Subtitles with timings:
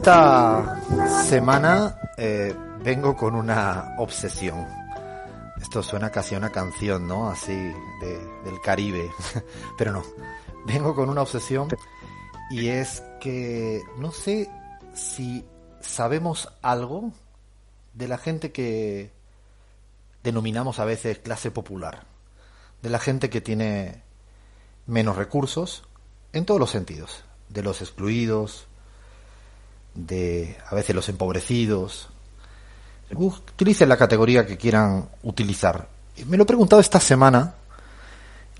[0.00, 0.80] Esta
[1.28, 4.66] semana eh, vengo con una obsesión.
[5.60, 7.28] Esto suena casi a una canción, ¿no?
[7.28, 9.10] Así de, del Caribe.
[9.76, 10.02] Pero no.
[10.64, 11.68] Vengo con una obsesión
[12.50, 14.50] y es que no sé
[14.94, 15.44] si
[15.82, 17.12] sabemos algo
[17.92, 19.12] de la gente que
[20.22, 22.04] denominamos a veces clase popular.
[22.80, 24.02] De la gente que tiene
[24.86, 25.84] menos recursos
[26.32, 27.22] en todos los sentidos.
[27.50, 28.66] De los excluidos,
[29.94, 32.08] de a veces los empobrecidos.
[33.12, 35.88] Utilicen la categoría que quieran utilizar.
[36.26, 37.54] Me lo he preguntado esta semana.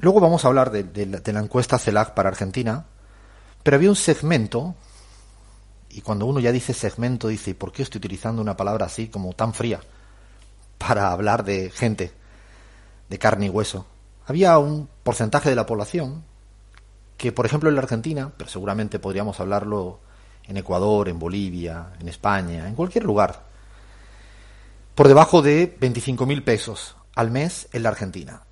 [0.01, 2.87] Luego vamos a hablar de, la encuesta CELAC para Argentina.
[3.63, 4.75] Pero había un segmento,
[5.91, 9.35] y cuando uno ya dice segmento, dice, ¿por qué estoy utilizando una palabra así como
[9.35, 9.81] tan fría
[10.79, 12.13] para hablar de gente
[13.11, 13.87] de carne y hueso?
[14.27, 16.25] Había un porcentaje de la población
[17.19, 20.01] que, por ejemplo, en la Argentina, pero seguramente podríamos hablarlo
[20.51, 23.45] en Ecuador, en Bolivia, en España, en cualquier lugar,
[24.97, 28.43] por debajo de 25 mil pesos al mes en la Argentina.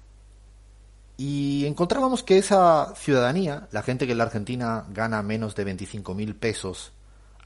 [1.17, 6.15] Y encontrábamos que esa ciudadanía, la gente que en la Argentina gana menos de 25
[6.15, 6.93] mil pesos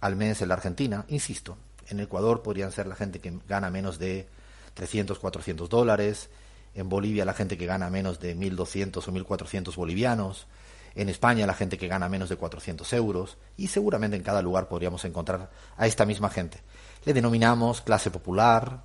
[0.03, 1.57] al mes en la Argentina, insisto,
[1.89, 4.29] en Ecuador podrían ser la gente que gana menos de
[4.75, 6.29] 300, 400 dólares,
[6.75, 10.47] en Bolivia la gente que gana menos de 1.200 o 1.400 bolivianos,
[10.95, 14.69] en España la gente que gana menos de 400 euros y seguramente en cada lugar
[14.69, 16.59] podríamos encontrar a esta misma gente.
[17.05, 18.83] Le denominamos clase popular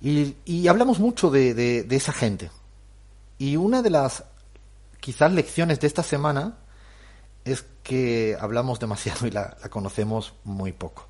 [0.00, 2.50] y, hablamos mucho de, esa gente.
[3.38, 4.24] Y una de las
[5.00, 6.58] quizás lecciones de esta semana
[7.44, 11.06] es que hablamos demasiado y la, la conocemos muy poco.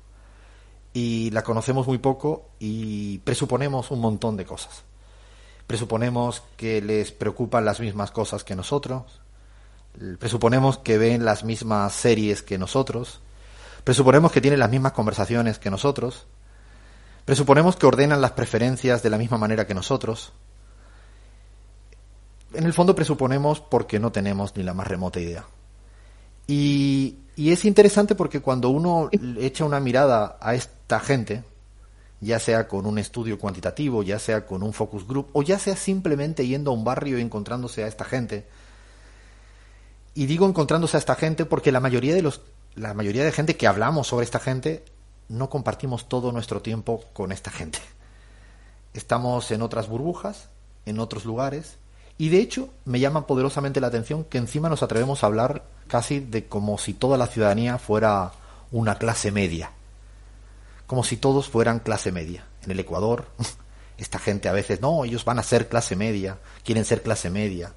[0.93, 4.83] Y la conocemos muy poco y presuponemos un montón de cosas.
[5.67, 9.21] Presuponemos que les preocupan las mismas cosas que nosotros,
[10.19, 13.21] presuponemos que ven las mismas series que nosotros,
[13.83, 16.27] presuponemos que tienen las mismas conversaciones que nosotros,
[17.25, 20.33] presuponemos que ordenan las preferencias de la misma manera que nosotros.
[22.53, 25.45] En el fondo presuponemos porque no tenemos ni la más remota idea.
[26.47, 31.43] Y, y es interesante porque cuando uno echa una mirada a esta gente,
[32.21, 35.75] ya sea con un estudio cuantitativo, ya sea con un focus group, o ya sea
[35.75, 38.45] simplemente yendo a un barrio y encontrándose a esta gente,
[40.19, 42.41] y digo encontrándose a esta gente porque la mayoría de los
[42.75, 44.83] la mayoría de gente que hablamos sobre esta gente
[45.29, 47.79] no compartimos todo nuestro tiempo con esta gente.
[48.93, 50.49] Estamos en otras burbujas,
[50.85, 51.77] en otros lugares,
[52.17, 56.19] y de hecho me llama poderosamente la atención que encima nos atrevemos a hablar casi
[56.19, 58.33] de como si toda la ciudadanía fuera
[58.73, 59.71] una clase media.
[60.85, 62.43] Como si todos fueran clase media.
[62.65, 63.27] En el Ecuador,
[63.97, 67.71] esta gente a veces, no, ellos van a ser clase media, quieren ser clase media.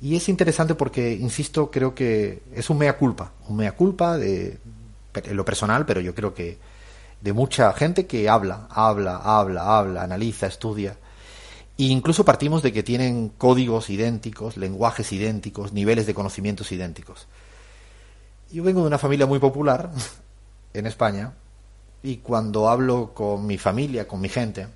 [0.00, 4.58] Y es interesante porque, insisto, creo que es un mea culpa, un mea culpa de
[5.14, 6.58] en lo personal, pero yo creo que
[7.20, 10.96] de mucha gente que habla, habla, habla, habla, analiza, estudia.
[11.76, 17.26] E incluso partimos de que tienen códigos idénticos, lenguajes idénticos, niveles de conocimientos idénticos.
[18.50, 19.90] Yo vengo de una familia muy popular
[20.74, 21.34] en España
[22.02, 24.68] y cuando hablo con mi familia, con mi gente,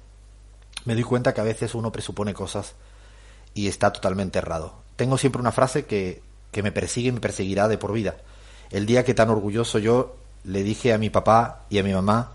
[0.84, 2.74] me doy cuenta que a veces uno presupone cosas
[3.54, 7.68] y está totalmente errado tengo siempre una frase que, que me persigue y me perseguirá
[7.68, 8.16] de por vida.
[8.70, 12.32] El día que tan orgulloso yo le dije a mi papá y a mi mamá,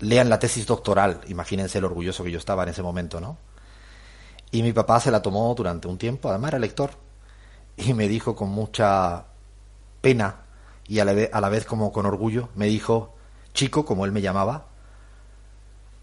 [0.00, 3.36] lean la tesis doctoral, imagínense el orgulloso que yo estaba en ese momento, ¿no?
[4.50, 6.90] Y mi papá se la tomó durante un tiempo, además era lector,
[7.76, 9.26] y me dijo con mucha
[10.00, 10.36] pena
[10.88, 13.14] y a la vez, a la vez como con orgullo, me dijo,
[13.52, 14.66] chico, como él me llamaba,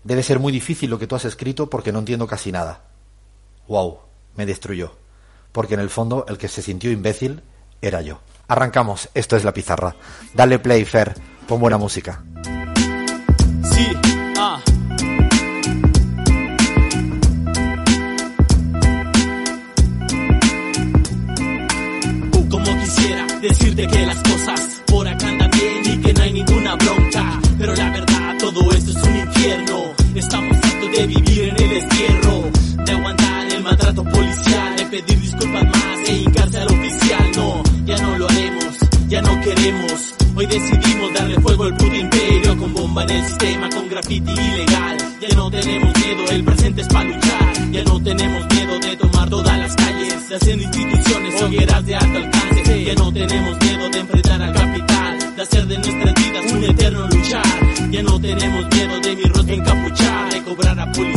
[0.03, 2.83] debe ser muy difícil lo que tú has escrito porque no entiendo casi nada.
[3.67, 3.99] ¡Wow!
[4.35, 4.93] Me destruyó
[5.57, 7.41] porque en el fondo el que se sintió imbécil
[7.81, 8.19] era yo.
[8.47, 9.95] Arrancamos, esto es la pizarra.
[10.35, 11.15] Dale play, Fer,
[11.47, 12.23] pon buena música.
[13.63, 13.87] Sí,
[14.37, 14.61] ah.
[22.51, 26.75] Como quisiera decirte que las cosas por acá andan bien y que no hay ninguna
[26.75, 29.93] bronca, pero la verdad todo esto es un infierno.
[30.13, 30.46] Estamos
[34.89, 37.31] pedir disculpas más e hincarse al oficial.
[37.35, 40.15] No, ya no lo haremos, ya no queremos.
[40.35, 44.97] Hoy decidimos darle fuego al puto imperio con bomba en el sistema, con graffiti ilegal.
[45.21, 47.71] Ya no tenemos miedo, el presente es para luchar.
[47.71, 52.83] Ya no tenemos miedo de tomar todas las calles, hacer instituciones hogueras de alto alcance.
[52.85, 57.07] Ya no tenemos miedo de enfrentar al capital, de hacer de nuestras vidas un eterno
[57.07, 57.91] luchar.
[57.91, 61.16] Ya no tenemos miedo de mi rostro encapuchar, de cobrar a policía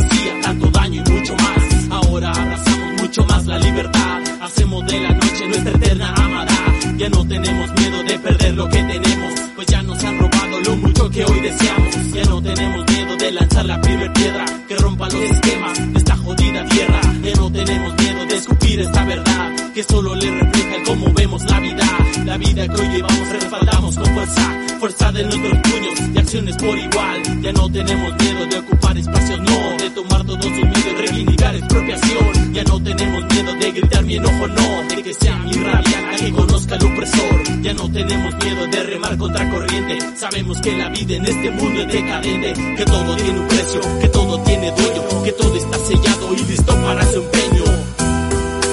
[3.11, 6.53] mucho más la libertad, hacemos de la noche nuestra eterna amada.
[6.95, 10.77] Ya no tenemos miedo de perder lo que tenemos, pues ya nos han robado lo
[10.77, 12.13] mucho que hoy deseamos.
[12.13, 16.15] Ya no tenemos miedo de lanzar la primera piedra que rompa los esquemas de esta
[16.15, 17.01] jodida tierra.
[17.21, 21.43] Ya no tenemos miedo de escupir esta verdad que solo le refleja el cómo vemos
[21.43, 21.80] la vida.
[22.25, 24.41] La vida que hoy llevamos respaldamos con fuerza,
[24.79, 27.41] fuerza de nuestros puños y acciones por igual.
[27.41, 32.53] Ya no tenemos miedo de ocupar espacios, no, de tomar todos sus medios, reivindicar expropiación.
[32.53, 36.17] Ya no tenemos miedo de gritar mi enojo, no, de que sea mi rabia la
[36.17, 37.61] que conozca al opresor.
[37.63, 39.99] Ya no tenemos miedo de remar contra corriente.
[40.15, 44.07] Sabemos que la vida en este mundo es decadente, que todo tiene un precio, que
[44.09, 47.63] todo tiene dueño, que todo está sellado y listo para su empeño.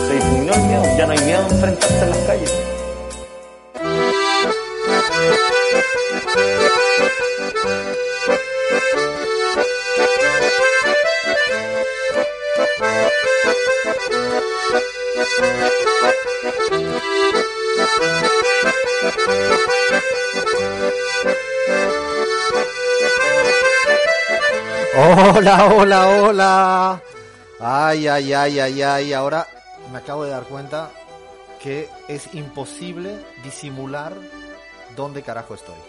[0.07, 2.78] Se difuminó el miedo, ya no hay miedo a enfrentarse en las calles.
[25.01, 27.03] Hola, hola, hola.
[27.61, 29.13] Ay, ay, ay, ay, ay.
[29.13, 29.47] Ahora
[29.93, 30.91] me acabo de dar cuenta
[31.63, 34.13] que es imposible disimular
[34.97, 35.88] dónde carajo estoy.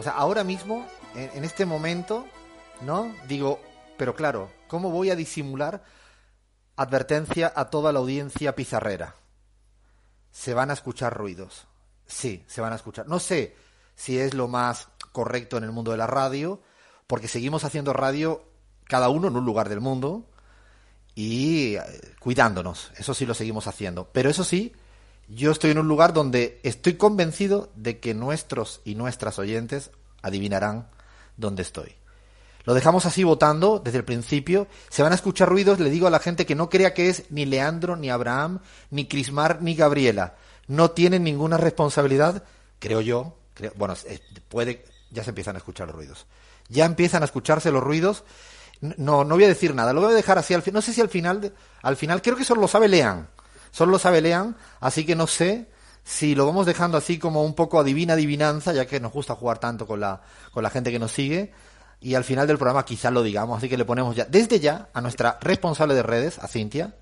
[0.00, 2.26] O sea, ahora mismo, en, este momento,
[2.80, 3.14] ¿no?
[3.28, 3.60] Digo,
[3.98, 5.84] pero claro, ¿cómo voy a disimular
[6.74, 9.14] advertencia a toda la audiencia pizarrera?
[10.30, 11.66] Se van a escuchar ruidos.
[12.06, 13.08] Sí, se van a escuchar.
[13.08, 13.54] No sé
[13.94, 16.62] si es lo más correcto en el mundo de la radio,
[17.06, 18.42] porque seguimos haciendo radio
[18.84, 20.30] cada uno en un lugar del mundo
[21.14, 21.82] y eh,
[22.20, 22.90] cuidándonos.
[22.96, 24.08] Eso sí lo seguimos haciendo.
[24.14, 24.72] Pero eso sí,
[25.30, 29.92] yo estoy en un lugar donde estoy convencido de que nuestros y nuestras oyentes
[30.22, 30.88] adivinarán
[31.36, 31.94] dónde estoy.
[32.64, 34.66] Lo dejamos así votando desde el principio.
[34.90, 37.24] Se van a escuchar ruidos, le digo a la gente que no crea que es
[37.30, 38.58] ni Leandro, ni Abraham,
[38.90, 40.34] ni Crismar, ni Gabriela.
[40.66, 42.44] No tienen ninguna responsabilidad,
[42.78, 43.36] creo yo.
[43.54, 43.94] Creo, bueno,
[44.48, 46.26] puede, ya se empiezan a escuchar los ruidos.
[46.68, 48.24] Ya empiezan a escucharse los ruidos.
[48.80, 50.74] No, no voy a decir nada, lo voy a dejar así al final.
[50.74, 53.28] No sé si al final, al final, creo que solo lo sabe Lean.
[53.70, 55.68] Solo lo sabe Lean, así que no sé
[56.04, 59.58] si lo vamos dejando así como un poco adivina adivinanza, ya que nos gusta jugar
[59.58, 60.22] tanto con la,
[60.52, 61.52] con la gente que nos sigue.
[62.00, 64.88] Y al final del programa quizás lo digamos, así que le ponemos ya, desde ya,
[64.94, 66.94] a nuestra responsable de redes, a Cintia,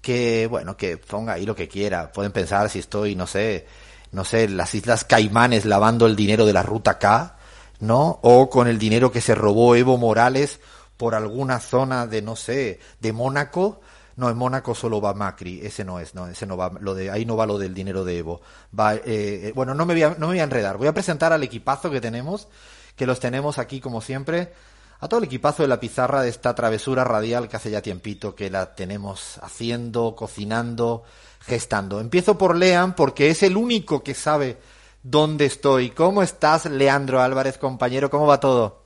[0.00, 2.10] que bueno, que ponga ahí lo que quiera.
[2.10, 3.66] Pueden pensar si estoy, no sé,
[4.12, 7.36] no sé, las Islas Caimanes lavando el dinero de la ruta K,
[7.80, 8.18] ¿no?
[8.22, 10.60] O con el dinero que se robó Evo Morales
[10.96, 13.80] por alguna zona de, no sé, de Mónaco.
[14.16, 17.10] No, en Mónaco solo va Macri, ese no es, no, ese no va, lo de,
[17.10, 18.40] ahí no va lo del dinero de Evo.
[18.78, 20.94] Va, eh, eh, bueno, no me, voy a, no me voy a enredar, voy a
[20.94, 22.48] presentar al equipazo que tenemos,
[22.96, 24.52] que los tenemos aquí como siempre,
[25.00, 28.34] a todo el equipazo de la pizarra de esta travesura radial que hace ya tiempito
[28.34, 31.04] que la tenemos haciendo, cocinando,
[31.40, 32.00] gestando.
[32.00, 34.58] Empiezo por Lean porque es el único que sabe
[35.02, 35.90] dónde estoy.
[35.90, 38.10] ¿Cómo estás, Leandro Álvarez, compañero?
[38.10, 38.79] ¿Cómo va todo?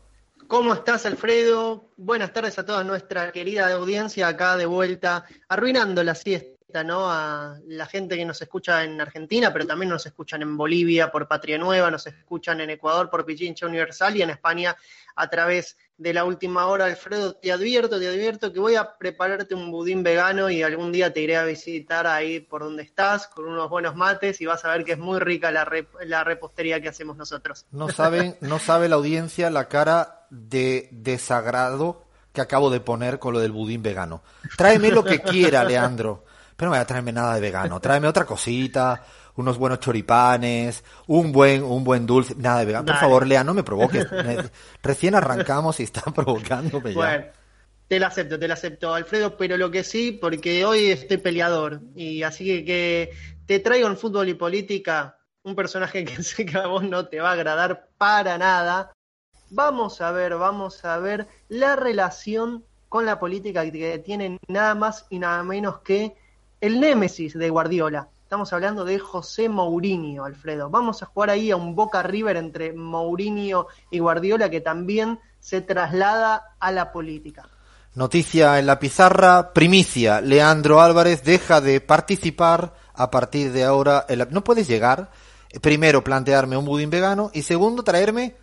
[0.46, 1.90] ¿Cómo estás, Alfredo?
[1.96, 7.10] Buenas tardes a toda nuestra querida audiencia acá de vuelta, arruinando la siesta, ¿no?
[7.10, 11.26] A la gente que nos escucha en Argentina, pero también nos escuchan en Bolivia por
[11.26, 14.76] Patria Nueva, nos escuchan en Ecuador por Pichincha Universal y en España
[15.16, 17.34] a través de la última hora, Alfredo.
[17.36, 21.20] Te advierto, te advierto que voy a prepararte un budín vegano y algún día te
[21.20, 24.84] iré a visitar ahí por donde estás con unos buenos mates y vas a ver
[24.84, 27.64] que es muy rica la, rep- la repostería que hacemos nosotros.
[27.70, 32.02] No saben, no sabe la audiencia la cara de desagrado
[32.32, 34.22] que acabo de poner con lo del budín vegano.
[34.56, 36.24] Tráeme lo que quiera, Leandro.
[36.56, 37.80] Pero no me voy a traerme nada de vegano.
[37.80, 39.04] Tráeme otra cosita,
[39.36, 42.86] unos buenos choripanes, un buen, un buen dulce, nada de vegano.
[42.86, 44.06] Por favor, Lea, no me provoques.
[44.82, 46.96] Recién arrancamos y está provocándome ya.
[46.96, 47.24] Bueno,
[47.88, 51.80] te la acepto, te la acepto, Alfredo, pero lo que sí, porque hoy estoy peleador,
[51.94, 53.10] y así que, que
[53.46, 57.20] te traigo en fútbol y política un personaje que sé que a vos no te
[57.20, 58.92] va a agradar para nada.
[59.50, 65.06] Vamos a ver, vamos a ver la relación con la política que tiene nada más
[65.10, 66.14] y nada menos que
[66.60, 68.08] el némesis de Guardiola.
[68.34, 70.68] Estamos hablando de José Mourinho, Alfredo.
[70.68, 75.60] Vamos a jugar ahí a un Boca River entre Mourinho y Guardiola que también se
[75.60, 77.48] traslada a la política.
[77.94, 84.04] Noticia en la pizarra, primicia, Leandro Álvarez deja de participar a partir de ahora.
[84.30, 85.12] No puedes llegar,
[85.50, 88.34] eh, primero plantearme un budín vegano y segundo traerme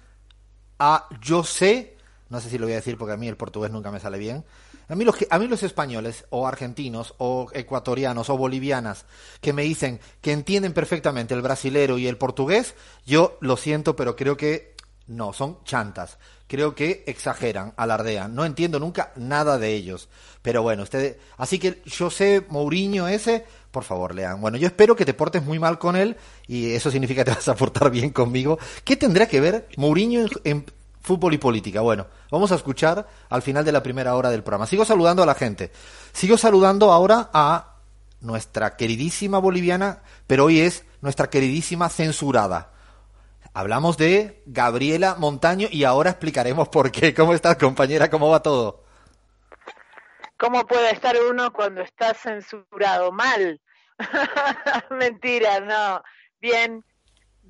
[0.80, 1.98] a yo sé,
[2.30, 4.18] no sé si lo voy a decir porque a mí el portugués nunca me sale
[4.18, 4.46] bien.
[4.92, 4.96] A
[5.40, 9.06] mí los españoles o argentinos o ecuatorianos o bolivianas
[9.40, 14.18] que me dicen que entienden perfectamente el brasilero y el portugués, yo lo siento, pero
[14.18, 14.76] creo que
[15.08, 16.18] no, son chantas.
[16.46, 18.36] Creo que exageran, alardean.
[18.36, 20.10] No entiendo nunca nada de ellos.
[20.42, 21.16] Pero bueno, ustedes.
[21.38, 24.42] Así que yo sé, Mourinho ese, por favor, lean.
[24.42, 26.18] Bueno, yo espero que te portes muy mal con él
[26.48, 28.60] y eso significa que te vas a portar bien conmigo.
[28.84, 30.66] ¿Qué tendrá que ver Mourinho en
[31.02, 31.82] fútbol y política?
[31.82, 34.68] Bueno, vamos a escuchar al final de la primera hora del programa.
[34.68, 35.72] Sigo saludando a la gente.
[36.14, 37.76] Sigo saludando ahora a
[38.22, 42.72] nuestra queridísima boliviana, pero hoy es nuestra queridísima censurada.
[43.54, 47.14] Hablamos de Gabriela Montaño y ahora explicaremos por qué.
[47.14, 48.10] ¿Cómo estás, compañera?
[48.10, 48.84] ¿Cómo va todo?
[50.38, 53.12] ¿Cómo puede estar uno cuando está censurado?
[53.12, 53.60] Mal.
[54.90, 56.02] Mentira, no.
[56.40, 56.84] Bien,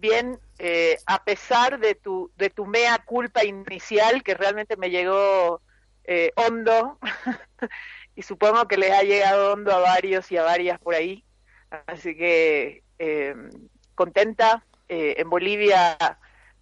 [0.01, 5.62] bien, eh, a pesar de tu, de tu mea culpa inicial, que realmente me llegó
[6.03, 6.98] eh, hondo,
[8.15, 11.24] y supongo que les ha llegado hondo a varios y a varias por ahí.
[11.88, 13.36] Así que eh,
[13.96, 14.65] contenta.
[14.89, 15.98] Eh, en Bolivia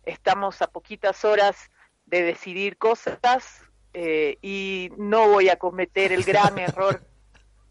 [0.06, 1.72] estamos a poquitas horas
[2.06, 3.18] de decidir cosas
[3.94, 7.02] eh, y no voy a cometer el gran error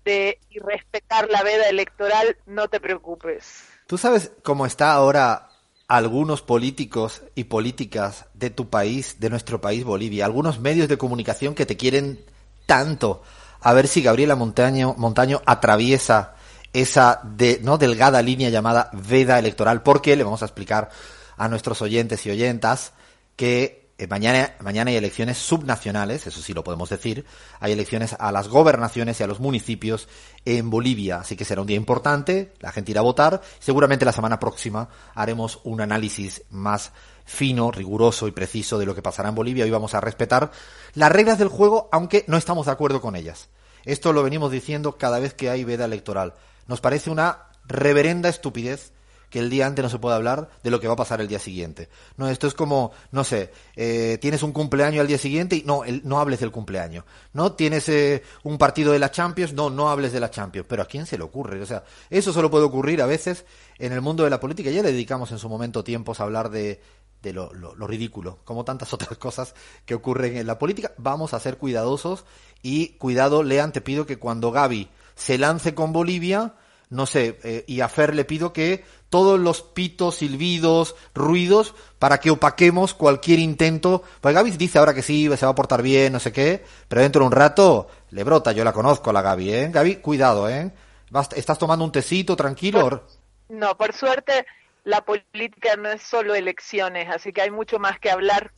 [0.04, 3.68] de irrespetar la veda electoral, no te preocupes.
[3.86, 5.48] ¿Tú sabes cómo está ahora
[5.88, 11.54] algunos políticos y políticas de tu país, de nuestro país Bolivia, algunos medios de comunicación
[11.54, 12.20] que te quieren
[12.66, 13.22] tanto.
[13.60, 16.34] A ver si Gabriela Montaño, Montaño atraviesa
[16.74, 20.90] esa de, no delgada línea llamada veda electoral, porque le vamos a explicar
[21.38, 22.92] a nuestros oyentes y oyentas
[23.34, 27.26] que eh, mañana, mañana hay elecciones subnacionales, eso sí lo podemos decir,
[27.58, 30.08] hay elecciones a las gobernaciones y a los municipios
[30.44, 34.12] en Bolivia, así que será un día importante, la gente irá a votar, seguramente la
[34.12, 36.92] semana próxima haremos un análisis más
[37.24, 40.52] fino, riguroso y preciso de lo que pasará en Bolivia, hoy vamos a respetar
[40.94, 43.48] las reglas del juego, aunque no estamos de acuerdo con ellas.
[43.84, 46.34] Esto lo venimos diciendo cada vez que hay veda electoral.
[46.68, 48.92] Nos parece una reverenda estupidez
[49.30, 51.28] que el día antes no se pueda hablar de lo que va a pasar el
[51.28, 51.88] día siguiente.
[52.16, 55.82] No, esto es como, no sé, eh, tienes un cumpleaños al día siguiente y no,
[56.04, 57.04] no hables del cumpleaños.
[57.32, 60.66] No tienes eh, un partido de la Champions, no, no hables de la Champions.
[60.68, 61.60] Pero ¿a quién se le ocurre?
[61.60, 63.44] O sea, eso solo puede ocurrir a veces
[63.78, 64.70] en el mundo de la política.
[64.70, 66.80] Ya le dedicamos en su momento tiempos a hablar de,
[67.22, 67.50] de lo,
[67.86, 69.54] ridículo, como tantas otras cosas
[69.84, 70.92] que ocurren en la política.
[70.98, 72.24] Vamos a ser cuidadosos
[72.62, 76.54] y cuidado, Lean, te pido que cuando Gaby se lance con Bolivia,
[76.90, 82.18] no sé, eh, y a Fer le pido que todos los pitos, silbidos, ruidos, para
[82.18, 84.02] que opaquemos cualquier intento.
[84.20, 87.02] Pues Gaby dice ahora que sí, se va a portar bien, no sé qué, pero
[87.02, 89.68] dentro de un rato le brota, yo la conozco a la Gaby, ¿eh?
[89.70, 90.70] Gaby, cuidado, ¿eh?
[91.10, 93.04] Vas, ¿Estás tomando un tecito tranquilo?
[93.48, 94.46] No, por suerte
[94.84, 98.52] la política no es solo elecciones, así que hay mucho más que hablar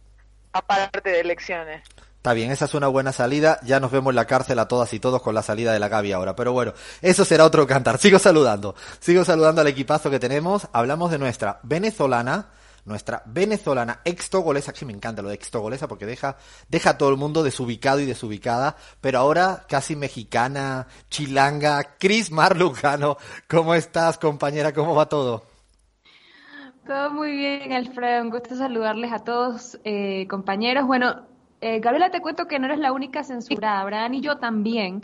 [0.52, 1.82] aparte de elecciones.
[2.20, 3.58] Está bien, esa es una buena salida.
[3.62, 5.88] Ya nos vemos en la cárcel a todas y todos con la salida de la
[5.88, 6.36] Gaby ahora.
[6.36, 7.96] Pero bueno, eso será otro cantar.
[7.96, 8.74] Sigo saludando.
[8.98, 10.68] Sigo saludando al equipazo que tenemos.
[10.74, 12.48] Hablamos de nuestra venezolana,
[12.84, 16.36] nuestra venezolana extogolesa, que me encanta lo de extogolesa porque deja,
[16.68, 18.76] deja a todo el mundo desubicado y desubicada.
[19.00, 23.16] Pero ahora casi mexicana, chilanga, Cris Marlujano.
[23.48, 24.74] ¿Cómo estás, compañera?
[24.74, 25.44] ¿Cómo va todo?
[26.86, 28.20] Todo muy bien, Alfredo.
[28.20, 30.86] Un gusto saludarles a todos, eh, compañeros.
[30.86, 31.29] Bueno,
[31.60, 33.80] eh, Gabriela, te cuento que no eres la única censurada.
[33.80, 35.02] Abraham y yo también.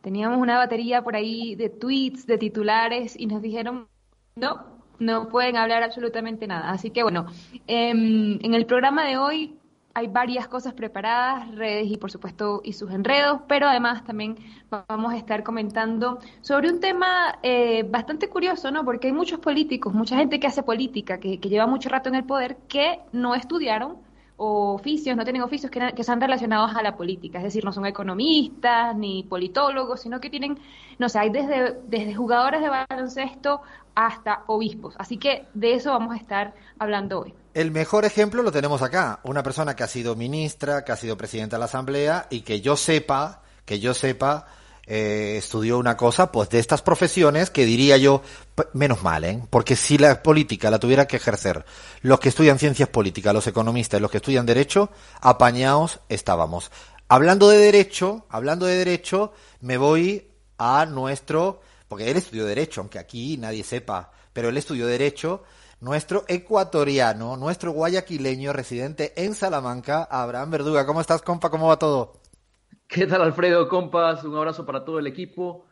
[0.00, 3.86] Teníamos una batería por ahí de tweets, de titulares, y nos dijeron,
[4.34, 4.66] no,
[4.98, 6.70] no pueden hablar absolutamente nada.
[6.70, 7.26] Así que bueno,
[7.68, 9.58] eh, en el programa de hoy
[9.94, 14.36] hay varias cosas preparadas, redes y por supuesto y sus enredos, pero además también
[14.88, 18.84] vamos a estar comentando sobre un tema eh, bastante curioso, ¿no?
[18.84, 22.14] Porque hay muchos políticos, mucha gente que hace política, que, que lleva mucho rato en
[22.14, 23.98] el poder, que no estudiaron
[24.42, 27.86] oficios, no tienen oficios que, que sean relacionados a la política, es decir, no son
[27.86, 30.58] economistas ni politólogos, sino que tienen,
[30.98, 33.62] no sé, hay desde, desde jugadores de baloncesto
[33.94, 34.94] hasta obispos.
[34.98, 37.34] Así que de eso vamos a estar hablando hoy.
[37.54, 41.16] El mejor ejemplo lo tenemos acá, una persona que ha sido ministra, que ha sido
[41.16, 44.46] presidenta de la Asamblea y que yo sepa, que yo sepa,
[44.86, 48.22] eh, estudió una cosa, pues de estas profesiones que diría yo,
[48.72, 49.42] menos mal, ¿eh?
[49.48, 51.64] porque si la política la tuviera que ejercer
[52.00, 56.70] los que estudian ciencias políticas, los economistas, los que estudian derecho, apañados estábamos.
[57.08, 62.98] Hablando de derecho, hablando de derecho, me voy a nuestro, porque él estudió derecho, aunque
[62.98, 65.44] aquí nadie sepa, pero él estudió derecho,
[65.80, 70.86] nuestro ecuatoriano, nuestro guayaquileño residente en Salamanca, Abraham Verduga.
[70.86, 71.50] ¿Cómo estás, compa?
[71.50, 72.21] ¿Cómo va todo?
[72.92, 73.70] ¿Qué tal, Alfredo?
[73.70, 75.64] Compas, un abrazo para todo el equipo.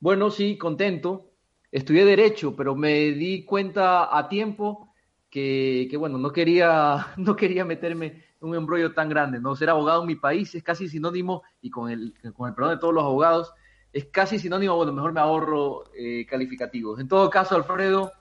[0.00, 1.32] Bueno, sí, contento.
[1.70, 4.90] Estudié Derecho, pero me di cuenta a tiempo
[5.28, 9.54] que, que, bueno, no quería, no quería meterme en un embrollo tan grande, ¿no?
[9.54, 12.80] Ser abogado en mi país es casi sinónimo, y con el, con el perdón de
[12.80, 13.52] todos los abogados,
[13.92, 16.98] es casi sinónimo, bueno, mejor me ahorro eh, calificativos.
[17.00, 18.12] En todo caso, Alfredo,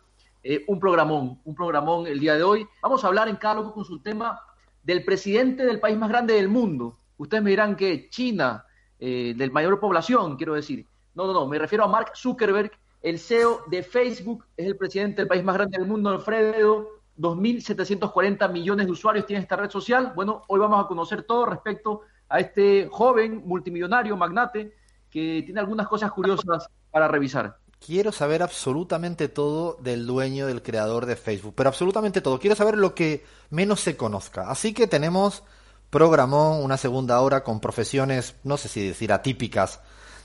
[0.44, 2.68] eh, un programón, un programón el día de hoy.
[2.82, 4.42] Vamos a hablar en cada loco con su tema
[4.84, 6.98] del presidente del país más grande del mundo.
[7.22, 8.66] Ustedes me dirán que China,
[8.98, 10.88] eh, del mayor población, quiero decir.
[11.14, 15.22] No, no, no, me refiero a Mark Zuckerberg, el CEO de Facebook, es el presidente
[15.22, 16.88] del país más grande del mundo, Alfredo.
[17.18, 20.14] 2.740 millones de usuarios tiene esta red social.
[20.16, 24.74] Bueno, hoy vamos a conocer todo respecto a este joven multimillonario, magnate,
[25.08, 27.60] que tiene algunas cosas curiosas para revisar.
[27.86, 32.40] Quiero saber absolutamente todo del dueño, del creador de Facebook, pero absolutamente todo.
[32.40, 34.50] Quiero saber lo que menos se conozca.
[34.50, 35.44] Así que tenemos
[35.92, 39.82] programón, una segunda hora con profesiones, no sé si decir atípicas,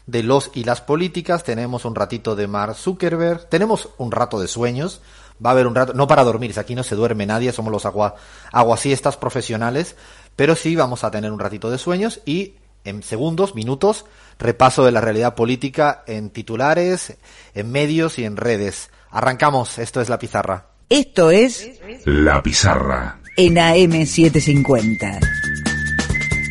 [0.07, 1.45] de los y las políticas.
[1.45, 3.49] Tenemos un ratito de Mark Zuckerberg.
[3.49, 5.03] Tenemos un rato de sueños.
[5.45, 7.85] Va a haber un rato, no para dormirse, aquí no se duerme nadie, somos los
[7.85, 8.15] agua,
[8.53, 9.95] aguasiestas profesionales,
[10.35, 12.55] pero sí vamos a tener un ratito de sueños y
[12.85, 14.07] en segundos, minutos,
[14.39, 17.19] repaso de la realidad política en titulares,
[17.55, 18.91] en medios y en redes.
[19.11, 20.69] Arrancamos, esto es La Pizarra.
[20.89, 21.69] Esto es
[22.07, 23.19] La Pizarra.
[23.39, 25.21] En AM750.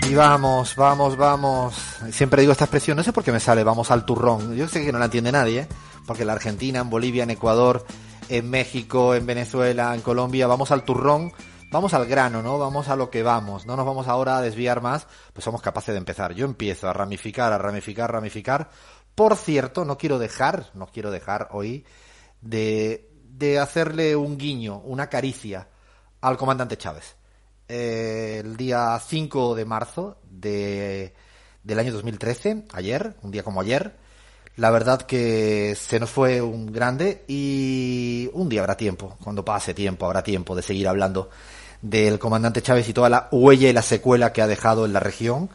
[0.08, 1.76] Y vamos, vamos, vamos.
[2.12, 4.56] Siempre digo esta expresión, no sé por qué me sale, vamos al turrón.
[4.56, 5.68] Yo sé que no la entiende nadie, ¿eh?
[6.06, 7.86] porque en la Argentina, en Bolivia, en Ecuador,
[8.30, 11.32] en México, en Venezuela, en Colombia, vamos al turrón
[11.72, 12.58] vamos al grano, ¿no?
[12.58, 15.94] Vamos a lo que vamos, no nos vamos ahora a desviar más, pues somos capaces
[15.94, 16.34] de empezar.
[16.34, 18.70] Yo empiezo a ramificar, a ramificar, ramificar.
[19.14, 21.84] Por cierto, no quiero dejar, no quiero dejar hoy
[22.40, 25.68] de, de hacerle un guiño, una caricia
[26.26, 27.16] al comandante Chávez.
[27.68, 31.14] Eh, el día 5 de marzo de,
[31.64, 33.96] del año 2013, ayer, un día como ayer,
[34.56, 39.74] la verdad que se nos fue un grande y un día habrá tiempo, cuando pase
[39.74, 41.30] tiempo, habrá tiempo de seguir hablando
[41.82, 45.00] del comandante Chávez y toda la huella y la secuela que ha dejado en la
[45.00, 45.50] región,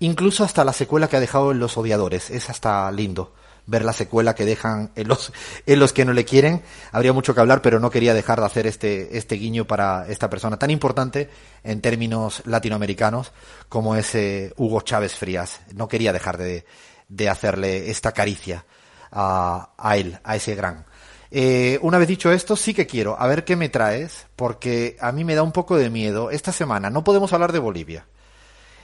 [0.00, 2.30] incluso hasta la secuela que ha dejado en los odiadores.
[2.30, 3.32] Es hasta lindo
[3.66, 5.32] ver la secuela que dejan en los,
[5.66, 6.62] en los que no le quieren.
[6.92, 10.30] Habría mucho que hablar, pero no quería dejar de hacer este, este guiño para esta
[10.30, 11.30] persona tan importante
[11.64, 13.32] en términos latinoamericanos
[13.68, 14.16] como es
[14.56, 15.60] Hugo Chávez Frías.
[15.74, 16.64] No quería dejar de,
[17.08, 18.64] de hacerle esta caricia
[19.10, 20.86] a, a él, a ese gran
[21.32, 25.12] eh, una vez dicho esto, sí que quiero, a ver qué me traes, porque a
[25.12, 26.30] mí me da un poco de miedo.
[26.30, 28.06] Esta semana no podemos hablar de Bolivia.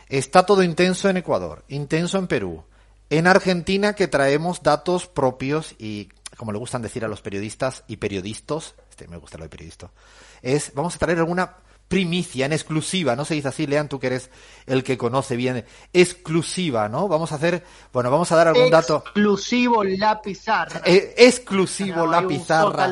[0.08, 2.64] Está todo intenso en Ecuador, intenso en Perú.
[3.08, 7.98] En Argentina que traemos datos propios y, como le gustan decir a los periodistas y
[7.98, 9.90] periodistas, este me gusta lo de periodista,
[10.42, 11.56] es, vamos a traer alguna
[11.88, 14.30] primicia, en exclusiva, no se dice así, Lean, tú que eres
[14.66, 17.06] el que conoce bien, exclusiva, ¿no?
[17.06, 19.04] Vamos a hacer, bueno, vamos a dar algún dato.
[19.06, 20.82] Exclusivo la pizarra.
[20.84, 22.90] Eh, exclusivo la pizarra.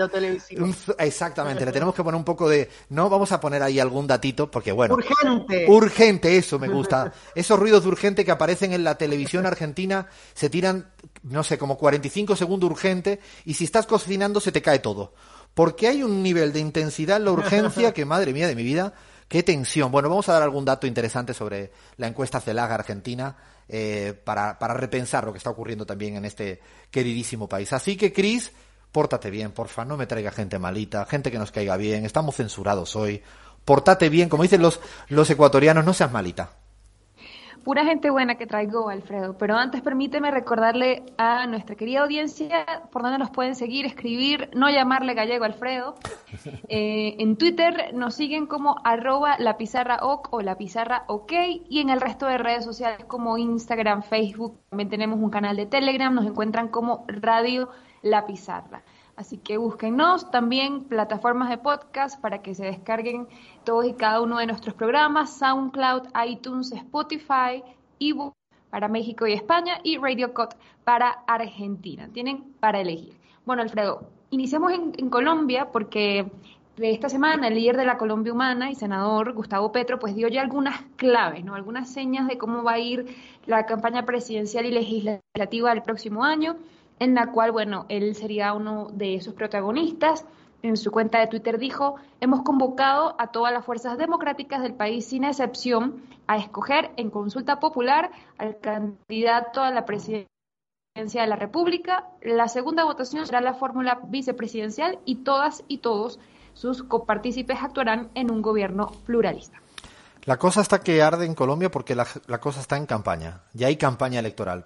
[0.99, 3.09] exactamente, le tenemos que poner un poco de, ¿no?
[3.09, 4.95] Vamos a poner ahí algún datito, porque bueno.
[4.95, 5.67] Urgente.
[5.69, 7.13] Urgente, eso me gusta.
[7.35, 10.93] Esos ruidos de urgente que aparecen en la televisión argentina se tiran,
[11.25, 15.13] no sé, como 45 segundos urgente, y si estás cocinando se te cae todo
[15.55, 18.93] porque hay un nivel de intensidad en la urgencia que, madre mía de mi vida,
[19.29, 19.91] qué tensión.
[19.91, 23.37] Bueno, vamos a dar algún dato interesante sobre la encuesta CELAG Argentina
[23.69, 27.73] eh, para, para repensar lo que está ocurriendo también en este queridísimo país.
[27.73, 28.53] Así que, Cris,
[28.93, 32.97] pórtate bien, porfa, no me traiga gente malita, gente que nos caiga bien, estamos censurados
[32.97, 33.23] hoy.
[33.65, 36.64] Portate bien, como dicen los, los ecuatorianos, no seas malita
[37.65, 39.37] pura gente buena que traigo, Alfredo.
[39.39, 44.71] Pero antes permíteme recordarle a nuestra querida audiencia por dónde nos pueden seguir, escribir, no
[44.71, 45.95] llamarle gallego Alfredo.
[46.69, 51.33] Eh, en Twitter nos siguen como arroba la pizarra ok o la pizarra ok
[51.69, 54.59] y en el resto de redes sociales como Instagram, Facebook.
[54.71, 57.71] También tenemos un canal de Telegram, nos encuentran como Radio
[58.03, 58.83] La Pizarra.
[59.17, 63.29] Así que búsquennos también plataformas de podcast para que se descarguen
[63.65, 67.63] todos y cada uno de nuestros programas, SoundCloud, iTunes, Spotify,
[68.01, 68.35] ebook
[68.71, 72.09] para México y España y Radio Cut para Argentina.
[72.13, 73.17] Tienen para elegir.
[73.47, 76.27] Bueno, Alfredo, iniciamos en, en Colombia porque
[76.77, 80.27] de esta semana el líder de la Colombia Humana y senador Gustavo Petro pues dio
[80.27, 81.55] ya algunas claves, ¿no?
[81.55, 83.15] Algunas señas de cómo va a ir
[83.47, 86.57] la campaña presidencial y legislativa del próximo año
[87.05, 90.25] en la cual, bueno, él sería uno de esos protagonistas.
[90.63, 95.07] En su cuenta de Twitter dijo, hemos convocado a todas las fuerzas democráticas del país
[95.07, 100.29] sin excepción a escoger en consulta popular al candidato a la presidencia
[100.95, 102.09] de la República.
[102.23, 106.19] La segunda votación será la fórmula vicepresidencial y todas y todos
[106.55, 109.61] sus copartícipes actuarán en un gobierno pluralista.
[110.25, 112.07] La cosa está que arde en Colombia porque la,
[112.41, 113.43] cosa está en campaña.
[113.53, 114.65] Ya hay campaña electoral.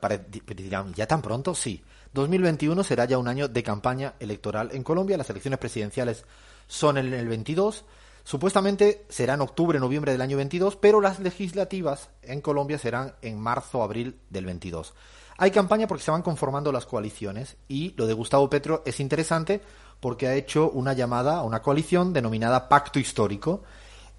[0.54, 1.52] Dirán, ¿ya tan pronto?
[1.54, 1.82] Sí.
[2.12, 5.16] 2021 será ya un año de campaña electoral en Colombia.
[5.16, 6.24] Las elecciones presidenciales
[6.66, 7.84] son en el 22.
[8.24, 13.40] Supuestamente será en octubre, noviembre del año 22, pero las legislativas en Colombia serán en
[13.40, 14.92] marzo, abril del 22.
[15.38, 19.62] Hay campaña porque se van conformando las coaliciones y lo de Gustavo Petro es interesante
[20.00, 23.62] porque ha hecho una llamada a una coalición denominada Pacto Histórico.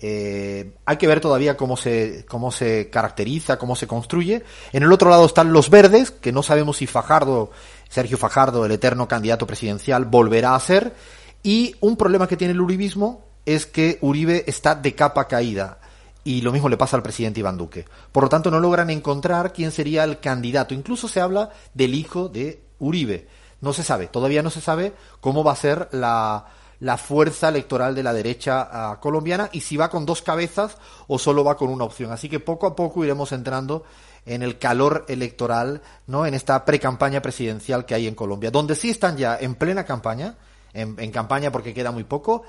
[0.02, 4.43] Eh, hay que ver todavía cómo se, cómo se caracteriza, cómo se construye.
[4.71, 7.52] En el otro lado están los verdes, que no sabemos si Fajardo,
[7.89, 10.95] Sergio Fajardo, el eterno candidato presidencial, volverá a ser.
[11.43, 15.80] Y un problema que tiene el uribismo es que Uribe está de capa caída.
[16.23, 17.86] Y lo mismo le pasa al presidente Iván Duque.
[18.12, 20.73] Por lo tanto, no logran encontrar quién sería el candidato.
[20.73, 23.28] Incluso se habla del hijo de Uribe.
[23.62, 26.45] No se sabe, todavía no se sabe cómo va a ser la,
[26.80, 31.19] la fuerza electoral de la derecha ah, colombiana y si va con dos cabezas o
[31.19, 32.12] solo va con una opción.
[32.12, 33.84] Así que poco a poco iremos entrando
[34.29, 36.25] en el calor electoral, ¿no?
[36.25, 40.35] En esta pre-campaña presidencial que hay en Colombia, donde sí están ya en plena campaña,
[40.71, 42.43] en, en campaña porque queda muy poco,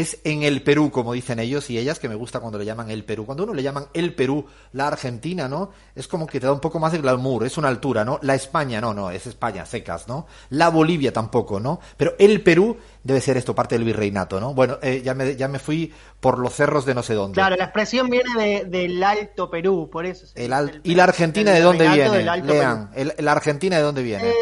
[0.00, 2.90] es en el Perú, como dicen ellos y ellas, que me gusta cuando le llaman
[2.90, 3.26] el Perú.
[3.26, 5.70] Cuando uno le llaman el Perú, la Argentina, ¿no?
[5.94, 8.18] Es como que te da un poco más de glamour, es una altura, ¿no?
[8.22, 10.26] La España, no, no, es España, secas, ¿no?
[10.50, 11.80] La Bolivia tampoco, ¿no?
[11.96, 14.54] Pero el Perú debe ser esto, parte del virreinato, ¿no?
[14.54, 17.34] Bueno, eh, ya, me, ya me fui por los cerros de no sé dónde.
[17.34, 20.26] Claro, la expresión viene de- del Alto Perú, por eso.
[20.34, 22.22] El al- el ¿Y la Argentina el de dónde viene?
[22.42, 24.28] Lean, el- ¿la Argentina de dónde viene?
[24.30, 24.34] Eh,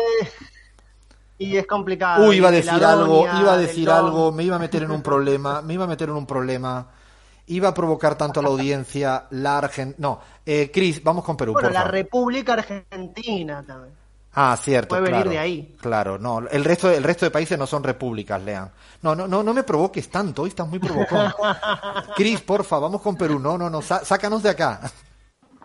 [1.41, 2.27] y es complicado.
[2.27, 4.91] Uy, iba a de decir algo, iba a decir algo, me iba a meter en
[4.91, 6.87] un problema, me iba a meter en un problema,
[7.47, 9.97] iba a provocar tanto a la audiencia la Argentina.
[9.99, 11.95] No, eh, Cris, vamos con Perú, Bueno, por la favor.
[11.95, 13.95] República Argentina también.
[14.35, 15.31] Ah, cierto, puede venir claro.
[15.31, 15.77] de ahí.
[15.81, 18.71] Claro, no, el resto, el resto de países no son repúblicas, lean.
[19.03, 21.33] No, no, no, no me provoques tanto, hoy estás muy provocón.
[22.17, 23.41] Cris, porfa, vamos con Perú.
[23.41, 24.81] No, no, no, sá- sácanos de acá.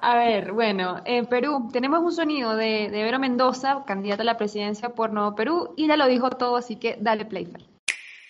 [0.01, 4.37] A ver, bueno, en Perú tenemos un sonido de, de Vero Mendoza, candidata a la
[4.37, 7.47] presidencia por Nuevo Perú, y ya lo dijo todo, así que dale play.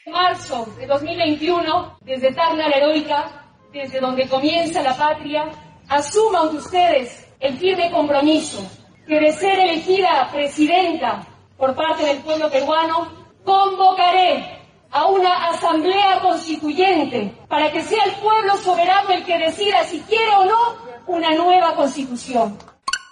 [0.06, 5.50] Marzo de 2021, desde Tarna la Heroica, desde donde comienza la patria,
[5.90, 8.64] asuman ustedes el firme compromiso
[9.08, 11.26] que de ser elegida presidenta
[11.58, 13.08] por parte del pueblo peruano,
[13.44, 20.00] convocaré a una asamblea constituyente para que sea el pueblo soberano el que decida si
[20.02, 22.58] quiere o no una nueva constitución.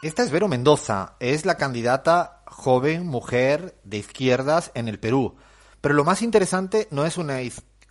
[0.01, 5.36] Esta es Vero Mendoza, es la candidata joven, mujer, de izquierdas en el Perú.
[5.82, 7.39] Pero lo más interesante no es una,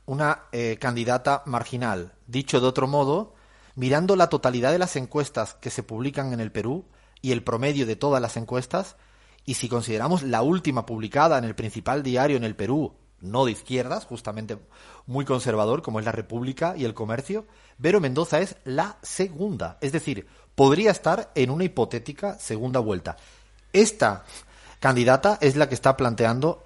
[0.06, 2.14] una eh, candidata marginal.
[2.26, 3.34] Dicho de otro modo,
[3.74, 6.86] mirando la totalidad de las encuestas que se publican en el Perú
[7.20, 8.96] y el promedio de todas las encuestas,
[9.44, 13.52] y si consideramos la última publicada en el principal diario en el Perú, no de
[13.52, 14.58] izquierdas, justamente
[15.06, 17.46] muy conservador, como es la República y el Comercio,
[17.78, 19.78] Vero Mendoza es la segunda.
[19.80, 23.16] Es decir, podría estar en una hipotética segunda vuelta.
[23.72, 24.24] Esta
[24.80, 26.64] candidata es la que está planteando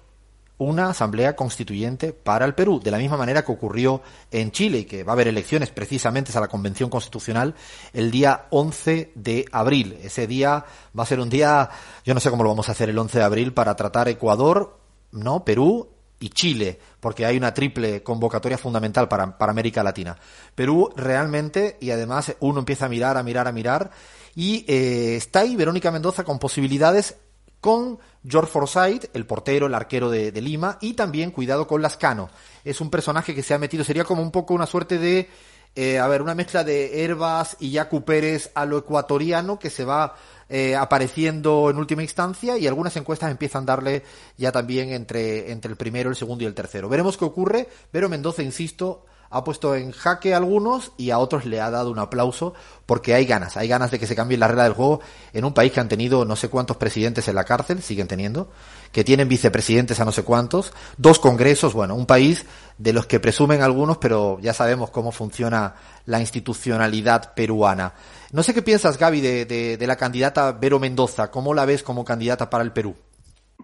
[0.59, 4.85] una asamblea constituyente para el Perú, de la misma manera que ocurrió en Chile y
[4.85, 7.53] que va a haber elecciones precisamente a la Convención Constitucional
[7.93, 9.99] el día 11 de abril.
[10.01, 10.65] Ese día
[10.97, 11.69] va a ser un día,
[12.03, 14.79] yo no sé cómo lo vamos a hacer el 11 de abril para tratar Ecuador,
[15.11, 20.17] no, Perú y Chile, porque hay una triple convocatoria fundamental para, para América Latina.
[20.55, 23.91] Perú realmente, y además uno empieza a mirar, a mirar, a mirar,
[24.35, 27.17] y eh, está ahí Verónica Mendoza con posibilidades
[27.59, 32.29] con George Forsyth, el portero, el arquero de, de Lima, y también cuidado con Lascano.
[32.63, 35.29] Es un personaje que se ha metido, sería como un poco una suerte de,
[35.75, 39.85] eh, a ver, una mezcla de Herbas y Yacu Pérez a lo ecuatoriano que se
[39.85, 40.15] va
[40.49, 44.03] eh, apareciendo en última instancia y algunas encuestas empiezan a darle
[44.37, 46.89] ya también entre, entre el primero, el segundo y el tercero.
[46.89, 47.67] Veremos qué ocurre.
[47.91, 51.91] Vero Mendoza, insisto, ha puesto en jaque a algunos y a otros le ha dado
[51.91, 52.53] un aplauso
[52.85, 55.01] porque hay ganas, hay ganas de que se cambie la regla del juego
[55.33, 58.49] en un país que han tenido no sé cuántos presidentes en la cárcel, siguen teniendo,
[58.91, 62.45] que tienen vicepresidentes a no sé cuántos, dos congresos, bueno, un país
[62.77, 67.93] de los que presumen algunos, pero ya sabemos cómo funciona la institucionalidad peruana.
[68.31, 71.83] No sé qué piensas, Gaby, de, de, de la candidata Vero Mendoza, ¿cómo la ves
[71.83, 72.95] como candidata para el Perú?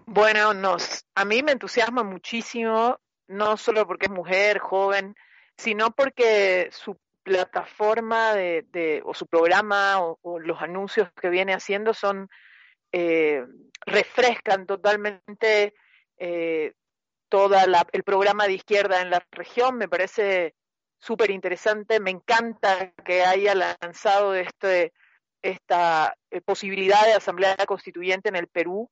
[0.06, 2.98] Bueno, nos, a mí me entusiasma muchísimo,
[3.28, 5.14] no solo porque es mujer, joven,
[5.56, 11.94] sino porque su plataforma de, de o su programa o, los anuncios que viene haciendo
[11.94, 12.28] son
[12.92, 13.44] eh,
[13.86, 15.74] refrescan totalmente
[16.18, 16.74] eh,
[17.28, 19.76] toda la, el programa de izquierda en la región.
[19.76, 20.54] Me parece
[20.98, 22.00] súper interesante.
[22.00, 24.92] Me encanta que haya lanzado este,
[25.42, 28.90] esta eh, posibilidad de asamblea constituyente en el Perú.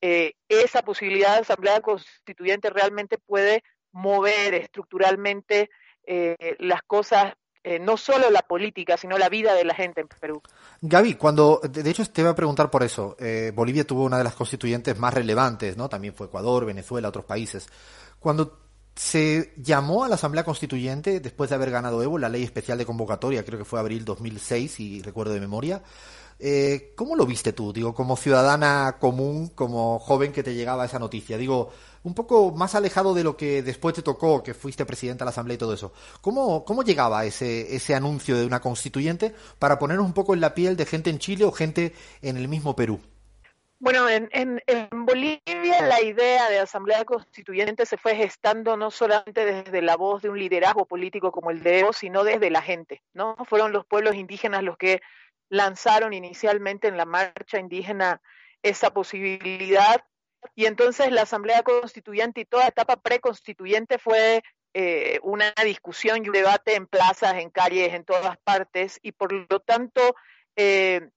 [0.00, 5.68] Eh, esa posibilidad de asamblea constituyente realmente puede mover estructuralmente
[6.06, 10.08] eh, las cosas eh, no solo la política, sino la vida de la gente en
[10.08, 10.42] Perú.
[10.80, 14.24] Gaby, cuando, de hecho te iba a preguntar por eso, eh, Bolivia tuvo una de
[14.24, 15.88] las constituyentes más relevantes, ¿no?
[15.90, 17.68] También fue Ecuador, Venezuela, otros países.
[18.18, 18.58] Cuando
[18.94, 22.86] se llamó a la Asamblea Constituyente, después de haber ganado Evo, la ley especial de
[22.86, 25.82] convocatoria, creo que fue abril 2006, si recuerdo de memoria,
[26.96, 27.74] ¿cómo lo viste tú?
[27.74, 31.36] Digo, como ciudadana común, como joven que te llegaba esa noticia.
[31.36, 31.70] Digo,
[32.02, 35.30] un poco más alejado de lo que después te tocó, que fuiste presidenta de la
[35.30, 35.92] Asamblea y todo eso.
[36.20, 40.54] ¿Cómo, cómo llegaba ese, ese anuncio de una constituyente para ponernos un poco en la
[40.54, 43.00] piel de gente en Chile o gente en el mismo Perú?
[43.78, 49.46] Bueno, en, en, en, Bolivia la idea de asamblea constituyente se fue gestando no solamente
[49.46, 53.02] desde la voz de un liderazgo político como el de Evo, sino desde la gente,
[53.14, 53.36] ¿no?
[53.46, 55.00] Fueron los pueblos indígenas los que
[55.48, 58.20] lanzaron inicialmente en la marcha indígena
[58.62, 60.04] esa posibilidad
[60.54, 66.34] y entonces la Asamblea Constituyente y toda etapa preconstituyente fue eh, una discusión y un
[66.34, 70.14] debate en plazas, en calles, en todas partes, y por lo tanto
[70.56, 71.08] eh,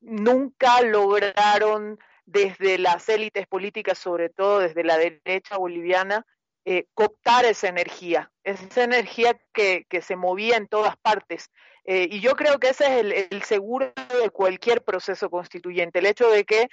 [0.00, 6.26] nunca lograron desde las élites políticas, sobre todo desde la derecha boliviana,
[6.64, 11.50] eh, cooptar esa energía, esa energía que, que, se movía en todas partes.
[11.84, 16.28] Eh, y yo creo que ese es el, seguro de cualquier proceso constituyente, el hecho
[16.28, 16.68] de que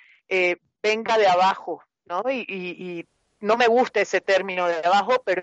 [0.84, 2.22] venga de abajo, ¿no?
[2.30, 3.08] Y, y, y,
[3.40, 5.42] no me gusta ese término de abajo, pero,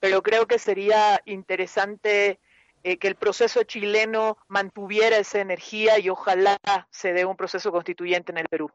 [0.00, 2.40] pero creo que sería interesante
[2.84, 6.58] eh, que el proceso chileno mantuviera esa energía y ojalá
[6.90, 8.70] se dé un proceso constituyente en el Perú.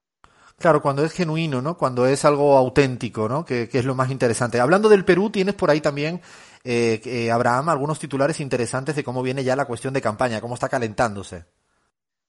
[0.59, 1.77] Claro, cuando es genuino, ¿no?
[1.77, 3.45] Cuando es algo auténtico, ¿no?
[3.45, 4.59] Que, que es lo más interesante.
[4.59, 6.21] Hablando del Perú, tienes por ahí también,
[6.63, 10.55] eh, eh, Abraham, algunos titulares interesantes de cómo viene ya la cuestión de campaña, cómo
[10.55, 11.45] está calentándose.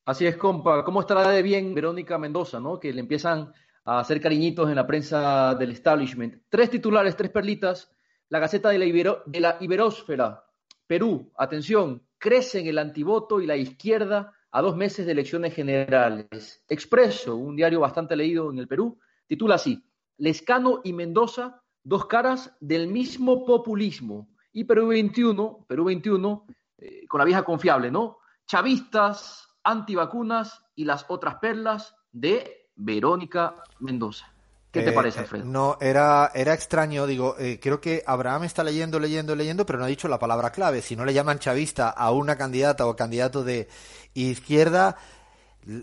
[0.08, 0.82] Así es, compa.
[0.84, 2.80] ¿Cómo estará de bien Verónica Mendoza, ¿no?
[2.80, 3.52] Que le empiezan
[3.84, 6.44] a hacer cariñitos en la prensa del establishment.
[6.48, 7.94] Tres titulares, tres perlitas.
[8.30, 10.46] La Gaceta de la, Ibero, de la Iberósfera.
[10.86, 16.64] Perú, atención, crece en el antivoto y la izquierda a dos meses de elecciones generales.
[16.70, 19.84] Expreso, un diario bastante leído en el Perú, titula así,
[20.16, 24.30] Lescano y Mendoza, dos caras del mismo populismo.
[24.54, 26.46] Y Perú 21, Perú 21,
[26.78, 28.20] eh, con la vieja confiable, ¿no?
[28.46, 34.26] Chavistas, antivacunas y las otras perlas de Verónica Mendoza.
[34.70, 35.44] ¿Qué te Eh, parece, eh, Alfredo?
[35.44, 39.84] no, era, era extraño, digo, eh, creo que Abraham está leyendo, leyendo, leyendo, pero no
[39.86, 40.82] ha dicho la palabra clave.
[40.82, 43.68] Si no le llaman chavista a una candidata o candidato de
[44.14, 44.96] izquierda,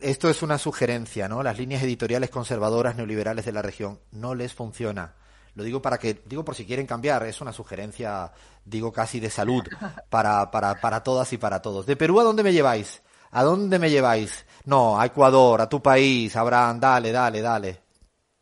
[0.01, 1.43] esto es una sugerencia, ¿no?
[1.43, 5.13] Las líneas editoriales conservadoras neoliberales de la región no les funciona.
[5.55, 8.31] Lo digo para que, digo por si quieren cambiar, es una sugerencia,
[8.65, 9.63] digo casi de salud
[10.09, 11.85] para, para, para todas y para todos.
[11.85, 13.01] ¿De Perú a dónde me lleváis?
[13.31, 14.45] ¿A dónde me lleváis?
[14.65, 17.79] No, a Ecuador, a tu país, Abraham, dale, dale, dale.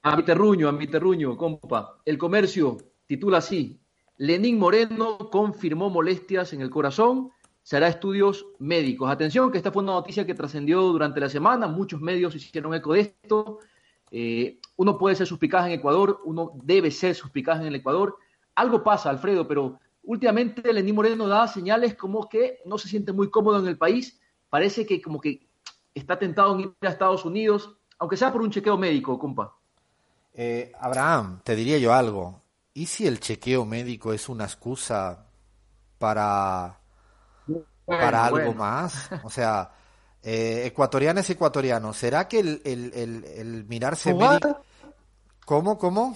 [0.04, 2.00] A mi terruño, a mi terruño, compa.
[2.06, 3.80] El comercio titula así.
[4.18, 7.32] Lenín Moreno confirmó molestias en el corazón,
[7.64, 9.10] se hará estudios médicos.
[9.10, 12.94] Atención, que esta fue una noticia que trascendió durante la semana, muchos medios hicieron eco
[12.94, 13.60] de esto.
[14.12, 18.18] Eh, uno puede ser suspicaz en Ecuador, uno debe ser suspicaz en el Ecuador.
[18.56, 23.30] Algo pasa, Alfredo, pero últimamente Lenín Moreno da señales como que no se siente muy
[23.32, 24.20] cómodo en el país.
[24.54, 25.50] Parece que como que
[25.96, 29.58] está tentado en ir a Estados Unidos, aunque sea por un chequeo médico, compa.
[30.32, 32.40] Eh, Abraham, te diría yo algo.
[32.72, 35.26] ¿Y si el chequeo médico es una excusa
[35.98, 36.80] para,
[37.84, 38.54] para algo bueno.
[38.54, 39.10] más?
[39.24, 39.72] O sea,
[40.22, 44.64] eh, ecuatorianos ecuatorianos, ¿será que el, el, el, el mirarse médico...
[45.48, 46.16] ¿Cómo, cómo?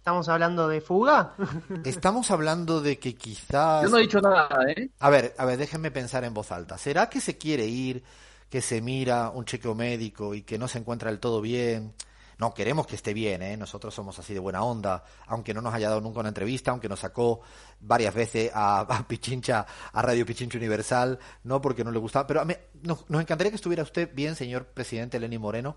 [0.00, 1.34] ¿Estamos hablando de fuga?
[1.84, 3.82] Estamos hablando de que quizás...
[3.82, 4.88] Yo no he dicho nada, ¿eh?
[4.98, 6.78] A ver, a ver, déjenme pensar en voz alta.
[6.78, 8.02] ¿Será que se quiere ir,
[8.48, 11.92] que se mira un chequeo médico y que no se encuentra del todo bien?
[12.38, 13.58] No, queremos que esté bien, ¿eh?
[13.58, 16.88] Nosotros somos así de buena onda, aunque no nos haya dado nunca una entrevista, aunque
[16.88, 17.42] nos sacó
[17.80, 22.40] varias veces a, a Pichincha, a Radio Pichincha Universal, no porque no le gustaba, pero
[22.40, 25.76] a mí, nos, nos encantaría que estuviera usted bien, señor presidente Lenín Moreno,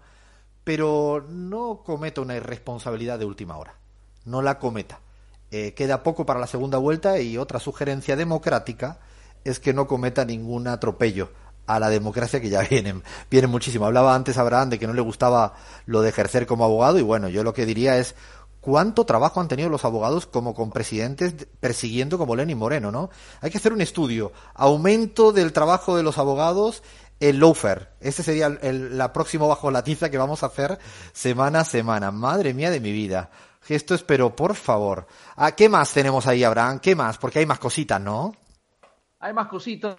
[0.64, 3.83] pero no cometa una irresponsabilidad de última hora.
[4.26, 5.00] No la cometa.
[5.52, 9.00] Eh, queda poco para la segunda vuelta y otra sugerencia democrática
[9.44, 11.30] es que no cometa ningún atropello
[11.66, 13.86] a la democracia que ya vienen, vienen muchísimo.
[13.86, 15.54] Hablaba antes Abraham de que no le gustaba
[15.86, 18.16] lo de ejercer como abogado y bueno, yo lo que diría es
[18.62, 23.10] cuánto trabajo han tenido los abogados como con presidentes persiguiendo como Lenin Moreno, ¿no?
[23.42, 24.32] Hay que hacer un estudio.
[24.54, 26.82] Aumento del trabajo de los abogados
[27.20, 27.90] el loafer.
[28.00, 30.80] Este sería el, la próxima bajo la tiza que vamos a hacer
[31.14, 32.12] semana a semana.
[32.12, 33.30] Madre mía de mi vida.
[33.68, 35.08] Esto es, pero por favor.
[35.36, 36.80] ¿A qué más tenemos ahí, Abraham?
[36.80, 37.18] ¿Qué más?
[37.18, 38.36] Porque hay más cositas, ¿no?
[39.20, 39.98] Hay más cositas.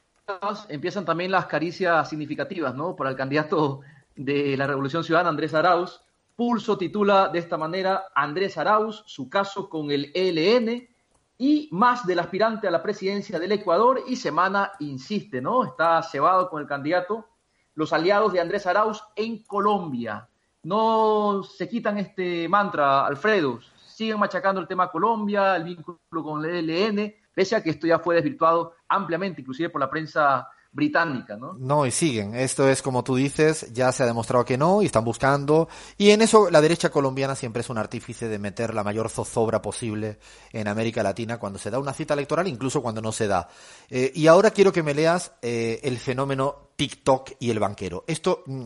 [0.68, 2.94] Empiezan también las caricias significativas, ¿no?
[2.94, 3.80] Para el candidato
[4.16, 6.00] de la Revolución Ciudadana, Andrés Arauz.
[6.36, 10.88] Pulso titula de esta manera Andrés Arauz, su caso con el ELN.
[11.36, 15.64] y más del aspirante a la presidencia del Ecuador y Semana insiste, ¿no?
[15.64, 17.28] Está cebado con el candidato,
[17.74, 20.28] los aliados de Andrés Arauz en Colombia.
[20.64, 26.68] No se quitan este mantra, Alfredo, siguen machacando el tema Colombia, el vínculo con el
[26.68, 31.54] ELN, pese a que esto ya fue desvirtuado ampliamente, inclusive por la prensa británica, ¿no?
[31.56, 32.34] No, y siguen.
[32.34, 35.68] Esto es como tú dices, ya se ha demostrado que no y están buscando.
[35.96, 39.62] Y en eso la derecha colombiana siempre es un artífice de meter la mayor zozobra
[39.62, 40.18] posible
[40.52, 43.48] en América Latina cuando se da una cita electoral, incluso cuando no se da.
[43.88, 48.02] Eh, y ahora quiero que me leas eh, el fenómeno TikTok y el banquero.
[48.08, 48.64] Esto mm,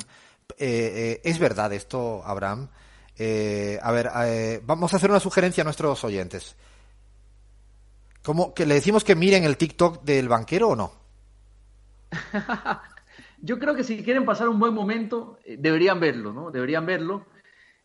[0.57, 2.69] eh, es verdad, esto, Abraham.
[3.83, 6.57] a ver, vamos a hacer una sugerencia a nuestros oyentes.
[8.23, 10.93] ¿Cómo, que le decimos que miren el TikTok del banquero o no?
[13.41, 16.51] Yo creo que si quieren pasar un buen momento, eh, deberían verlo, ¿no?
[16.51, 17.27] Deberían verlo,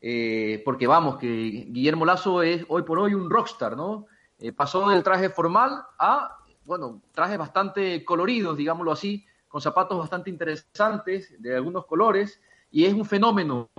[0.01, 4.07] eh, porque vamos, que Guillermo Lazo es hoy por hoy un rockstar, ¿no?
[4.39, 10.31] Eh, pasó del traje formal a, bueno, trajes bastante coloridos, digámoslo así, con zapatos bastante
[10.31, 12.41] interesantes, de algunos colores,
[12.73, 13.69] y es un fenómeno,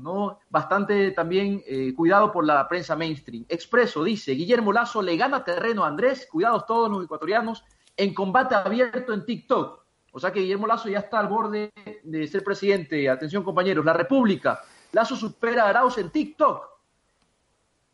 [0.00, 0.40] ¿no?
[0.48, 1.62] Bastante también
[1.94, 3.44] cuidado por la prensa mainstream.
[3.48, 7.62] Expreso dice, Guillermo Lazo le gana terreno a Andrés, cuidados todos los ecuatorianos,
[7.96, 9.80] en combate abierto en TikTok.
[10.12, 11.70] O sea que Guillermo Lazo ya está al borde
[12.02, 13.08] de ser presidente.
[13.08, 14.60] Atención, compañeros, la República.
[14.92, 16.66] Lazo supera a Arauz en TikTok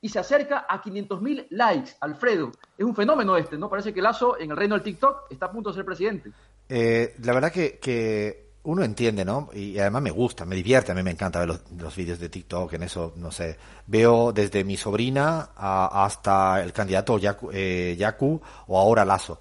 [0.01, 1.93] y se acerca a 500 mil likes.
[2.01, 3.69] Alfredo, es un fenómeno este, ¿no?
[3.69, 6.31] Parece que Lazo en el reino del TikTok está a punto de ser presidente.
[6.69, 9.49] Eh, la verdad que, uno entiende, ¿no?
[9.53, 12.73] Y además me gusta, me divierte, a mí me encanta ver los, vídeos de TikTok,
[12.73, 18.79] en eso, no sé, veo desde mi sobrina hasta el candidato Yaku, eh, Yaku o
[18.79, 19.39] ahora Lazo.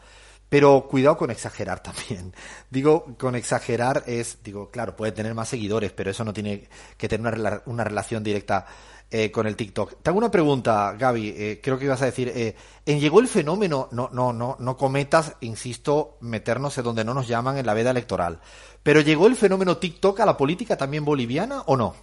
[0.48, 2.34] Pero cuidado con exagerar también.
[2.70, 7.10] Digo, con exagerar es, digo, claro, puede tener más seguidores, pero eso no tiene que
[7.10, 8.68] tener una, relación directa
[9.12, 10.02] eh, con el TikTok.
[10.02, 13.28] Te hago una pregunta, Gaby, eh, creo que ibas a decir, eh, en llegó el
[13.28, 17.74] fenómeno, no, no, no, no cometas, insisto, meternos en donde no nos llaman en la
[17.74, 18.40] veda electoral,
[18.84, 21.96] pero llegó el fenómeno TikTok a la política también boliviana o no?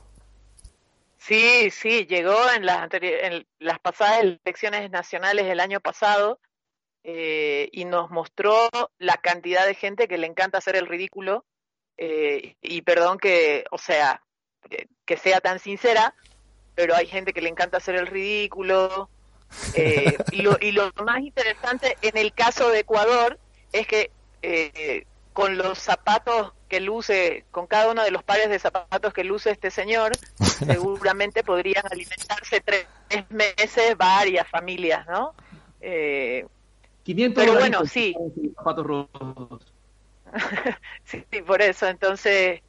[1.19, 6.41] Sí, sí, llegó en las, en las pasadas elecciones nacionales del año pasado
[7.05, 11.45] eh, y nos mostró la cantidad de gente que le encanta hacer el ridículo.
[11.97, 14.23] Eh, y perdón que, o sea,
[15.07, 16.15] que, sea tan sincera,
[16.75, 19.09] pero hay gente que le encanta hacer el ridículo.
[19.75, 23.39] Eh, y, lo, y lo más interesante en el caso de Ecuador
[23.73, 24.11] es que
[25.33, 29.51] con los zapatos que luce, con cada uno de los pares de zapatos que luce
[29.51, 32.87] este señor, seguramente podrían alimentarse tres
[33.29, 35.35] meses varias familias, ¿no?
[35.81, 36.47] Eh,
[37.03, 38.15] 500 Pero bueno, sí.
[38.57, 39.73] Zapatos rojos.
[41.05, 41.87] sí, por eso.
[41.89, 42.63] Entonces,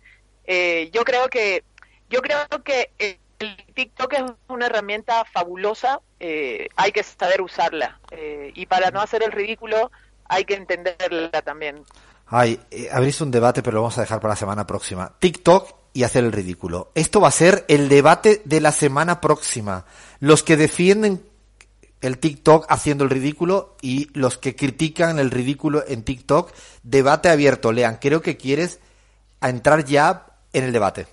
[0.45, 1.63] eh, yo creo que
[2.09, 5.99] yo creo que el TikTok es una herramienta fabulosa.
[6.19, 9.91] Eh, hay que saber usarla eh, y para no hacer el ridículo
[10.25, 11.83] hay que entenderla también.
[12.27, 12.59] Ay,
[12.91, 15.13] abrís un debate, pero lo vamos a dejar para la semana próxima.
[15.19, 16.91] TikTok y hacer el ridículo.
[16.95, 19.85] Esto va a ser el debate de la semana próxima.
[20.19, 21.23] Los que defienden
[22.01, 26.51] el TikTok haciendo el ridículo y los que critican el ridículo en TikTok,
[26.83, 27.71] debate abierto.
[27.71, 28.79] Lean, creo que quieres
[29.41, 31.07] entrar ya en el debate.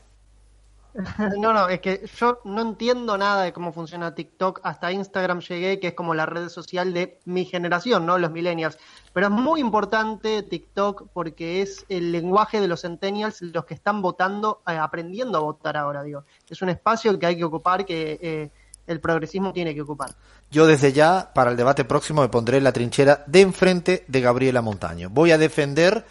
[1.38, 4.61] No, no, es que yo no entiendo nada de cómo funciona TikTok.
[4.62, 8.18] Hasta Instagram llegué, que es como la red social de mi generación, ¿no?
[8.18, 8.79] Los millennials.
[9.12, 14.03] Pero es muy importante TikTok porque es el lenguaje de los centennials, los que están
[14.03, 16.24] votando, eh, aprendiendo a votar ahora, digo.
[16.48, 18.50] Es un espacio que hay que ocupar, que eh,
[18.87, 20.11] el progresismo tiene que ocupar.
[20.50, 24.20] Yo desde ya, para el debate próximo, me pondré en la trinchera de enfrente de
[24.20, 25.09] Gabriela Montaño.
[25.11, 26.05] Voy a defender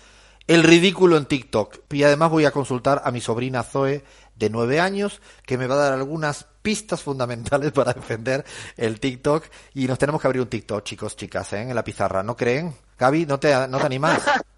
[0.50, 4.04] el ridículo en TikTok y además voy a consultar a mi sobrina Zoe
[4.36, 8.44] de nueve años que me va a dar algunas pistas fundamentales para defender
[8.76, 11.62] el TikTok y nos tenemos que abrir un TikTok, chicos, chicas, ¿eh?
[11.62, 12.74] en la pizarra, ¿no creen?
[12.98, 14.24] Gaby, ¿no te, no te animas?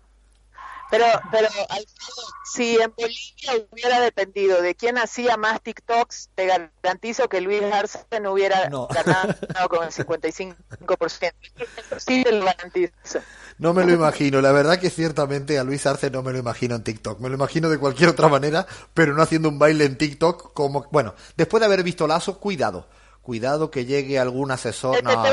[0.92, 1.48] Pero, pero
[2.44, 8.00] si en Bolivia hubiera dependido de quién hacía más TikToks, te garantizo que Luis Arce
[8.22, 11.34] no hubiera ganado con el 55%.
[11.98, 13.20] Sí, te lo garantizo.
[13.58, 14.42] No me lo imagino.
[14.42, 17.20] La verdad que ciertamente a Luis Arce no me lo imagino en TikTok.
[17.22, 20.88] Me lo imagino de cualquier otra manera, pero no haciendo un baile en TikTok como...
[20.92, 22.90] Bueno, después de haber visto Lazo, cuidado.
[23.22, 25.02] Cuidado que llegue algún asesor.
[25.04, 25.24] No,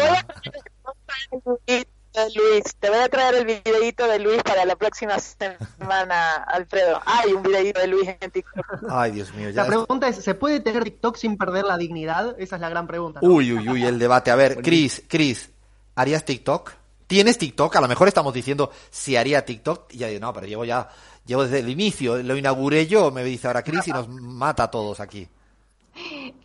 [2.35, 7.01] Luis, te voy a traer el videito de Luis para la próxima semana, Alfredo.
[7.05, 8.85] Hay un videito de Luis en TikTok.
[8.91, 9.51] Ay, Dios mío.
[9.53, 12.35] la pregunta es, ¿se puede tener TikTok sin perder la dignidad?
[12.39, 13.21] Esa es la gran pregunta.
[13.23, 14.31] Uy, uy, uy, el debate.
[14.31, 15.51] A ver, Chris, Chris,
[15.95, 16.73] ¿harías TikTok?
[17.07, 17.75] ¿Tienes TikTok?
[17.77, 19.93] A lo mejor estamos diciendo si haría TikTok.
[19.95, 20.89] Y ya digo, no, pero llevo ya,
[21.25, 24.71] llevo desde el inicio, lo inauguré yo, me dice ahora Chris y nos mata a
[24.71, 25.29] todos aquí.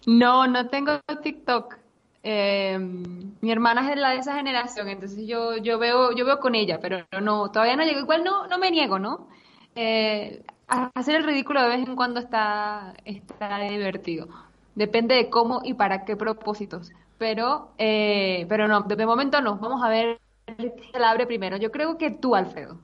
[0.06, 1.83] No, no tengo TikTok.
[2.24, 6.56] Eh, mi hermana es la de esa generación, entonces yo, yo veo, yo veo con
[6.56, 8.00] ella, pero no, todavía no llego.
[8.00, 9.28] Igual no, no me niego, ¿no?
[9.76, 14.28] Eh, hacer el ridículo de vez en cuando está, está divertido.
[14.76, 16.92] Depende de cómo y para qué propósitos.
[17.18, 19.58] Pero, eh, pero no, de momento no.
[19.58, 20.20] Vamos a ver
[20.58, 21.58] qué la abre primero.
[21.58, 22.78] Yo creo que tú, Alfredo.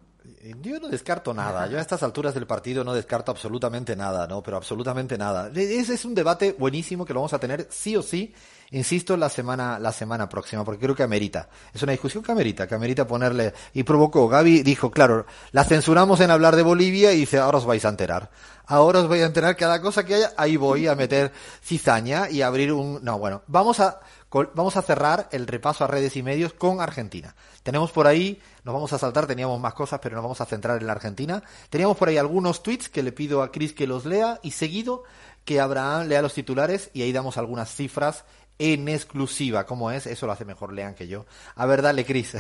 [0.62, 1.68] Yo no descarto nada.
[1.68, 4.42] Yo a estas alturas del partido no descarto absolutamente nada, ¿no?
[4.42, 5.52] Pero absolutamente nada.
[5.54, 8.34] Ese es un debate buenísimo que lo vamos a tener sí o sí,
[8.72, 11.50] insisto, la semana, la semana próxima, porque creo que amerita.
[11.74, 13.54] Es una discusión que amerita, que amerita ponerle.
[13.74, 14.28] Y provocó.
[14.28, 17.90] Gaby dijo, claro, la censuramos en hablar de Bolivia y dice, ahora os vais a
[17.90, 18.30] enterar.
[18.66, 21.32] Ahora os voy a enterar cada cosa que haya, ahí voy a meter
[21.64, 23.04] cizaña y abrir un.
[23.04, 24.00] No, bueno, vamos a
[24.32, 27.36] Vamos a cerrar el repaso a redes y medios con Argentina.
[27.64, 30.80] Tenemos por ahí, nos vamos a saltar, teníamos más cosas, pero nos vamos a centrar
[30.80, 31.42] en la Argentina.
[31.72, 35.04] Teníamos por ahí algunos tweets que le pido a Chris que los lea y seguido
[35.46, 38.24] que Abraham lea los titulares y ahí damos algunas cifras
[38.60, 39.66] en exclusiva.
[39.66, 40.05] ¿Cómo es?
[40.05, 41.26] Eso lo hace mejor Lean que yo.
[41.55, 42.38] A ver, dale, Chris.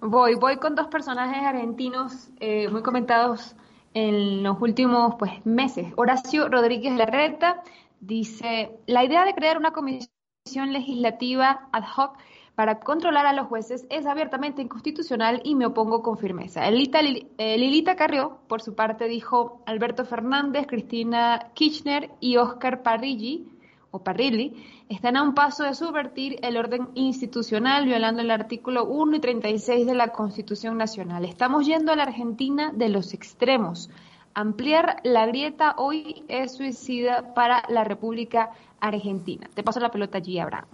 [0.00, 3.56] Voy, voy con dos personajes argentinos eh, muy comentados
[3.94, 5.92] en los últimos pues, meses.
[5.96, 7.62] Horacio Rodríguez Larreta
[8.00, 12.16] dice, la idea de crear una comisión legislativa ad hoc
[12.54, 16.66] para controlar a los jueces es abiertamente inconstitucional y me opongo con firmeza.
[16.66, 23.48] Eh, Lilita Carrió, por su parte, dijo Alberto Fernández, Cristina Kirchner y Oscar Parrilli,
[23.90, 29.16] o Parrilli, están a un paso de subvertir el orden institucional violando el artículo 1
[29.16, 31.24] y 36 de la Constitución Nacional.
[31.24, 33.90] Estamos yendo a la Argentina de los extremos.
[34.34, 39.48] Ampliar la grieta hoy es suicida para la República Argentina.
[39.52, 40.66] Te paso la pelota allí, Abraham.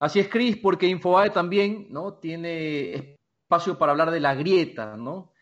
[0.00, 2.14] Así es, Cris, porque Infobae también ¿no?
[2.14, 5.32] tiene espacio para hablar de la grieta, ¿no?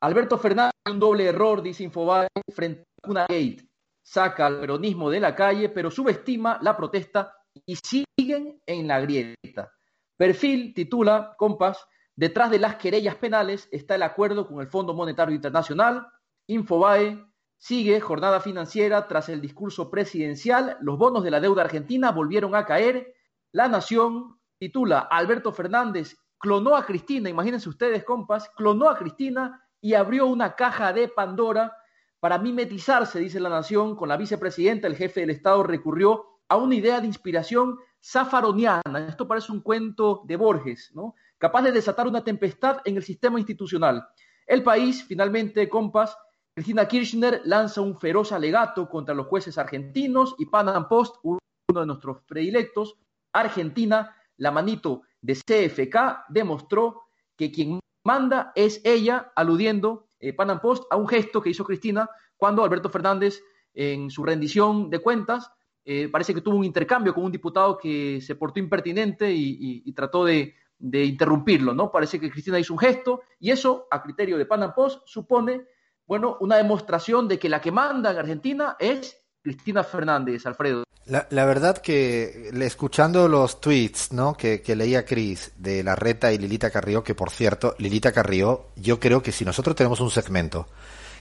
[0.00, 3.67] Alberto Fernández, un doble error, dice Infobae, frente a una gate.
[4.10, 7.34] Saca al peronismo de la calle, pero subestima la protesta
[7.66, 9.70] y siguen en la grieta.
[10.16, 11.86] Perfil titula, compas,
[12.16, 16.06] detrás de las querellas penales está el acuerdo con el Fondo Monetario Internacional.
[16.46, 17.22] Infobae,
[17.60, 20.78] Sigue jornada financiera tras el discurso presidencial.
[20.80, 23.14] Los bonos de la deuda argentina volvieron a caer.
[23.52, 29.94] La Nación titula Alberto Fernández clonó a Cristina, imagínense ustedes, compas, clonó a Cristina y
[29.94, 31.76] abrió una caja de Pandora
[32.20, 34.86] para mimetizarse, dice la Nación, con la vicepresidenta.
[34.86, 39.06] El jefe del Estado recurrió a una idea de inspiración zafaroniana.
[39.08, 41.14] Esto parece un cuento de Borges, ¿no?
[41.38, 44.08] Capaz de desatar una tempestad en el sistema institucional.
[44.46, 46.16] El país, finalmente, compas,
[46.54, 51.38] Cristina Kirchner lanza un feroz alegato contra los jueces argentinos y Panam Post, uno
[51.68, 52.96] de nuestros predilectos,
[53.32, 57.02] Argentina, la manito de CFK, demostró
[57.36, 62.64] que quien manda es ella, aludiendo eh, Post a un gesto que hizo Cristina cuando
[62.64, 63.42] Alberto Fernández,
[63.74, 65.50] en su rendición de cuentas,
[65.84, 70.24] eh, parece que tuvo un intercambio con un diputado que se portó impertinente y, trató
[70.24, 71.90] de, interrumpirlo, ¿no?
[71.90, 75.66] Parece que Cristina hizo un gesto y eso, a criterio de Panam Post, supone
[76.06, 80.84] bueno, una demostración de que la que manda en Argentina es Cristina Fernández, Alfredo.
[81.06, 84.34] La, verdad que escuchando los tweets ¿no?
[84.34, 89.00] que, leía Cris de La Reta y Lilita Carrió, que por cierto, Lilita Carrió, yo
[89.00, 90.68] creo que si nosotros tenemos un segmento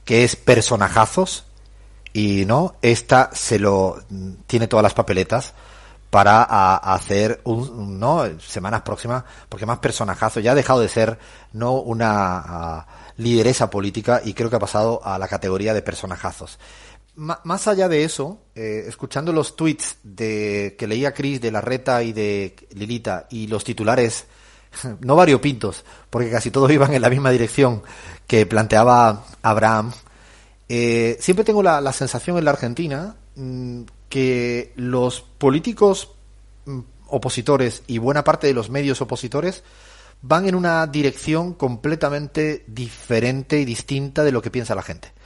[0.04, 1.46] que es personajazos
[2.12, 4.04] y no, esta se lo
[4.46, 5.54] tiene todas las papeletas
[6.10, 6.44] para
[6.76, 11.18] hacer un, no semanas próximas porque más personajazo ya ha dejado de ser
[11.54, 12.86] no una
[13.18, 16.60] lideresa política y creo que ha pasado a la categoría de personajazos.
[17.18, 22.14] Más allá de eso, eh, escuchando los tweets de que leía Chris de Larreta y
[22.14, 24.28] de Lilita y los titulares,
[25.02, 27.82] no variopintos, porque casi todos iban en la misma dirección
[28.28, 29.92] que planteaba Abraham,
[30.70, 36.12] eh, siempre tengo la, la, sensación en la Argentina mm, que los políticos
[36.66, 39.64] mm, opositores y buena parte de los medios opositores
[40.22, 45.17] van en una dirección completamente diferente y distinta de lo que piensa la gente.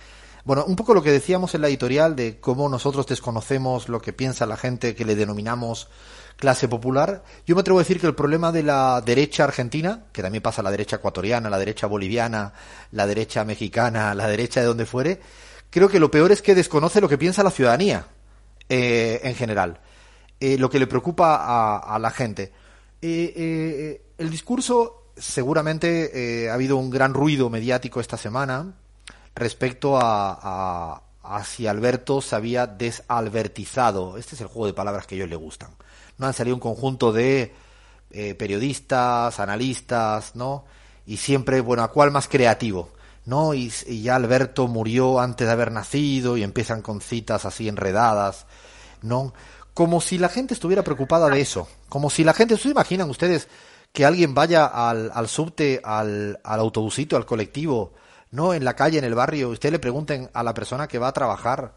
[0.43, 4.13] Bueno, un poco lo que decíamos en la editorial de cómo nosotros desconocemos lo que
[4.13, 5.87] piensa la gente que le denominamos
[6.35, 7.23] clase popular.
[7.45, 10.63] Yo me atrevo a decir que el problema de la derecha argentina, que también pasa
[10.63, 12.53] la derecha ecuatoriana, la derecha boliviana,
[12.91, 15.21] la derecha mexicana, la derecha de donde fuere,
[15.69, 18.07] creo que lo peor es que desconoce lo que piensa la ciudadanía
[18.67, 19.79] eh, en general,
[20.39, 22.51] eh, lo que le preocupa a, la gente.
[23.03, 28.75] Eh, el discurso, seguramente eh, ha habido un gran ruido mediático esta semana
[29.35, 31.03] respecto a,
[31.45, 34.17] si Alberto se había desalbertizado.
[34.17, 35.71] Este es el juego de palabras que a ellos le gustan.
[36.17, 37.53] No han salido un conjunto de
[38.11, 40.65] eh, periodistas, analistas, ¿no?
[41.05, 42.89] Y siempre, bueno, ¿a cuál más creativo?
[43.25, 43.53] ¿No?
[43.53, 48.45] Y, y, ya Alberto murió antes de haber nacido y empiezan con citas así enredadas,
[49.01, 49.33] ¿no?
[49.73, 51.67] como si la gente estuviera preocupada de eso.
[51.89, 53.47] Como si la gente, ¿se imaginan ustedes
[53.93, 57.93] que alguien vaya al, al subte, al, al autobusito, al colectivo,
[58.31, 61.09] no en la calle, en el barrio, usted le pregunten a la persona que va
[61.09, 61.75] a trabajar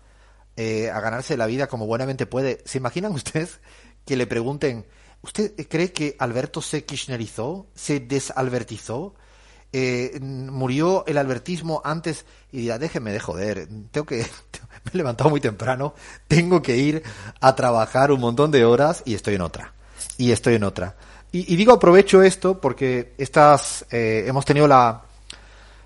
[0.57, 3.61] eh, a ganarse la vida como buenamente puede, ¿se imaginan ustedes
[4.07, 4.87] que le pregunten,
[5.23, 9.15] ¿usted cree que Alberto se kirchnerizó, se desalbertizó?
[9.77, 14.19] Eh, murió el albertismo antes y dirá, déjeme de joder, tengo que,
[14.85, 15.95] me he levantado muy temprano,
[16.29, 17.03] tengo que ir
[17.41, 19.75] a trabajar un montón de horas y estoy en otra.
[20.17, 20.95] Y estoy en otra.
[21.33, 25.03] Y, y digo aprovecho esto porque estas, eh, hemos tenido la,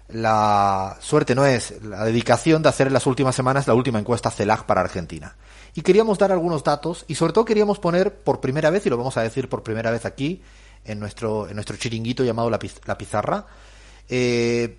[0.09, 4.31] la suerte, no es, la dedicación de hacer en las últimas semanas la última encuesta
[4.31, 5.37] CELAG para Argentina.
[5.75, 8.97] Y queríamos dar algunos datos y sobre todo queríamos poner por primera vez, y lo
[8.97, 10.43] vamos a decir por primera vez aquí,
[10.85, 13.47] en nuestro, en nuestro chiringuito llamado La, la Pizarra,
[14.09, 14.79] eh,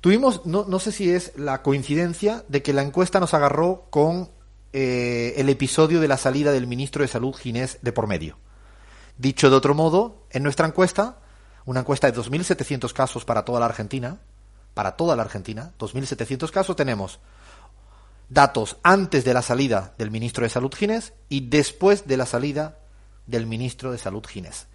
[0.00, 4.30] tuvimos, no, no sé si es la coincidencia de que la encuesta nos agarró con
[4.72, 8.36] eh, el episodio de la salida del ministro de Salud Ginés de por medio.
[9.16, 11.18] Dicho de otro modo, en nuestra encuesta,
[11.64, 14.18] una encuesta de 2.700 casos para toda la Argentina,
[14.74, 17.18] para toda la Argentina, 2.700 casos, tenemos
[18.30, 22.78] datos antes de la salida del ministro de Salud Ginés y después de la salida
[23.26, 24.68] del ministro de Salud Ginés.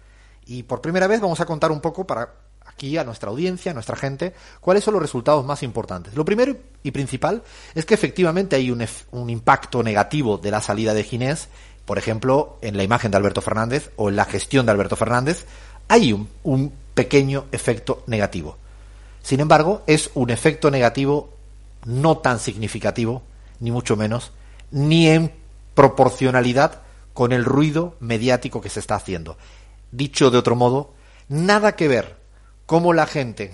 [0.44, 2.34] Y por primera vez vamos a contar un poco para
[2.66, 6.14] aquí a nuestra audiencia, a nuestra gente, cuáles son los resultados más importantes.
[6.14, 7.42] Lo primero y principal
[7.74, 11.48] es que efectivamente hay un, impacto negativo de la salida de Ginés,
[11.86, 15.46] por ejemplo, en la imagen de Alberto Fernández o en la gestión de Alberto Fernández,
[15.88, 18.58] hay un pequeño efecto negativo.
[19.26, 21.32] Sin embargo, es un efecto negativo
[21.84, 23.24] no tan significativo,
[23.58, 24.30] ni mucho menos,
[24.70, 25.32] ni en
[25.74, 29.36] proporcionalidad con el ruido mediático que se está haciendo.
[29.90, 30.94] Dicho de otro modo,
[31.28, 32.14] nada que ver
[32.66, 33.50] cómo la gente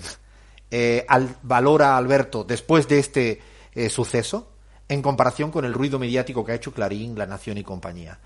[0.71, 3.41] eh, al- valora a Alberto después de este
[3.75, 4.51] eh, suceso
[4.91, 8.19] en comparación con el ruido mediático que ha hecho Clarín, La Nación y compañía.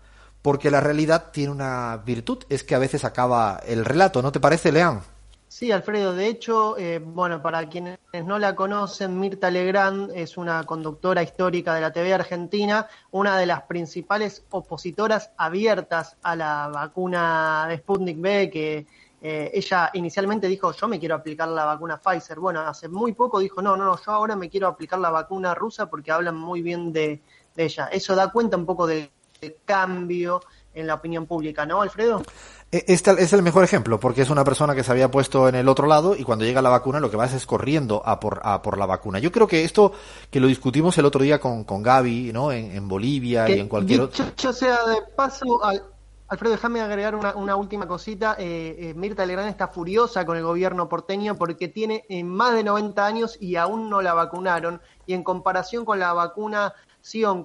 [0.41, 4.39] Porque la realidad tiene una virtud, es que a veces acaba el relato, ¿no te
[4.39, 5.03] parece, Leán?
[5.57, 10.65] Sí, Alfredo, de hecho, eh, bueno, para quienes no la conocen, Mirta Legrand es una
[10.65, 17.67] conductora histórica de la TV argentina, una de las principales opositoras abiertas a la vacuna
[17.69, 18.85] de Sputnik B, que
[19.21, 22.37] eh, ella inicialmente dijo, yo me quiero aplicar la vacuna Pfizer.
[22.37, 25.55] Bueno, hace muy poco dijo, no, no, no, yo ahora me quiero aplicar la vacuna
[25.55, 27.21] rusa porque hablan muy bien de,
[27.55, 27.87] de ella.
[27.93, 30.41] Eso da cuenta un poco del de cambio
[30.75, 32.21] en la opinión pública, ¿no, Alfredo?
[32.71, 35.69] Este es el mejor ejemplo, porque es una persona que se había puesto en el
[35.69, 38.61] otro lado y cuando llega la vacuna lo que vas es corriendo a por, a
[38.61, 39.19] por la vacuna.
[39.19, 39.93] Yo creo que esto,
[40.29, 42.51] que lo discutimos el otro día con, con Gaby, ¿no?
[42.51, 44.25] En, en Bolivia que, y en cualquier otro.
[44.25, 45.83] Dicho sea de paso, al,
[46.27, 48.35] Alfredo, déjame agregar una, una, última cosita.
[48.39, 52.63] Eh, eh, Mirta Legrand está furiosa con el gobierno porteño porque tiene eh, más de
[52.63, 54.81] 90 años y aún no la vacunaron.
[55.05, 56.73] Y en comparación con la vacuna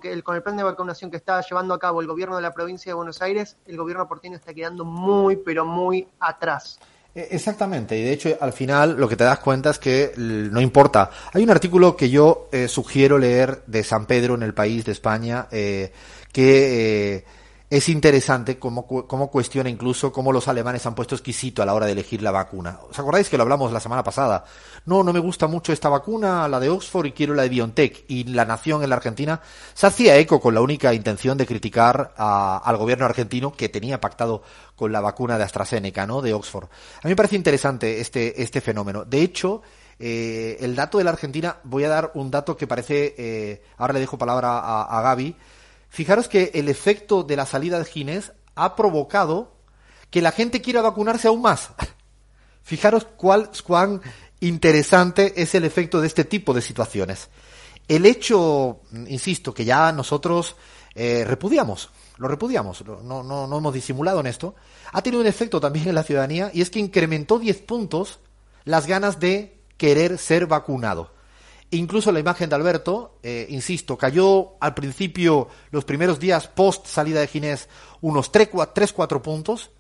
[0.01, 2.43] que el, con el plan de vacunación que está llevando a cabo el gobierno de
[2.43, 6.79] la provincia de Buenos Aires, el gobierno porteño está quedando muy, pero muy atrás.
[7.15, 10.61] Eh, Exactamente, y de hecho al final lo que te das cuenta es que no
[10.61, 11.11] importa.
[11.33, 14.93] Hay un artículo que yo eh, sugiero leer de San Pedro en el país de
[14.93, 15.93] España eh,
[16.33, 17.25] que
[17.71, 21.87] es interesante cómo, cómo cuestiona incluso cómo los alemanes han puesto exquisito a la hora
[21.87, 22.81] de elegir la vacuna.
[22.91, 24.45] ¿Os acordáis que lo hablamos la semana pasada?
[24.87, 28.07] No, no me gusta mucho esta vacuna, la de Oxford, y quiero la de BioNTech.
[28.09, 29.41] Y la nación en la Argentina
[29.73, 34.01] se hacía eco con la única intención de criticar a- al gobierno argentino que tenía
[34.01, 34.43] pactado
[34.75, 36.23] con la vacuna de AstraZeneca, ¿no?
[36.23, 36.64] De Oxford.
[36.64, 39.05] A mí me parece interesante este, este fenómeno.
[39.05, 39.62] De hecho,
[39.97, 43.93] eh, el dato de la Argentina, voy a dar un dato que parece, eh, ahora
[43.93, 45.37] le dejo palabra a, a Gaby.
[45.91, 49.57] Fijaros que el efecto de la salida de Ginés ha provocado
[50.09, 51.70] que la gente quiera vacunarse aún más.
[52.62, 54.01] Fijaros cuál, cuán
[54.38, 57.28] interesante es el efecto de este tipo de situaciones.
[57.88, 60.55] El hecho, insisto, que ya nosotros
[60.95, 64.55] eh, repudiamos, lo repudiamos, no, no, no hemos disimulado en esto,
[64.93, 68.20] ha tenido un efecto también en la ciudadanía y es que incrementó 10 puntos
[68.64, 71.12] las ganas de querer ser vacunado.
[71.73, 77.21] Incluso la imagen de Alberto, eh, insisto, cayó al principio, los primeros días post salida
[77.21, 77.68] de Ginés,
[78.01, 79.71] unos 3-4 puntos,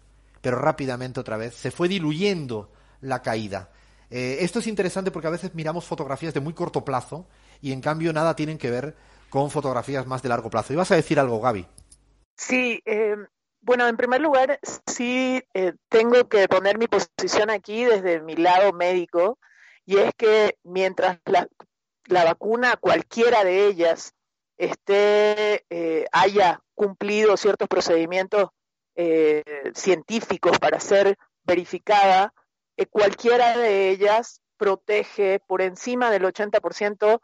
[0.40, 2.70] pero rápidamente otra vez se fue diluyendo
[3.00, 3.70] la caída.
[4.08, 7.26] Eh, esto es interesante porque a veces miramos fotografías de muy corto plazo
[7.60, 8.94] y en cambio nada tienen que ver
[9.28, 10.72] con fotografías más de largo plazo.
[10.72, 11.66] ¿Y vas a decir algo, Gaby?
[12.36, 13.16] Sí, eh,
[13.62, 15.42] bueno, en primer lugar, sí
[15.88, 19.38] tengo que poner mi posición aquí desde mi lado médico,
[19.84, 21.46] y es que mientras la,
[22.10, 24.14] la vacuna, cualquiera de ellas,
[24.58, 28.50] esté, eh, haya cumplido ciertos procedimientos
[28.94, 29.42] eh,
[29.74, 32.34] científicos para ser verificada,
[32.76, 37.20] eh, cualquiera de ellas protege por encima del 80%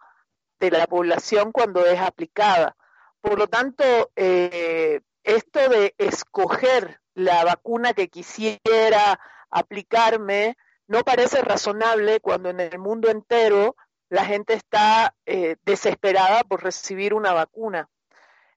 [0.58, 2.76] de la población cuando es aplicada.
[3.20, 3.84] Por lo tanto,
[4.14, 9.20] esto de escoger la vacuna que quisiera
[9.50, 10.56] aplicarme
[10.86, 13.76] no parece razonable cuando en el mundo entero
[14.08, 17.88] la gente está eh, desesperada por recibir una vacuna.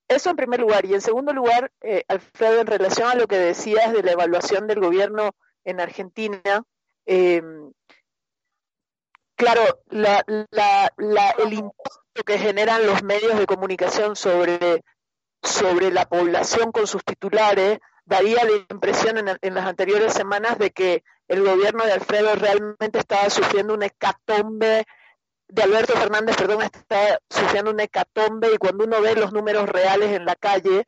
[0.08, 0.86] Eso en primer lugar.
[0.86, 4.68] Y en segundo lugar, eh, Alfredo, en relación a lo que decías de la evaluación
[4.68, 5.32] del gobierno
[5.64, 6.64] en Argentina,
[7.06, 7.41] eh,
[9.36, 14.84] claro, la, la, la, el impacto que generan los medios de comunicación sobre,
[15.43, 20.72] sobre la población con sus titulares daría la impresión en, en, las anteriores semanas de
[20.72, 24.86] que el gobierno de Alfredo realmente estaba sufriendo una hecatombe,
[25.50, 30.12] de Alberto Fernández, perdón, está sufriendo una hecatombe y cuando uno ve los números reales
[30.12, 30.88] en la calle,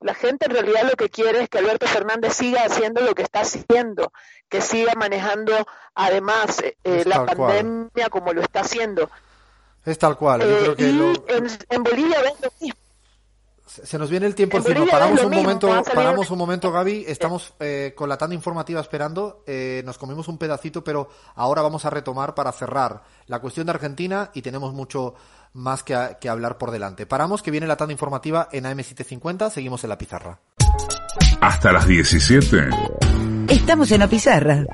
[0.00, 3.22] la gente en realidad lo que quiere es que Alberto Fernández siga haciendo lo que
[3.22, 4.12] está haciendo,
[4.48, 5.52] que siga manejando
[5.94, 8.10] además eh, la pandemia cual.
[8.10, 9.10] como lo está haciendo.
[9.84, 10.40] Es tal cual.
[10.40, 11.12] Yo Eh, creo que y lo...
[11.28, 12.80] en, en, Bolivia ves lo mismo.
[13.84, 14.86] Se nos viene el tiempo En encima.
[14.90, 17.04] Paramos un mismo, momento, paramos un momento, Gaby.
[17.06, 19.44] Estamos eh, con la tanda informativa esperando.
[19.46, 23.72] Eh, nos comimos un pedacito, pero ahora vamos a retomar para cerrar la cuestión de
[23.72, 25.14] Argentina y tenemos mucho
[25.52, 27.06] más que, a- que hablar por delante.
[27.06, 29.50] Paramos, que viene la tanda informativa en AM750.
[29.50, 30.38] Seguimos en la pizarra.
[31.40, 32.68] Hasta las 17.
[33.48, 34.64] Estamos en la pizarra.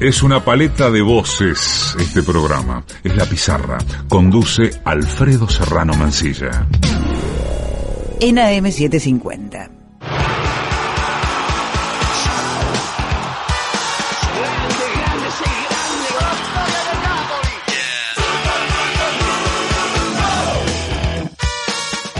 [0.00, 2.84] Es una paleta de voces este programa.
[3.04, 3.78] Es la pizarra.
[4.08, 6.66] Conduce Alfredo Serrano Mancilla.
[8.24, 9.68] En AM750.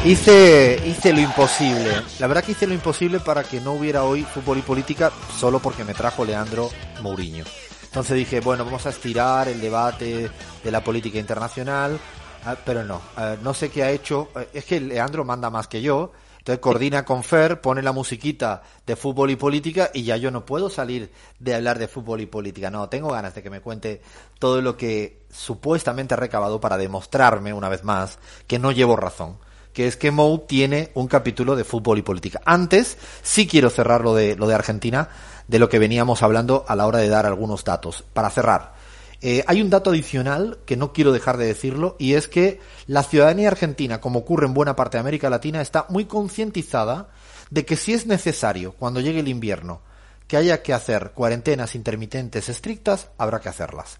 [0.05, 1.93] Hice, hice lo imposible.
[2.19, 5.61] La verdad que hice lo imposible para que no hubiera hoy fútbol y política solo
[5.61, 6.69] porque me trajo Leandro
[7.01, 7.45] Mourinho.
[7.85, 10.29] Entonces dije, bueno, vamos a estirar el debate
[10.65, 12.01] de la política internacional,
[12.45, 14.29] ah, pero no, ah, no sé qué ha hecho.
[14.37, 16.13] eh, Es que Leandro manda más que yo.
[16.39, 20.45] Entonces coordina con Fer, pone la musiquita de fútbol y política y ya yo no
[20.45, 22.69] puedo salir de hablar de fútbol y política.
[22.69, 24.03] No, tengo ganas de que me cuente
[24.41, 28.19] todo lo que supuestamente ha recabado para demostrarme una vez más
[28.49, 29.39] que no llevo razón
[29.73, 32.43] que es que Mou tiene un capítulo de fútbol y política.
[32.45, 35.09] Antes, sí quiero cerrar lo de, lo de Argentina,
[35.49, 38.05] de lo que veníamos hablando a la hora de dar algunos datos.
[38.13, 38.75] Para cerrar,
[39.23, 42.59] eh, hay un dato adicional que no quiero dejar de decirlo, y es que
[42.89, 47.09] la ciudadanía argentina, como ocurre en buena parte de América Latina, está muy concientizada
[47.49, 49.81] de que si es necesario, cuando llegue el invierno,
[50.27, 53.99] que haya que hacer cuarentenas intermitentes estrictas, habrá que hacerlas.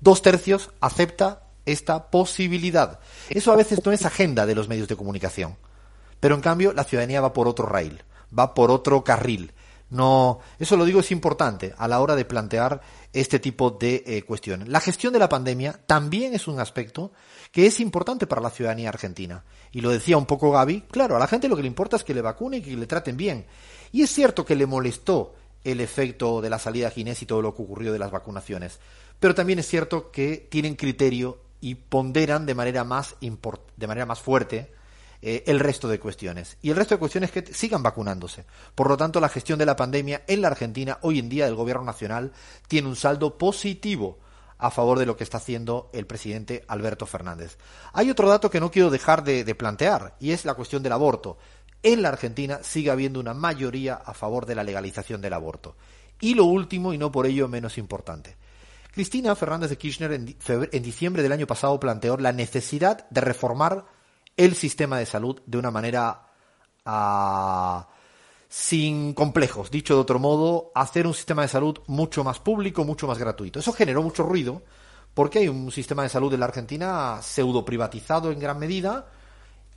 [0.00, 3.00] Dos tercios acepta esta posibilidad.
[3.30, 5.56] Eso a veces no es agenda de los medios de comunicación.
[6.18, 8.02] Pero en cambio la ciudadanía va por otro rail,
[8.36, 9.52] va por otro carril.
[9.90, 12.80] No, eso lo digo es importante a la hora de plantear
[13.12, 14.68] este tipo de eh, cuestiones.
[14.68, 17.12] La gestión de la pandemia también es un aspecto
[17.50, 19.44] que es importante para la ciudadanía argentina.
[19.72, 22.04] Y lo decía un poco Gaby, claro, a la gente lo que le importa es
[22.04, 23.46] que le vacunen y que le traten bien.
[23.90, 25.34] Y es cierto que le molestó
[25.64, 28.78] el efecto de la salida a Ginés y todo lo que ocurrió de las vacunaciones.
[29.18, 34.20] Pero también es cierto que tienen criterio y ponderan de manera más, de manera más
[34.20, 34.72] fuerte
[35.22, 36.56] eh, el resto de cuestiones.
[36.62, 38.44] Y el resto de cuestiones es que sigan vacunándose.
[38.74, 41.54] Por lo tanto, la gestión de la pandemia en la Argentina, hoy en día, del
[41.54, 42.32] Gobierno Nacional,
[42.68, 44.18] tiene un saldo positivo
[44.58, 47.58] a favor de lo que está haciendo el presidente Alberto Fernández.
[47.92, 50.92] Hay otro dato que no quiero dejar de, de plantear, y es la cuestión del
[50.92, 51.38] aborto.
[51.82, 55.76] En la Argentina sigue habiendo una mayoría a favor de la legalización del aborto.
[56.20, 58.36] Y lo último, y no por ello menos importante,
[58.92, 63.86] Cristina Fernández de Kirchner en, en, diciembre del año pasado planteó la necesidad de reformar
[64.36, 66.26] el sistema de salud de una manera
[66.86, 67.82] uh,
[68.48, 69.70] sin complejos.
[69.70, 73.60] Dicho de otro modo, hacer un sistema de salud mucho más público, mucho más gratuito.
[73.60, 74.62] Eso generó mucho ruido
[75.14, 79.06] porque hay un sistema de salud en la Argentina pseudo privatizado en gran medida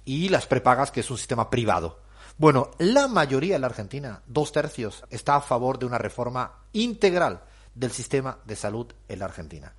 [0.05, 1.99] y las prepagas, que es un sistema privado.
[2.37, 7.43] Bueno, la mayoría en la Argentina, dos tercios, está a favor de una reforma integral
[7.75, 9.73] del sistema de salud en la Argentina.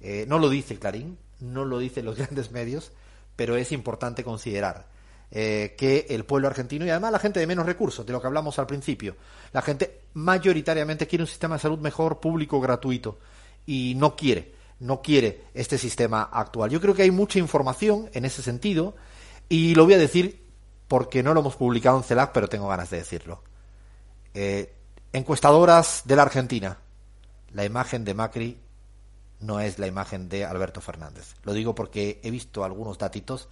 [0.00, 2.92] Eh, no lo dice Clarín, no lo dicen los grandes medios,
[3.38, 4.88] pero es importante considerar
[5.30, 8.26] eh, que el pueblo argentino y además la gente de menos recursos, de lo que
[8.26, 9.14] hablamos al principio,
[9.52, 13.20] la gente mayoritariamente quiere un sistema de salud mejor, público, gratuito
[13.64, 16.70] y no quiere, no quiere este sistema actual.
[16.70, 18.96] Yo creo que hay mucha información en ese sentido
[19.48, 20.44] y lo voy a decir
[20.88, 23.44] porque no lo hemos publicado en CELAC, pero tengo ganas de decirlo.
[24.34, 24.74] Eh,
[25.12, 26.78] encuestadoras de la Argentina,
[27.52, 28.58] la imagen de Macri
[29.40, 31.34] no es la imagen de Alberto Fernández.
[31.44, 33.48] Lo digo porque he visto algunos datitos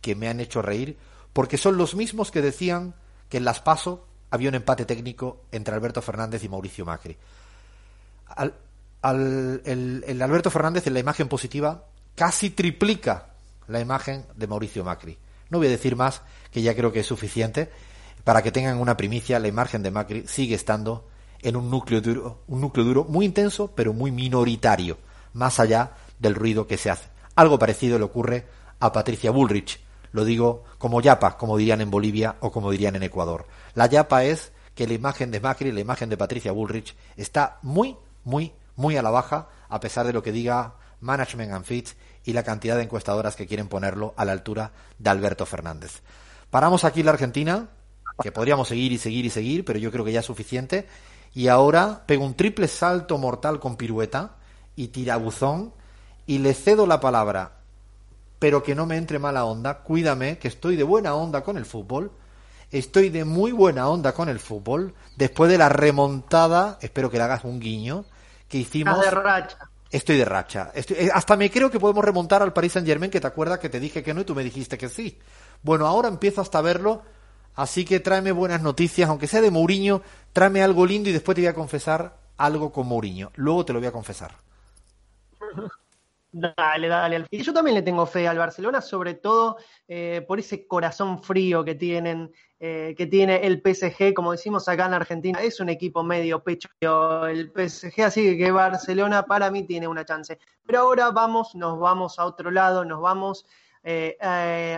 [0.00, 0.98] que me han hecho reír,
[1.32, 2.94] porque son los mismos que decían
[3.28, 7.16] que en Las Paso había un empate técnico entre Alberto Fernández y Mauricio Macri.
[8.26, 8.54] Al,
[9.02, 13.30] Alberto Fernández en la imagen positiva casi triplica
[13.66, 15.18] la imagen de Mauricio Macri.
[15.48, 17.70] No voy a decir más, que ya creo que es suficiente.
[18.24, 21.08] Para que tengan una primicia, la imagen de Macri sigue estando
[21.42, 24.98] en un núcleo duro, un núcleo duro muy intenso, pero muy minoritario,
[25.32, 27.08] más allá del ruido que se hace.
[27.34, 28.46] Algo parecido le ocurre
[28.80, 29.80] a Patricia Bullrich.
[30.12, 33.46] Lo digo como yapa, como dirían en Bolivia o como dirían en Ecuador.
[33.74, 37.96] La yapa es que la imagen de Macri, la imagen de Patricia Bullrich, está muy,
[38.24, 42.32] muy, muy a la baja, a pesar de lo que diga Management and Fitch y
[42.32, 46.02] la cantidad de encuestadoras que quieren ponerlo a la altura de Alberto Fernández.
[46.50, 47.68] Paramos aquí la Argentina,
[48.22, 50.86] que podríamos seguir y seguir y seguir, pero yo creo que ya es suficiente.
[51.32, 54.36] Y ahora pego un triple salto mortal con pirueta
[54.76, 55.72] y tirabuzón
[56.26, 57.52] y le cedo la palabra,
[58.38, 61.66] pero que no me entre mala onda, cuídame, que estoy de buena onda con el
[61.66, 62.12] fútbol,
[62.70, 67.24] estoy de muy buena onda con el fútbol, después de la remontada, espero que le
[67.24, 68.04] hagas un guiño,
[68.48, 68.96] que hicimos...
[69.90, 70.70] Estoy de racha.
[70.74, 73.68] Eh, hasta me creo que podemos remontar al Paris Saint Germain, que te acuerdas que
[73.68, 75.18] te dije que no y tú me dijiste que sí.
[75.62, 77.02] Bueno, ahora empiezo hasta a verlo,
[77.56, 80.02] así que tráeme buenas noticias, aunque sea de Mourinho,
[80.32, 83.32] tráeme algo lindo y después te voy a confesar algo con Mourinho.
[83.34, 84.30] Luego te lo voy a confesar.
[86.32, 87.26] Dale, dale.
[87.30, 89.56] Y yo también le tengo fe al Barcelona, sobre todo
[89.88, 94.86] eh, por ese corazón frío que tienen, eh, que tiene el PSG, como decimos acá
[94.86, 96.68] en Argentina, es un equipo medio pecho
[97.26, 100.38] el PSG, así que Barcelona para mí tiene una chance.
[100.64, 103.44] Pero ahora vamos, nos vamos a otro lado, nos vamos
[103.82, 104.16] eh,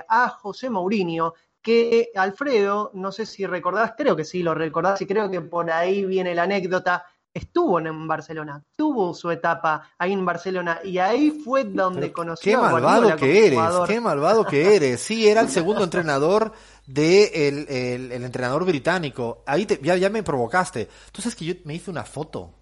[0.09, 5.07] a José Mourinho, que Alfredo, no sé si recordás, creo que sí lo recordás y
[5.07, 7.05] creo que por ahí viene la anécdota
[7.35, 12.57] estuvo en Barcelona, tuvo su etapa ahí en Barcelona y ahí fue donde conoció qué
[12.57, 15.01] malvado que eres, qué malvado que eres.
[15.01, 16.53] Sí, era el segundo entrenador
[16.87, 19.43] de el, entrenador británico.
[19.47, 20.89] Ahí ya, ya me provocaste.
[21.11, 22.55] Tú sabes que yo me hice una foto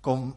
[0.00, 0.36] con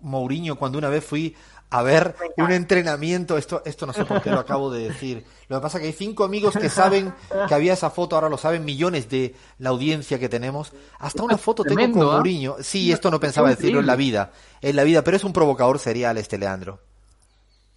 [0.00, 1.36] Mourinho cuando una vez fui
[1.72, 3.38] a ver un entrenamiento.
[3.38, 5.24] Esto, esto no sé por qué lo acabo de decir.
[5.48, 7.14] Lo que pasa es que hay cinco amigos que saben
[7.48, 10.72] que había esa foto, ahora lo saben millones de la audiencia que tenemos.
[10.98, 12.16] Hasta una foto tengo con ¿ah?
[12.16, 12.56] Mourinho.
[12.60, 15.78] Sí, esto no pensaba decirlo en la vida, en la vida, pero es un provocador
[15.78, 16.78] serial este Leandro.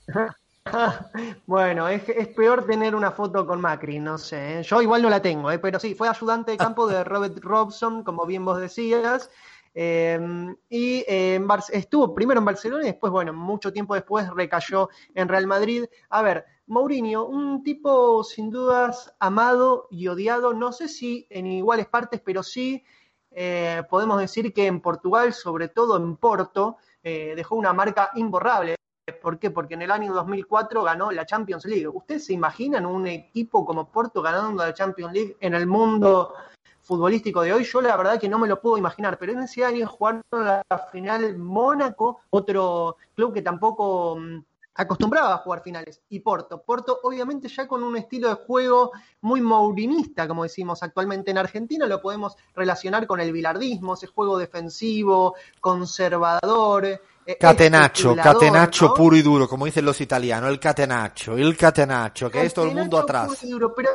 [1.45, 4.59] Bueno, es, es, peor tener una foto con Macri, no sé.
[4.59, 4.63] ¿eh?
[4.63, 5.59] Yo igual no la tengo, ¿eh?
[5.59, 9.29] pero sí, fue ayudante de campo de Robert Robson, como bien vos decías,
[9.77, 15.27] Em, y eh, estuvo primero en Barcelona y después, bueno, mucho tiempo después recayó en
[15.27, 15.83] Real Madrid.
[16.09, 21.87] A ver, Mourinho, un tipo sin dudas amado y odiado, no sé si en iguales
[21.87, 22.85] partes, pero sí
[23.31, 28.75] eh, podemos decir que en Portugal, sobre todo en Porto, eh, dejó una marca imborrable.
[29.21, 29.51] ¿Por qué?
[29.51, 31.87] Porque en el año 2004 ganó la Champions League.
[31.89, 36.33] ¿Ustedes se imaginan un equipo como Porto ganando la Champions League en el mundo
[36.85, 39.65] futbolístico de hoy, yo la verdad que no me lo puedo imaginar, pero en ese
[39.65, 44.39] año jugaron la final Mónaco, otro club que tampoco mm,
[44.75, 46.01] acostumbraba a jugar finales.
[46.09, 51.31] Y Porto, Porto obviamente ya con un estilo de juego muy mourinista, como decimos actualmente
[51.31, 56.85] en Argentina, lo podemos relacionar con el bilardismo, ese juego defensivo, conservador.
[56.85, 58.93] eh, Catenaccio, especulador, catenaccio ¿no?
[58.93, 62.75] puro y duro, como dicen los italianos, el catenaccio, el catenaccio, que es todo el
[62.75, 63.39] mundo Catenaccio atrás.
[63.39, 63.91] puro y duro, pero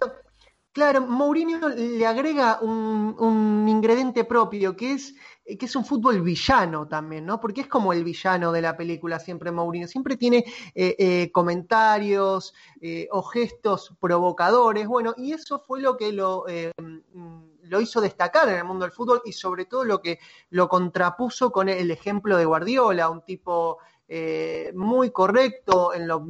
[0.73, 5.15] claro, Mourinho le agrega un, ingrediente propio que es
[5.59, 7.41] que es un fútbol villano también, ¿no?
[7.41, 10.45] Porque es como el villano de la película siempre Mourinho, siempre tiene
[10.77, 16.45] eh, eh, comentarios eh, o gestos provocadores, bueno, y eso fue lo que lo,
[17.63, 21.51] lo hizo destacar en el mundo del fútbol y sobre todo lo que lo contrapuso
[21.51, 23.79] con el ejemplo de Guardiola, un tipo
[24.75, 26.21] muy correcto en lo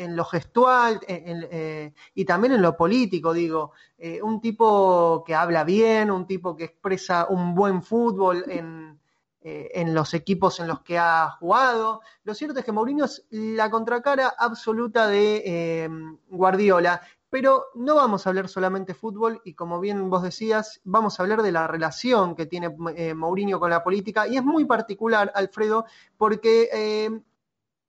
[0.00, 5.62] en lo gestual eh, y también en lo político, digo, eh, un tipo que habla
[5.62, 8.98] bien, un tipo que expresa un buen fútbol en,
[9.42, 12.00] eh, en los equipos en los que ha jugado.
[12.24, 15.90] Lo cierto es que Mourinho es la contracara absoluta de
[16.30, 21.22] Guardiola, pero no vamos a hablar solamente fútbol y como bien vos decías, vamos a
[21.22, 22.70] hablar de la relación que tiene
[23.14, 25.84] Mourinho con la política y es muy particular, Alfredo,
[26.16, 27.20] porque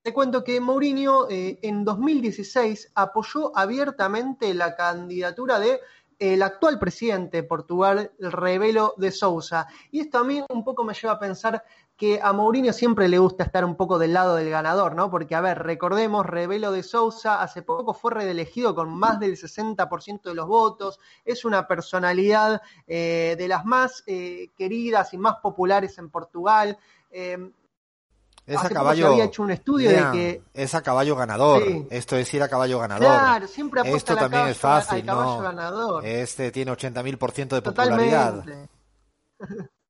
[0.01, 5.79] te cuento que Mourinho eh, en 2016 apoyó abiertamente la candidatura de
[6.17, 9.67] el actual presidente de Portugal, Rebelo de Sousa.
[9.89, 11.63] Y esto a mí un poco me lleva a pensar
[11.97, 15.09] que a Mourinho siempre le gusta estar un poco del lado del ganador, ¿no?
[15.09, 20.21] Porque, a ver, recordemos, Rebelo de Sousa hace poco fue reelegido con más del 60%
[20.21, 25.97] de los votos, es una personalidad eh, de las más eh, queridas y más populares
[25.97, 26.77] en Portugal.
[28.47, 29.07] Es a poco caballo.
[29.07, 31.63] se había hecho un estudio de que- Es a caballo ganador.
[31.63, 31.87] Sí.
[31.91, 33.07] Esto es ir a caballo ganador.
[33.07, 35.41] Claro, siempre apuesta Esto la también caballo- es fácil, al caballo ¿no?
[35.41, 36.05] ganador.
[36.05, 38.35] Este tiene 80.000% de popularidad.
[38.35, 38.69] Totalmente.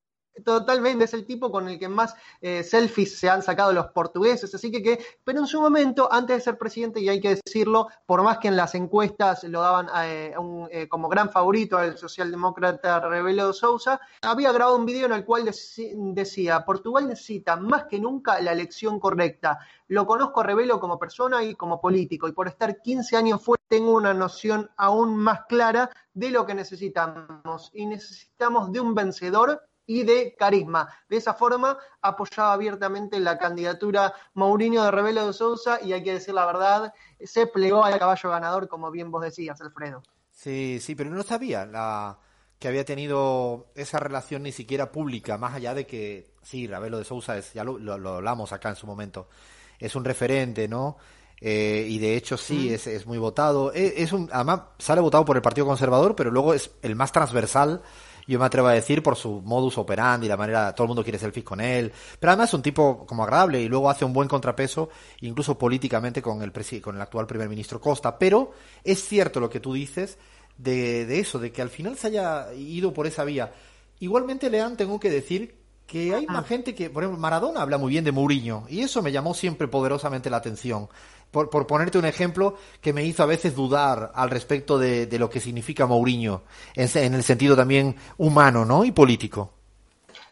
[0.45, 4.55] Totalmente, es el tipo con el que más eh, selfies se han sacado los portugueses,
[4.55, 7.89] así que, que, pero en su momento, antes de ser presidente, y hay que decirlo,
[8.05, 11.97] por más que en las encuestas lo daban eh, un, eh, como gran favorito al
[11.97, 17.99] socialdemócrata Rebelo Sousa, había grabado un video en el cual decía, Portugal necesita más que
[17.99, 19.59] nunca la elección correcta.
[19.89, 23.61] Lo conozco a Rebelo como persona y como político, y por estar 15 años fuera
[23.67, 29.61] tengo una noción aún más clara de lo que necesitamos, y necesitamos de un vencedor
[29.85, 30.87] y de carisma.
[31.09, 36.13] De esa forma apoyaba abiertamente la candidatura Mourinho de Rebelo de Sousa y hay que
[36.13, 40.03] decir la verdad, se plegó al caballo ganador, como bien vos decías, Alfredo.
[40.31, 42.17] Sí, sí, pero no sabía la
[42.57, 47.03] que había tenido esa relación ni siquiera pública, más allá de que, sí, Ravelo de
[47.03, 49.27] Sousa es, ya lo, lo- lo hablamos acá en su momento,
[49.79, 50.97] es un referente, ¿no?
[51.43, 52.73] Eh, y de hecho sí, Mm.
[52.75, 53.73] es, es muy votado.
[53.73, 57.11] Es, es un, además sale votado por el Partido Conservador, pero luego es el más
[57.11, 57.81] transversal,
[58.27, 61.19] yo me atrevo a decir, por su modus operandi, la manera, todo el mundo quiere
[61.19, 61.91] selfies con él.
[62.19, 64.89] Pero además es un tipo como agradable y luego hace un buen contrapeso,
[65.21, 66.51] incluso políticamente, con el,
[66.81, 68.17] con el actual primer ministro Costa.
[68.17, 68.53] Pero
[68.83, 70.17] es cierto lo que tú dices
[70.57, 73.51] de, de eso, de que al final se haya ido por esa vía.
[73.99, 75.61] Igualmente, Leán, tengo que decir
[75.91, 79.01] que hay una gente que, por ejemplo, Maradona habla muy bien de Mourinho y eso
[79.01, 80.87] me llamó siempre poderosamente la atención.
[81.31, 85.19] Por, por ponerte un ejemplo que me hizo a veces dudar al respecto de, de
[85.19, 86.43] lo que significa Mourinho,
[86.75, 88.83] en, el sentido también humano, ¿no?
[88.83, 89.53] Y político.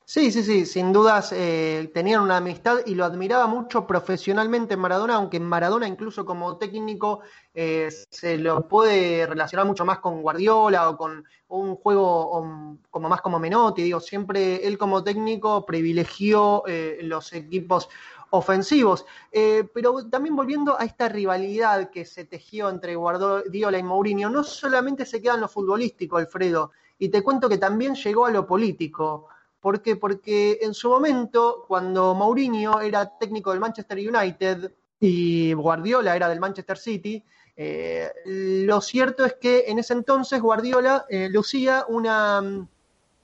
[0.09, 4.79] Sí, sí, sí, sin dudas eh, tenían una amistad y lo admiraba mucho profesionalmente en
[4.79, 7.19] Maradona, aunque en Maradona incluso como técnico
[7.53, 13.21] eh, se lo puede relacionar mucho más con Guardiola o con un juego como más
[13.21, 17.87] como Menotti, digo, siempre él como técnico privilegió eh, los equipos
[18.31, 24.29] ofensivos, Eh, pero también volviendo a esta rivalidad que se tejió entre Guardiola y Mourinho,
[24.29, 28.31] no solamente se queda en lo futbolístico, Alfredo, y te cuento que también llegó a
[28.31, 29.27] lo político.
[29.59, 29.95] ¿Por qué?
[29.95, 36.39] Porque en su momento, cuando Mourinho era técnico del Manchester United y Guardiola era del
[36.39, 37.23] Manchester City,
[37.55, 42.67] eh, lo cierto es que en ese entonces Guardiola eh, lucía una, mm,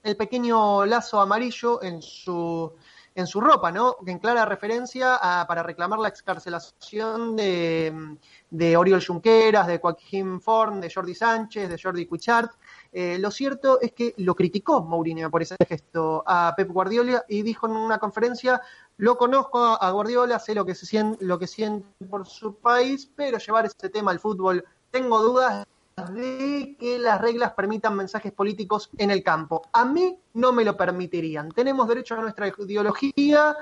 [0.04, 2.74] el pequeño lazo amarillo en su,
[3.16, 3.96] en su ropa, ¿no?
[4.06, 8.18] En clara referencia a, para reclamar la excarcelación de,
[8.50, 12.52] de Oriol Junqueras, de Joaquín Forn, de Jordi Sánchez, de Jordi Cuichart.
[12.92, 17.42] Eh, lo cierto es que lo criticó Mourinho por ese gesto a Pep Guardiola y
[17.42, 18.62] dijo en una conferencia,
[18.98, 23.10] lo conozco a Guardiola, sé lo que, se siente, lo que siente por su país,
[23.16, 25.66] pero llevar ese tema al fútbol, tengo dudas
[25.96, 29.62] de que las reglas permitan mensajes políticos en el campo.
[29.72, 31.52] A mí no me lo permitirían.
[31.52, 33.56] Tenemos derecho a nuestra ideología,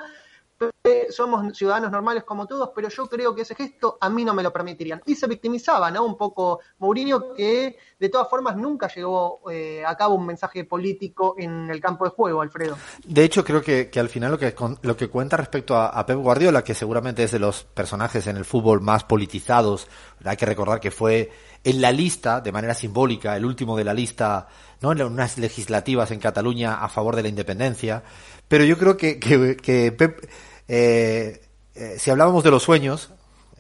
[1.09, 4.41] somos ciudadanos normales como todos, pero yo creo que ese gesto a mí no me
[4.41, 5.01] lo permitirían.
[5.05, 6.05] Y se victimizaba, ¿no?
[6.05, 11.35] Un poco Mourinho, que de todas formas nunca llegó eh, a cabo un mensaje político
[11.37, 12.77] en el campo de juego, Alfredo.
[13.05, 16.17] De hecho, creo que, que al final lo que, lo que cuenta respecto a Pep
[16.17, 19.87] Guardiola, que seguramente es de los personajes en el fútbol más politizados,
[20.23, 21.31] hay que recordar que fue
[21.63, 24.47] en la lista, de manera simbólica, el último de la lista,
[24.81, 24.91] ¿no?
[24.91, 28.03] En unas legislativas en Cataluña a favor de la independencia.
[28.47, 30.29] Pero yo creo que, que, que Pep,
[30.67, 31.41] eh,
[31.75, 33.11] eh, si hablábamos de los sueños,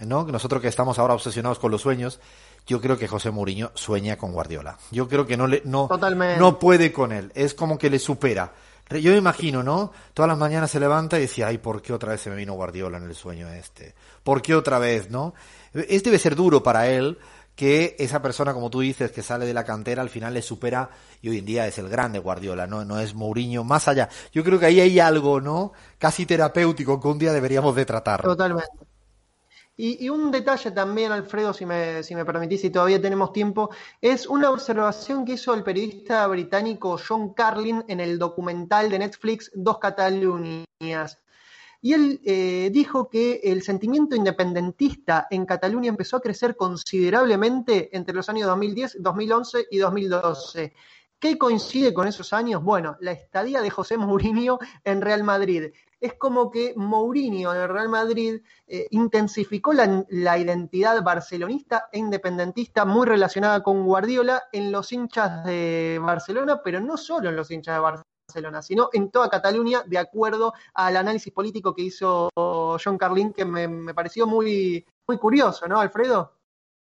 [0.01, 0.25] ¿no?
[0.25, 2.19] Nosotros que estamos ahora obsesionados con los sueños,
[2.67, 4.77] yo creo que José Mourinho sueña con Guardiola.
[4.91, 5.89] Yo creo que no le, no,
[6.37, 7.31] no puede con él.
[7.35, 8.53] Es como que le supera.
[8.89, 9.91] Yo me imagino, ¿no?
[10.13, 12.53] Todas las mañanas se levanta y decía, ay, ¿por qué otra vez se me vino
[12.53, 13.95] Guardiola en el sueño este?
[14.23, 15.33] ¿Por qué otra vez, no?
[15.73, 17.17] Es debe ser duro para él
[17.55, 20.89] que esa persona, como tú dices, que sale de la cantera, al final le supera
[21.21, 24.09] y hoy en día es el grande Guardiola, no, no es Mourinho, más allá.
[24.31, 25.73] Yo creo que ahí hay algo, ¿no?
[25.97, 28.21] Casi terapéutico que un día deberíamos de tratar.
[28.21, 28.69] Totalmente.
[29.75, 33.71] Y, y, un detalle también, Alfredo, si me, si me permitís, si todavía tenemos tiempo,
[34.01, 39.51] es una observación que hizo el periodista británico John Carlin en el documental de Netflix
[39.55, 41.22] Dos Cataluñas.
[41.83, 48.15] Y él eh, dijo que el sentimiento independentista en Cataluña empezó a crecer considerablemente entre
[48.15, 50.73] los años 2010, 2011 y 2012.
[51.19, 52.63] ¿Qué coincide con esos años?
[52.63, 55.73] Bueno, la estadía de José Mourinho en Real Madrid.
[55.99, 61.99] Es como que Mourinho en el Real Madrid eh, intensificó la, la, identidad barcelonista e
[61.99, 67.51] independentista muy relacionada con Guardiola en los hinchas de Barcelona, pero no solo en los
[67.51, 72.29] hinchas de Barcelona Barcelona, sino en toda Cataluña, de acuerdo al análisis político que hizo
[72.35, 76.33] John Carlin, que me, pareció muy, muy curioso, ¿no, Alfredo?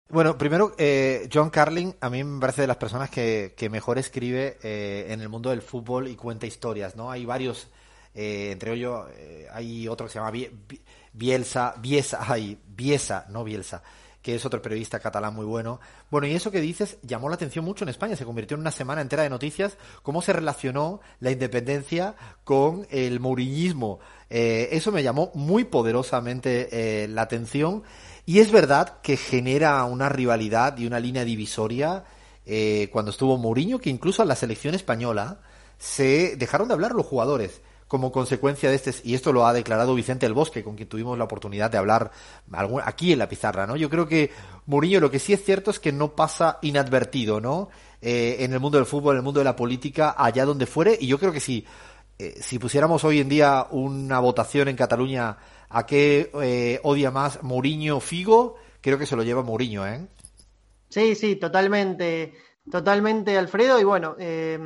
[0.10, 4.58] Bueno, primero, eh, John Carlin a mí me parece de las personas que, mejor escribe
[4.62, 7.10] eh, en el mundo del fútbol y cuenta historias, ¿no?
[7.10, 7.70] Hay varios,
[8.14, 9.06] eh, entre ellos
[9.52, 10.38] hay otro que se llama
[11.14, 13.82] Bielsa, Biesa, hay Biesa, no Bielsa,
[14.22, 15.80] que es otro periodista catalán muy bueno.
[16.10, 18.72] Bueno, y eso que dices llamó la atención mucho en España, se convirtió en una
[18.72, 24.00] semana entera de noticias, cómo se relacionó la independencia con el mouriñismo.
[24.30, 27.84] Eh, eso me llamó muy poderosamente eh, la atención
[28.26, 32.06] y es verdad que genera una rivalidad y una línea divisoria
[32.46, 35.40] eh, cuando estuvo Mourinho, que incluso en la selección española
[35.78, 37.62] se dejaron de hablar los jugadores
[37.92, 41.18] como consecuencia de este, y esto lo ha declarado Vicente El Bosque, con quien tuvimos
[41.18, 42.10] la oportunidad de hablar
[42.86, 43.76] aquí en la pizarra, ¿no?
[43.76, 44.32] Yo creo que
[44.66, 47.68] Murillo lo que sí es cierto es que no pasa inadvertido, ¿no?
[48.02, 50.98] Eh, en el mundo del fútbol, en el mundo de la política, allá donde fuere,
[51.02, 51.66] y yo creo que si,
[52.18, 55.36] eh, si pusiéramos hoy en día una votación en Cataluña
[55.68, 60.08] a qué eh, odia más Mourinho Figo, creo que se lo lleva Mourinho, ¿eh?
[60.88, 62.36] Sí, sí, totalmente.
[62.72, 63.82] Totalmente, Alfredo.
[63.82, 64.58] Y bueno, eh,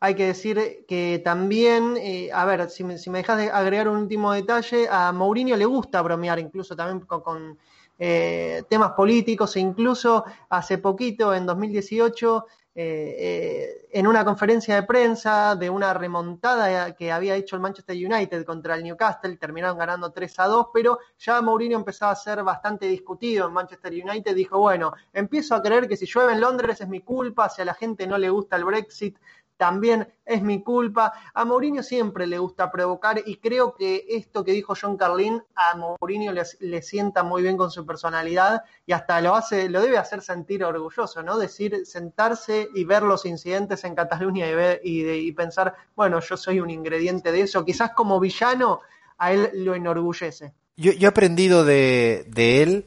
[0.00, 3.88] hay que decir que también, eh, a ver, si me, si me dejas de agregar
[3.88, 7.56] un último detalle, a Mourinho le gusta bromear incluso también con, con
[8.00, 12.46] eh, temas políticos e incluso hace poquito, en 2018,
[12.78, 17.96] eh, eh, en una conferencia de prensa de una remontada que había hecho el Manchester
[17.96, 22.42] United contra el Newcastle, terminaron ganando 3 a 2, pero ya Mourinho empezaba a ser
[22.42, 26.78] bastante discutido en Manchester United, dijo, bueno, empiezo a creer que si llueve en Londres
[26.82, 29.16] es mi culpa, si a la gente no le gusta el Brexit,
[29.56, 31.12] también es mi culpa.
[31.34, 35.76] A Mourinho siempre le gusta provocar y creo que esto que dijo John Carlin a
[35.76, 40.22] Mourinho le, sienta muy bien con su personalidad y hasta lo hace, lo debe hacer
[40.22, 41.38] sentir orgulloso, ¿no?
[41.38, 46.60] Decir, sentarse y ver los incidentes en Cataluña y, ver, y, pensar, bueno, yo soy
[46.60, 47.64] un ingrediente de eso.
[47.64, 48.80] Quizás como villano
[49.18, 50.52] a él lo enorgullece.
[50.76, 52.86] Yo, he aprendido de, él,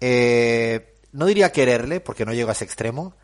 [0.00, 3.14] eh, no diría quererle, porque no llego a ese extremo,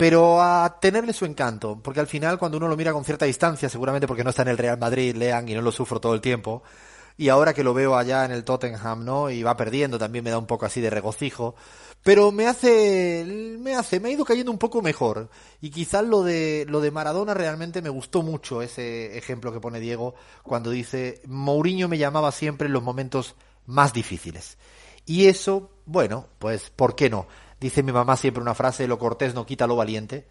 [0.00, 3.68] pero a tenerle su encanto, porque al final cuando uno lo mira con cierta distancia,
[3.68, 6.22] seguramente porque no está en el Real Madrid, lean y no lo sufro todo el
[6.22, 6.62] tiempo,
[7.18, 9.28] y ahora que lo veo allá en el Tottenham, ¿no?
[9.28, 11.54] Y va perdiendo, también me da un poco así de regocijo,
[12.02, 15.28] pero me hace, me hace, me ha ido cayendo un poco mejor,
[15.60, 19.80] y quizás lo de, lo de Maradona realmente me gustó mucho ese ejemplo que pone
[19.80, 23.34] Diego cuando dice, Mourinho me llamaba siempre en los momentos
[23.66, 24.56] más difíciles.
[25.04, 27.26] Y eso, bueno, pues, ¿por qué no?
[27.60, 30.26] Dice mi mamá siempre una frase, lo cortés no quita lo valiente,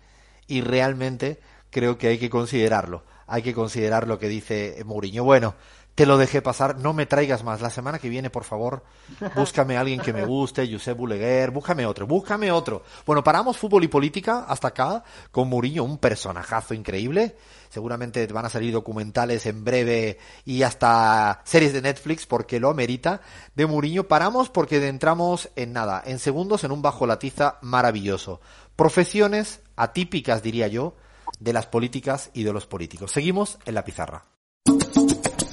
[0.47, 3.03] y realmente creo que hay que considerarlo.
[3.27, 5.23] Hay que considerar lo que dice Mourinho.
[5.23, 5.53] Bueno,
[5.95, 7.61] te lo dejé pasar, no me traigas más.
[7.61, 8.83] La semana que viene, por favor,
[9.35, 12.83] búscame a alguien que me guste, Josep Buleguer, búscame otro, búscame otro.
[13.05, 17.35] Bueno, paramos fútbol y política hasta acá con Mourinho, un personajazo increíble.
[17.69, 23.21] Seguramente van a salir documentales en breve y hasta series de Netflix porque lo amerita.
[23.55, 28.39] De Mourinho paramos porque entramos en nada, en segundos en un bajo la tiza maravilloso.
[28.75, 30.95] Profesiones atípicas, diría yo,
[31.39, 33.11] de las políticas y de los políticos.
[33.11, 34.23] Seguimos en la pizarra.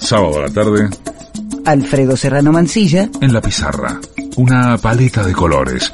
[0.07, 0.89] Sábado a la tarde,
[1.65, 3.09] Alfredo Serrano Mancilla.
[3.19, 3.99] En la pizarra,
[4.37, 5.91] una paleta de colores,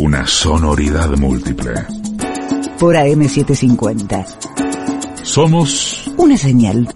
[0.00, 1.72] una sonoridad múltiple.
[2.78, 4.26] Por AM750.
[5.22, 6.94] Somos Una señal.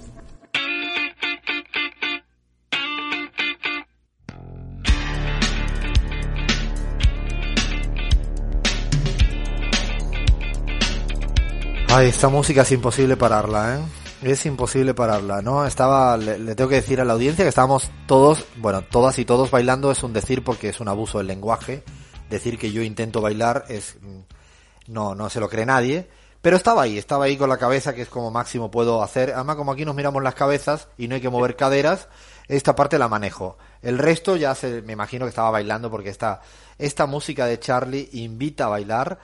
[11.88, 14.07] Ay, esta música es imposible pararla, ¿eh?
[14.22, 15.64] Es imposible pararla, ¿no?
[15.64, 19.52] Estaba, le, tengo que decir a la audiencia que estábamos todos, bueno, todas y todos
[19.52, 21.84] bailando es un decir porque es un abuso del lenguaje.
[22.28, 26.08] Decir que yo intento bailar es, mm, no, no se lo cree nadie.
[26.42, 29.32] Pero estaba ahí, estaba ahí con la cabeza, que es como máximo puedo hacer.
[29.32, 32.08] Además, como aquí nos miramos las cabezas y no hay que mover caderas,
[32.48, 33.56] esta parte la manejo.
[33.82, 36.40] El resto ya se, me imagino que estaba bailando porque esta,
[36.76, 39.18] esta música de Charlie invita a bailar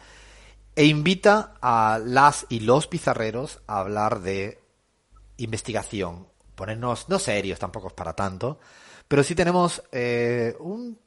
[0.77, 4.64] e invita a las y los pizarreros a hablar de
[5.39, 6.27] investigación.
[6.55, 8.59] Ponernos, no serios, tampoco es para tanto,
[9.09, 10.99] pero sí tenemos eh, un,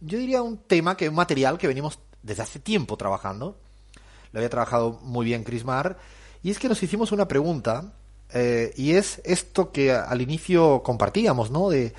[0.00, 3.58] yo diría un tema, que un material que venimos desde hace tiempo trabajando.
[4.32, 5.98] Lo había trabajado muy bien Chris Mar.
[6.42, 7.92] Y es que nos hicimos una pregunta,
[8.32, 11.68] eh, y es esto que al inicio compartíamos, ¿no?
[11.68, 11.94] De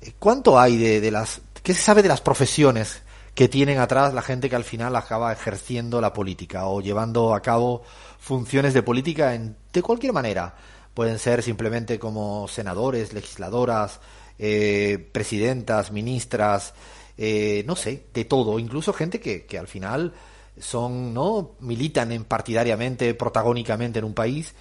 [0.00, 3.02] eh, cuánto hay de, de las, qué se sabe de las profesiones
[3.34, 7.40] que tienen atrás la gente que al final acaba ejerciendo la política o llevando a
[7.40, 7.82] cabo
[8.18, 10.56] funciones de política en, de cualquier manera.
[10.98, 14.00] Pueden ser simplemente como senadores, legisladoras,
[14.36, 16.74] eh, presidentas, ministras,
[17.16, 20.12] eh, no sé, de todo, incluso gente que, que al final
[20.58, 21.52] son, ¿no?
[21.60, 24.56] militan en partidariamente, protagónicamente en un país.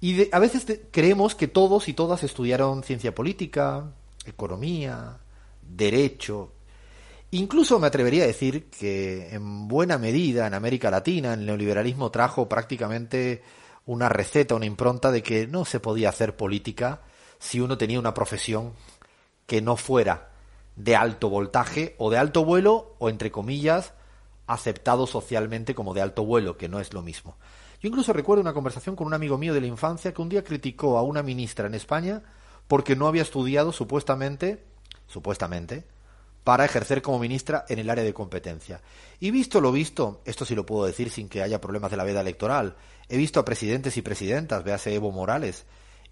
[0.00, 3.90] Y de- a veces creemos que todos y todas estudiaron ciencia política,
[4.24, 5.16] economía,
[5.60, 6.52] derecho.
[7.32, 12.48] Incluso me atrevería a decir que en buena medida en América Latina el neoliberalismo trajo
[12.48, 13.42] prácticamente
[13.90, 17.00] una receta, una impronta de que no se podía hacer política
[17.40, 18.74] si uno tenía una profesión
[19.46, 20.30] que no fuera
[20.76, 23.94] de alto voltaje o de alto vuelo o entre comillas
[24.46, 27.36] aceptado socialmente como de alto vuelo, que no es lo mismo.
[27.82, 30.44] Yo incluso recuerdo una conversación con un amigo mío de la infancia que un día
[30.44, 32.22] criticó a una ministra en España
[32.68, 34.66] porque no había estudiado supuestamente,
[35.08, 35.84] supuestamente,
[36.44, 38.82] para ejercer como ministra en el área de competencia.
[39.18, 42.04] Y visto lo visto, esto sí lo puedo decir sin que haya problemas de la
[42.04, 42.76] veda electoral,
[43.10, 45.64] he visto a presidentes y presidentas, véase Evo Morales,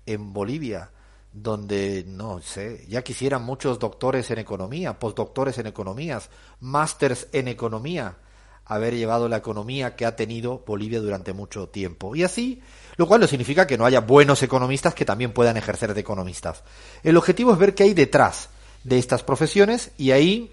[0.05, 0.91] en Bolivia,
[1.33, 6.29] donde, no sé, ya quisieran muchos doctores en economía, postdoctores en economías,
[6.61, 8.17] másters en economía,
[8.65, 12.17] haber llevado la economía que ha tenido Bolivia durante mucho tiempo.
[12.17, 12.61] Y así,
[12.97, 16.65] lo cual no significa que no haya buenos economistas que también puedan ejercer de economistas.
[17.03, 18.51] El objetivo es ver qué hay detrás
[18.85, 20.53] de estas profesiones y ahí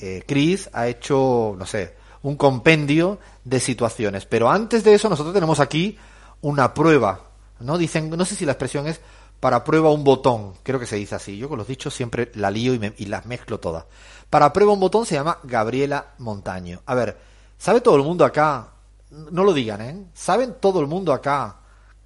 [0.00, 4.26] eh, Chris ha hecho, no sé, un compendio de situaciones.
[4.26, 5.98] Pero antes de eso nosotros tenemos aquí
[6.40, 7.20] una prueba,
[7.60, 7.78] ¿no?
[7.78, 9.00] Dicen, no sé si la expresión es
[9.40, 11.36] para prueba un botón, creo que se dice así.
[11.36, 13.86] Yo con los dichos siempre la lío y, las mezclo todas.
[14.30, 16.80] Para prueba un botón se llama Gabriela Montaño.
[16.86, 17.18] A ver,
[17.58, 18.68] ¿sabe todo el mundo acá?
[19.10, 20.06] No lo digan, ¿eh?
[20.14, 21.56] ¿Saben todo el mundo acá?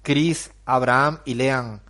[0.01, 1.81] Chris, Abraham y Lean,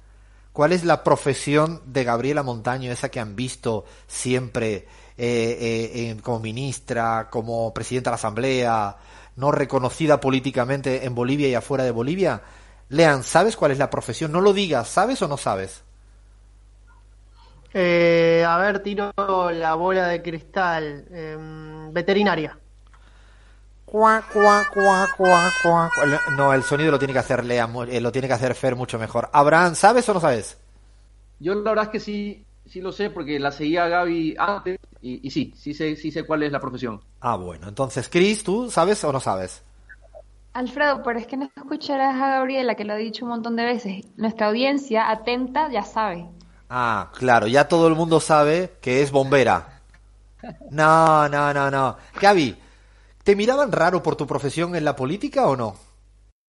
[0.57, 6.39] ¿cuál es la profesión de Gabriela Montaño, esa que han visto siempre eh, eh, como
[6.39, 8.97] ministra, como presidenta de la Asamblea,
[9.35, 12.41] no reconocida políticamente en Bolivia y afuera de Bolivia?
[12.89, 14.31] Lean, ¿sabes cuál es la profesión?
[14.31, 15.83] No lo digas, ¿sabes o no sabes?
[17.71, 21.05] Eh, a ver, tiro la bola de cristal.
[21.11, 22.57] Em, veterinaria.
[23.91, 25.89] Cuá, cuá, cuá, cuá, cuá.
[26.37, 28.75] No, el sonido lo tiene que hacer Lean, mu- eh, lo tiene que hacer Fer
[28.75, 29.29] mucho mejor.
[29.33, 30.57] Abraham, ¿sabes o no sabes?
[31.39, 34.77] Yo la verdad es que sí, sí lo sé porque la seguía a Gaby antes
[35.01, 37.01] y, y sí, sí sé, sí sé cuál es la profesión.
[37.21, 37.67] Ah, bueno.
[37.67, 39.63] Entonces, Chris, ¿tú sabes o no sabes?
[40.53, 43.63] Alfredo, pero es que no escucharás a Gabriela, que lo ha dicho un montón de
[43.63, 44.05] veces.
[44.17, 46.27] Nuestra audiencia atenta ya sabe.
[46.69, 49.81] Ah, claro, ya todo el mundo sabe que es bombera.
[50.69, 51.97] No, no, no, no.
[52.21, 52.57] Gaby,
[53.27, 55.75] ¿te miraban raro por tu profesión en la política o no?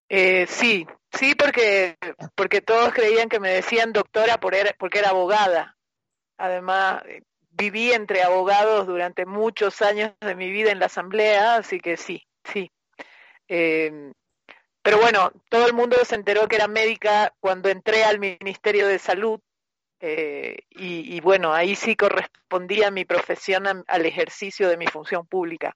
[0.09, 1.97] Eh, sí, sí, porque,
[2.37, 5.77] porque todos creían que me decían doctora por porque era abogada.
[6.37, 7.03] Además,
[7.51, 12.23] viví entre abogados durante muchos años de mi vida en la asamblea, así que sí,
[12.45, 12.71] sí.
[13.49, 14.13] Eh,
[14.81, 19.01] pero bueno, todo el mundo se enteró que era médica cuando entré al Ministerio de
[19.01, 19.41] Salud
[19.99, 25.75] eh, y, bueno, ahí sí correspondía mi profesión al ejercicio de mi función pública.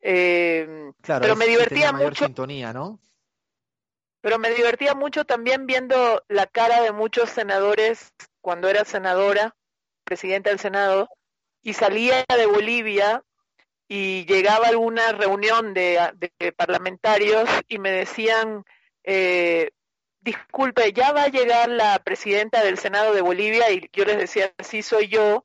[0.00, 2.24] Eh, Claro, pero me divertía mayor mucho.
[2.26, 2.98] sintonía, ¿no?
[4.20, 9.56] Pero me divertía mucho también viendo la cara de muchos senadores cuando era senadora,
[10.04, 11.08] presidenta del Senado,
[11.62, 13.22] y salía de Bolivia
[13.88, 15.98] y llegaba a alguna reunión de,
[16.38, 18.64] de parlamentarios y me decían,
[19.04, 19.70] eh,
[20.20, 24.52] disculpe, ya va a llegar la presidenta del Senado de Bolivia y yo les decía,
[24.62, 25.44] sí soy yo,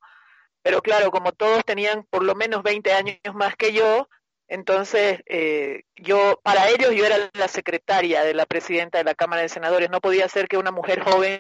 [0.62, 4.10] pero claro, como todos tenían por lo menos 20 años más que yo,
[4.48, 9.42] entonces eh, yo, para ellos yo era la secretaria de la presidenta de la Cámara
[9.42, 11.40] de Senadores, no podía ser que una mujer joven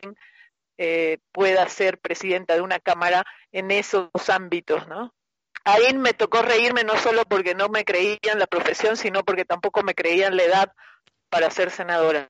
[0.77, 5.13] eh, pueda ser presidenta de una Cámara en esos ámbitos, ¿no?
[5.63, 9.81] Ahí me tocó reírme no solo porque no me creían la profesión, sino porque tampoco
[9.81, 10.71] me creían la edad
[11.29, 12.27] para ser senadora.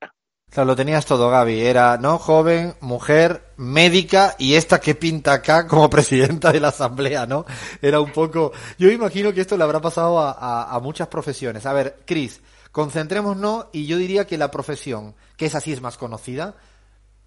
[0.50, 1.60] Claro, lo tenías todo, Gaby.
[1.60, 2.18] Era, ¿no?
[2.18, 7.44] Joven, mujer, médica y esta que pinta acá como presidenta de la asamblea, ¿no?
[7.82, 8.52] Era un poco...
[8.78, 11.66] Yo imagino que esto le habrá pasado a, muchas profesiones.
[11.66, 12.40] A ver, Cris,
[12.72, 16.56] concentrémonos y yo diría que la profesión, que esa sí es más conocida,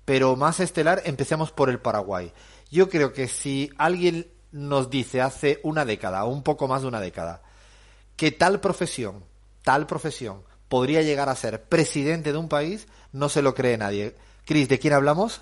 [0.06, 2.34] pero más estelar, empecemos por el Paraguay.
[2.72, 6.88] Yo creo que si alguien nos dice hace una década, o un poco más de
[6.88, 7.44] una década,
[8.16, 9.24] que tal profesión,
[9.62, 14.16] tal profesión, podría llegar a ser presidente de un país, no se lo cree nadie.
[14.46, 15.42] Cris, ¿de quién hablamos?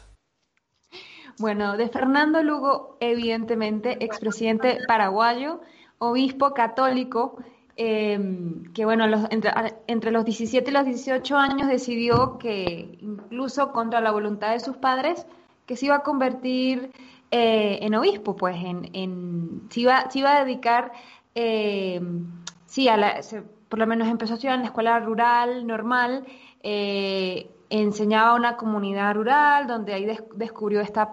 [1.39, 5.61] Bueno, de Fernando Lugo, evidentemente, expresidente paraguayo,
[5.99, 7.37] obispo católico,
[7.75, 14.11] em, que bueno, entre, los 17 y los 18 años decidió que, incluso contra la
[14.11, 15.27] voluntad de sus padres,
[15.67, 16.91] que se iba a convertir
[17.29, 20.91] eh, en obispo, pues, en, en, se, iba, se iba a dedicar,
[21.35, 22.25] em,
[22.65, 23.21] sí, a la,
[23.69, 26.25] por lo menos empezó a estudiar en la escuela rural normal,
[26.63, 31.11] eh, enseñaba a una comunidad rural donde ahí descubrió esta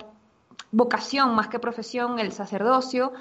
[0.70, 3.12] vocación más que profesión, el sacerdocio,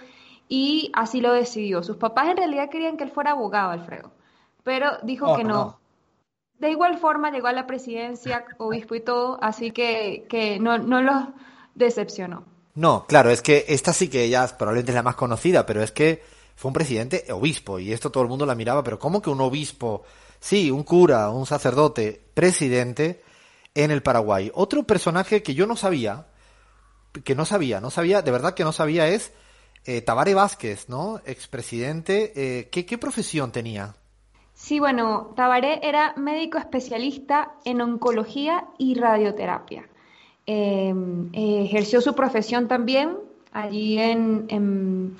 [0.47, 1.83] y así lo decidió.
[1.83, 4.11] Sus papás en realidad querían que él fuera abogado, Alfredo,
[4.63, 5.79] pero dijo oh, que no.
[6.59, 11.01] De igual forma llegó a la presidencia, obispo y todo, así que, que no, no
[11.01, 11.25] los
[11.75, 12.45] decepcionó.
[12.75, 15.91] No, claro, es que esta sí que ya probablemente es la más conocida, pero es
[15.91, 16.23] que
[16.55, 19.41] fue un presidente obispo y esto todo el mundo la miraba, pero ¿cómo que un
[19.41, 20.03] obispo?
[20.39, 23.23] Sí, un cura, un sacerdote, presidente
[23.75, 24.51] en el Paraguay.
[24.53, 26.27] Otro personaje que yo no sabía,
[27.23, 29.31] que no sabía, no sabía, de verdad que no sabía es
[29.85, 31.19] eh, Tabare Vázquez, ¿no?
[31.25, 32.33] Expresidente.
[32.35, 33.95] Eh, ¿qué, ¿Qué profesión tenía?
[34.53, 39.89] Sí, bueno, Tabaré era médico especialista en oncología y radioterapia.
[40.45, 43.17] Em, eh, ejerció su profesión también
[43.51, 45.17] allí en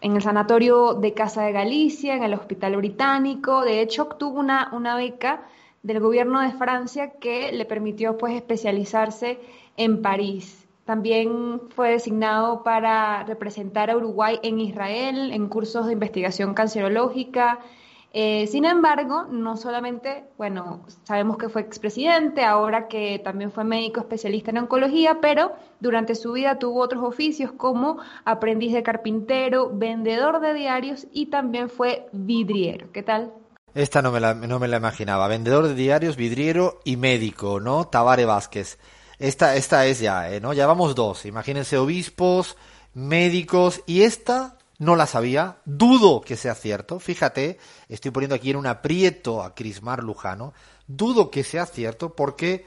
[0.00, 3.62] el Sanatorio de Casa de Galicia, en el Hospital Británico.
[3.62, 5.46] De hecho, obtuvo una, una beca
[5.82, 9.38] del gobierno de Francia que le permitió pues especializarse
[9.76, 10.66] en París.
[10.84, 17.60] También fue designado para representar a Uruguay en Israel en cursos de investigación cancerológica,
[18.12, 24.00] eh, sin embargo, no solamente, bueno, sabemos que fue expresidente, ahora que también fue médico
[24.00, 30.40] especialista en oncología, pero durante su vida tuvo otros oficios como aprendiz de carpintero, vendedor
[30.40, 32.90] de diarios y también fue vidriero.
[32.92, 33.32] ¿Qué tal?
[33.74, 35.28] Esta no me la, no me la imaginaba.
[35.28, 37.86] Vendedor de diarios, vidriero y médico, ¿no?
[37.86, 38.78] Tabare Vázquez.
[39.18, 40.40] Esta, esta es ya, ¿eh?
[40.40, 40.52] ¿no?
[40.52, 41.26] Ya vamos dos.
[41.26, 42.56] Imagínense obispos,
[42.94, 48.56] médicos y esta no la sabía, dudo que sea cierto, fíjate, estoy poniendo aquí en
[48.56, 50.54] un aprieto a Crismar Lujano,
[50.86, 52.64] dudo que sea cierto porque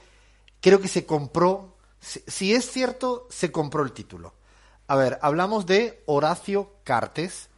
[0.59, 4.33] creo que se compró, si, es cierto, se compró el título.
[4.87, 7.49] A ver, hablamos de Horacio Cartes,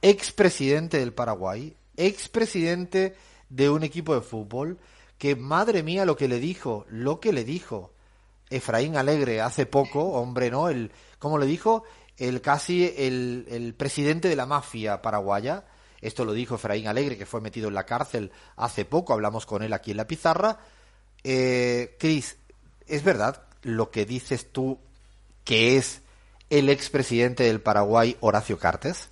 [0.00, 3.14] expresidente del Paraguay, expresidente
[3.50, 4.78] de un equipo de fútbol,
[5.18, 7.92] que madre mía lo que le dijo, lo que le dijo
[8.48, 10.70] Efraín Alegre hace poco, hombre, ¿no?
[10.70, 11.84] El, ¿Cómo le dijo?
[12.20, 15.64] El casi el, presidente de la mafia paraguaya.
[16.02, 19.62] Esto lo dijo Efraín Alegre, que fue metido en la cárcel hace poco, hablamos con
[19.62, 20.58] él aquí en la pizarra.
[21.24, 22.38] Eh, Cris,
[22.86, 24.78] ¿es verdad lo que dices tú
[25.44, 26.02] que es
[26.50, 29.10] el expresidente del Paraguay, Horacio Cartes?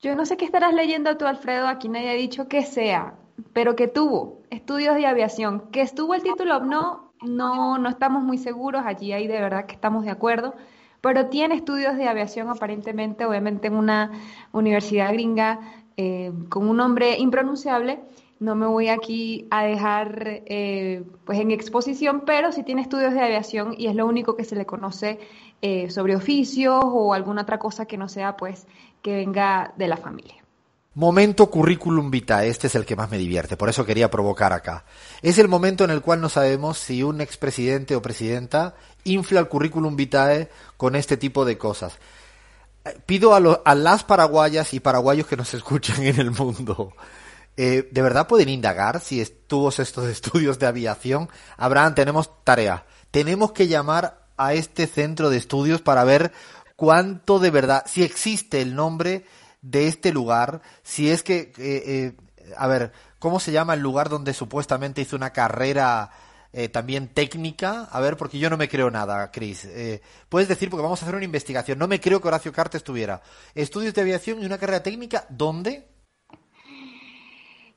[0.00, 3.18] Yo no sé qué estarás leyendo tú, Alfredo, aquí nadie ha dicho que sea,
[3.52, 8.38] pero que tuvo estudios de aviación, que estuvo el título, no, no, no estamos muy
[8.38, 10.54] seguros, allí ahí de verdad que estamos de acuerdo,
[11.06, 14.10] pero tiene estudios de aviación aparentemente, obviamente en una
[14.50, 15.60] universidad gringa
[15.96, 18.00] eh, con un nombre impronunciable.
[18.40, 23.20] No me voy aquí a dejar eh, pues en exposición, pero sí tiene estudios de
[23.20, 25.20] aviación y es lo único que se le conoce
[25.62, 28.66] eh, sobre oficios o alguna otra cosa que no sea pues
[29.00, 30.45] que venga de la familia.
[30.96, 34.86] Momento currículum vitae, este es el que más me divierte, por eso quería provocar acá.
[35.20, 38.74] Es el momento en el cual no sabemos si un expresidente o presidenta
[39.04, 40.48] infla el currículum vitae
[40.78, 41.92] con este tipo de cosas.
[42.86, 46.94] Eh, pido a, a las paraguayas y paraguayos que nos escuchan en el mundo,
[47.58, 51.28] eh, ¿de verdad pueden indagar si estuvo estos estudios de aviación?
[51.58, 52.86] Abraham, tenemos tarea.
[53.10, 56.32] Tenemos que llamar a este centro de estudios para ver
[56.74, 59.26] cuánto de verdad, si existe el nombre
[59.70, 62.16] de este lugar, si es que, eh, eh,
[62.56, 66.10] a ver, ¿cómo se llama el lugar donde supuestamente hizo una carrera
[66.58, 67.84] eh, también técnica.
[67.92, 69.66] A ver, porque yo no me creo nada, Cris.
[69.66, 71.78] Eh, puedes decir, porque vamos a hacer una investigación.
[71.78, 73.20] No me creo que Horacio Cartes tuviera
[73.54, 75.26] estudios de aviación y una carrera técnica.
[75.28, 75.86] ¿Dónde?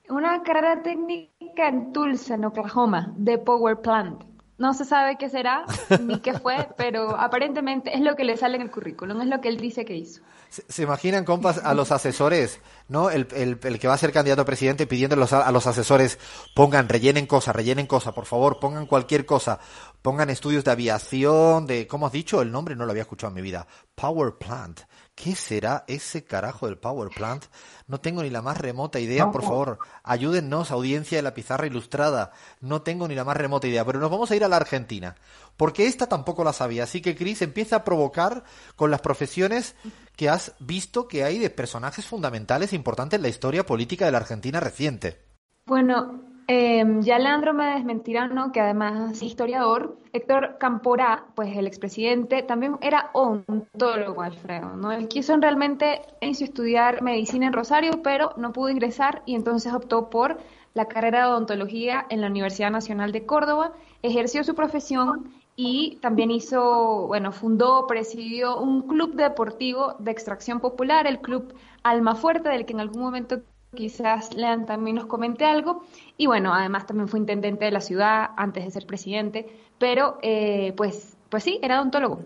[0.07, 4.28] Una carrera técnica en Tulsa, en Oklahoma, de Power Plant.
[4.59, 5.63] No se sabe qué será
[6.01, 9.39] ni qué fue, pero aparentemente es lo que le sale en el currículum, es lo
[9.39, 10.21] que él dice que hizo.
[10.49, 12.59] ¿Se, se imaginan, compas, a los asesores,
[12.89, 13.09] ¿no?
[13.09, 15.65] El, el, el que va a ser candidato a presidente pidiendo a los, a los
[15.65, 16.19] asesores,
[16.55, 19.59] pongan, rellenen cosa, rellenen cosa, por favor, pongan cualquier cosa,
[20.01, 22.41] pongan estudios de aviación, de, ¿cómo has dicho?
[22.41, 23.65] El nombre no lo había escuchado en mi vida.
[23.95, 24.81] Power Plant.
[25.21, 27.43] ¿Qué será ese carajo del Power Plant?
[27.87, 29.79] No tengo ni la más remota idea, por favor.
[30.01, 32.31] Ayúdennos, audiencia de la pizarra ilustrada.
[32.61, 35.15] No tengo ni la más remota idea, pero nos vamos a ir a la Argentina.
[35.57, 36.85] Porque esta tampoco la sabía.
[36.85, 38.45] Así que, Cris, empieza a provocar
[38.77, 39.75] con las profesiones
[40.15, 44.13] que has visto que hay de personajes fundamentales e importantes en la historia política de
[44.13, 45.19] la Argentina reciente.
[45.65, 48.51] Bueno, eh, ya Leandro me desmentirá, ¿no?
[48.51, 49.99] Que además es historiador.
[50.13, 54.91] Héctor Camporá, pues el expresidente, también era odontólogo, Alfredo, ¿no?
[54.91, 60.39] Él quiso realmente estudiar medicina en Rosario, pero no pudo ingresar y entonces optó por
[60.73, 66.31] la carrera de odontología en la Universidad Nacional de Córdoba, ejerció su profesión y también
[66.31, 71.53] hizo, bueno, fundó, presidió un club deportivo de extracción popular, el Club
[71.83, 73.41] Almafuerte, del que en algún momento
[73.75, 75.83] quizás Lean también nos comente algo.
[76.17, 79.47] Y bueno, además también fue intendente de la ciudad antes de ser presidente,
[79.77, 82.21] pero eh, pues, pues sí, era odontólogo.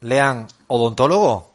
[0.00, 1.52] Lean, ¿odontólogo?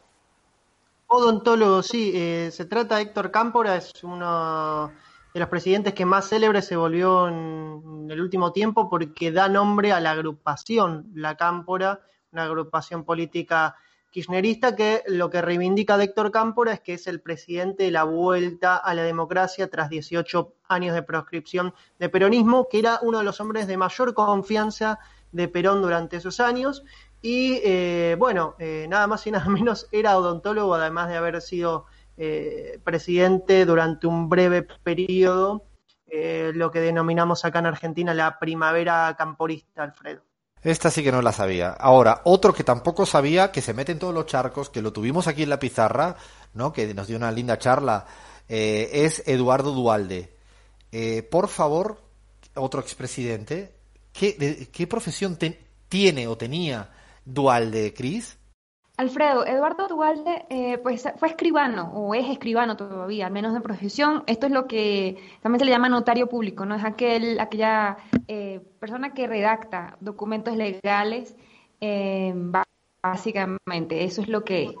[1.06, 2.12] Odontólogo, sí.
[2.14, 4.90] Eh, se trata de Héctor Cámpora, es uno
[5.32, 9.92] de los presidentes que más célebre se volvió en el último tiempo porque da nombre
[9.92, 12.00] a la agrupación La Cámpora,
[12.32, 13.76] una agrupación política
[14.14, 18.76] kirchnerista que lo que reivindica Héctor Cámpora es que es el presidente de la vuelta
[18.76, 23.40] a la democracia tras 18 años de proscripción de peronismo, que era uno de los
[23.40, 25.00] hombres de mayor confianza
[25.32, 26.84] de Perón durante esos años.
[27.22, 31.86] Y eh, bueno, eh, nada más y nada menos era odontólogo, además de haber sido
[32.16, 35.64] eh, presidente durante un breve periodo,
[36.54, 40.22] lo que denominamos acá en Argentina la primavera camporista, Alfredo.
[40.64, 41.70] Esta sí que no la sabía.
[41.70, 45.26] Ahora, otro que tampoco sabía, que se mete en todos los charcos, que lo tuvimos
[45.28, 46.16] aquí en la pizarra,
[46.54, 46.72] ¿no?
[46.72, 48.06] Que nos dio una linda charla,
[48.48, 50.34] eh, es Eduardo Dualde.
[50.90, 52.00] Eh, por favor,
[52.54, 53.74] otro expresidente,
[54.12, 55.38] ¿qué, de, ¿qué profesión
[55.88, 56.90] tiene o tenía
[57.26, 58.38] Dualde, Cris?
[58.96, 64.22] Alfredo, Eduardo Dualde eh, pues fue escribano o es escribano todavía, al menos de profesión.
[64.28, 66.76] Esto es lo que también se le llama notario público, ¿no?
[66.76, 67.96] Es aquel, aquella
[68.28, 71.34] eh, persona que redacta documentos legales,
[71.80, 72.32] eh,
[73.02, 74.04] básicamente.
[74.04, 74.72] Eso es lo que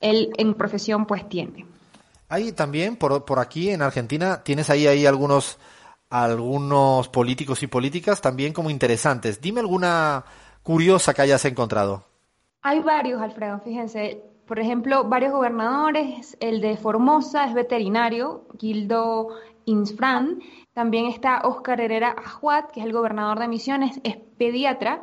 [0.00, 1.64] él en profesión pues tiene.
[2.28, 5.58] Hay también por, por aquí en Argentina, tienes ahí, ahí algunos,
[6.10, 9.40] algunos políticos y políticas también como interesantes.
[9.40, 10.26] Dime alguna
[10.62, 12.04] curiosa que hayas encontrado.
[12.68, 14.24] Hay varios, Alfredo, fíjense.
[14.44, 16.36] Por ejemplo, varios gobernadores.
[16.40, 19.28] El de Formosa es veterinario, Gildo
[19.66, 20.40] Insfran.
[20.72, 25.00] También está Óscar Herrera Ajuat, que es el gobernador de Misiones, es pediatra.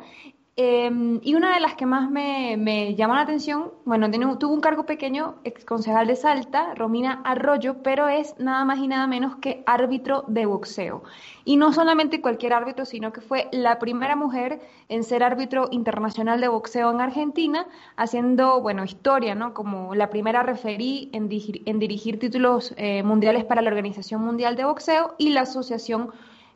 [0.56, 4.08] Eh, y una de las que más me, me llamó la atención, bueno,
[4.38, 8.86] tuvo un cargo pequeño, ex concejal de Salta, Romina Arroyo, pero es nada más y
[8.86, 11.02] nada menos que árbitro de boxeo.
[11.44, 16.40] Y no solamente cualquier árbitro, sino que fue la primera mujer en ser árbitro internacional
[16.40, 17.66] de boxeo en Argentina,
[17.96, 19.54] haciendo, bueno, historia, ¿no?
[19.54, 25.16] Como la primera referí en, dirigir, títulos eh, mundiales para la Organización Mundial de Boxeo
[25.18, 26.10] y la Asociación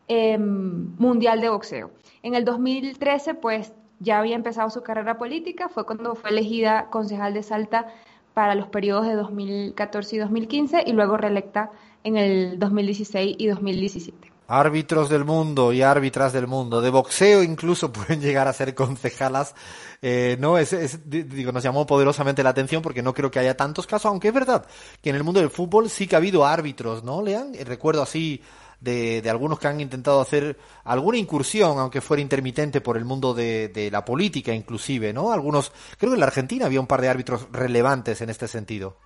[0.07, 1.91] eh, Mundial de Boxeo.
[2.23, 7.35] En el 2013, pues ya había empezado su carrera política, fue cuando fue elegida concejal
[7.35, 7.87] de Salta
[8.35, 11.71] para los periodos de 2014 y 2015 y luego reelecta
[12.05, 14.33] en el 2016 y 2017.
[14.47, 19.55] Árbitros del mundo y árbitras del mundo, de boxeo incluso pueden llegar a ser concejalas.
[20.01, 23.57] Eh, no, es, es, digo, nos llamó poderosamente la atención porque no creo que haya
[23.57, 24.65] tantos casos, aunque es verdad
[25.03, 27.53] que en el mundo del fútbol sí que ha habido árbitros, ¿no, Lean?
[27.65, 28.41] Recuerdo así
[28.81, 33.35] de, de, algunos que han intentado hacer alguna incursión, aunque fuera intermitente, por el mundo
[33.35, 35.33] de, de, la política inclusive, ¿no?
[35.33, 38.97] Algunos, creo que en la Argentina había un par de árbitros relevantes en este sentido.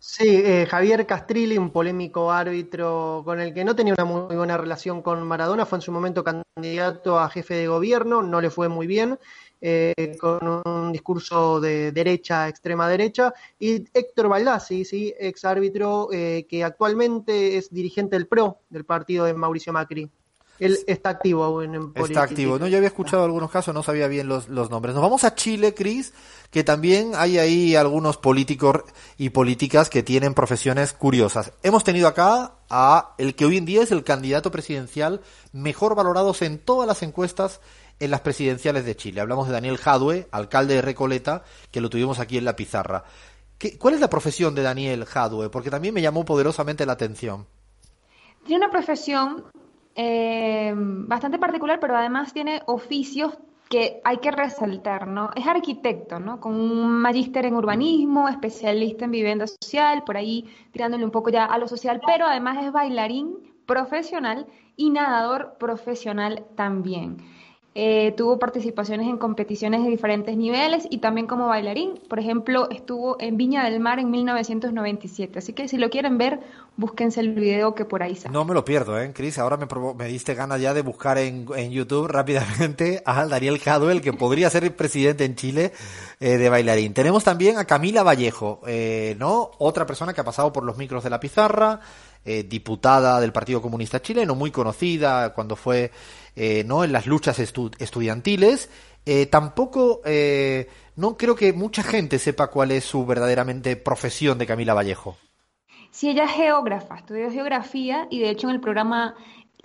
[0.00, 4.56] Sí, eh, Javier Castrilli, un polémico árbitro con el que no tenía una muy buena
[4.56, 8.68] relación con Maradona, fue en su momento candidato a jefe de gobierno, no le fue
[8.68, 9.18] muy bien.
[9.60, 15.12] Eh, con un discurso de derecha, extrema derecha, y Héctor Baldassi, ¿sí?
[15.18, 20.08] ex árbitro eh, que actualmente es dirigente del PRO, del partido de Mauricio Macri.
[20.60, 22.02] Él está activo en política.
[22.04, 22.58] Está activo.
[22.58, 24.94] No, yo había escuchado algunos casos, no sabía bien los, los nombres.
[24.94, 26.12] Nos vamos a Chile, Cris,
[26.50, 28.82] que también hay ahí algunos políticos
[29.16, 31.52] y políticas que tienen profesiones curiosas.
[31.62, 35.20] Hemos tenido acá a el que hoy en día es el candidato presidencial
[35.52, 37.60] mejor valorado en todas las encuestas
[38.00, 39.20] en las presidenciales de Chile.
[39.20, 43.04] Hablamos de Daniel Jadue, alcalde de Recoleta, que lo tuvimos aquí en la pizarra.
[43.58, 45.50] ¿Qué, ¿Cuál es la profesión de Daniel Jadue?
[45.50, 47.46] Porque también me llamó poderosamente la atención.
[48.44, 49.44] Tiene una profesión
[49.94, 53.36] eh, bastante particular, pero además tiene oficios
[53.68, 55.30] que hay que resaltar, ¿no?
[55.34, 56.40] Es arquitecto, ¿no?
[56.40, 61.44] Con un magíster en urbanismo, especialista en vivienda social, por ahí tirándole un poco ya
[61.44, 64.46] a lo social, pero además es bailarín profesional
[64.76, 67.18] y nadador profesional también.
[67.80, 72.00] Eh, tuvo participaciones en competiciones de diferentes niveles y también como bailarín.
[72.08, 75.38] Por ejemplo, estuvo en Viña del Mar en 1997.
[75.38, 76.40] Así que si lo quieren ver,
[76.76, 78.32] búsquense el video que por ahí sale.
[78.32, 79.38] No me lo pierdo, ¿eh, Cris?
[79.38, 84.00] Ahora me, me diste ganas ya de buscar en, en YouTube rápidamente a Daniel Jadwell,
[84.00, 85.72] que podría ser el presidente en Chile
[86.18, 86.94] eh, de bailarín.
[86.94, 89.52] Tenemos también a Camila Vallejo, eh, ¿no?
[89.58, 91.78] Otra persona que ha pasado por los micros de la pizarra,
[92.24, 95.92] eh, diputada del Partido Comunista Chileno, muy conocida cuando fue
[96.40, 98.70] eh, no en las luchas estudiantiles.
[99.04, 104.46] Eh, tampoco eh, no creo que mucha gente sepa cuál es su verdaderamente profesión de
[104.46, 105.16] Camila Vallejo.
[105.90, 109.16] Sí, ella es geógrafa, estudió geografía y de hecho en el programa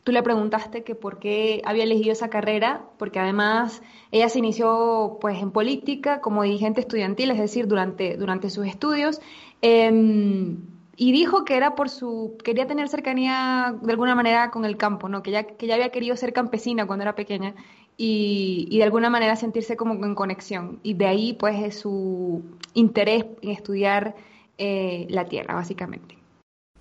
[0.03, 5.19] tú le preguntaste que por qué había elegido esa carrera, porque además ella se inició
[5.21, 9.21] pues en política como dirigente estudiantil, es decir, durante, durante sus estudios.
[9.61, 9.91] Eh,
[10.95, 15.09] y dijo que era por su quería tener cercanía de alguna manera con el campo,
[15.09, 15.23] ¿no?
[15.23, 17.55] Que ya que ya había querido ser campesina cuando era pequeña
[17.97, 22.43] y, y de alguna manera sentirse como en conexión y de ahí pues es su
[22.73, 24.15] interés en estudiar
[24.57, 26.12] eh, la tierra básicamente.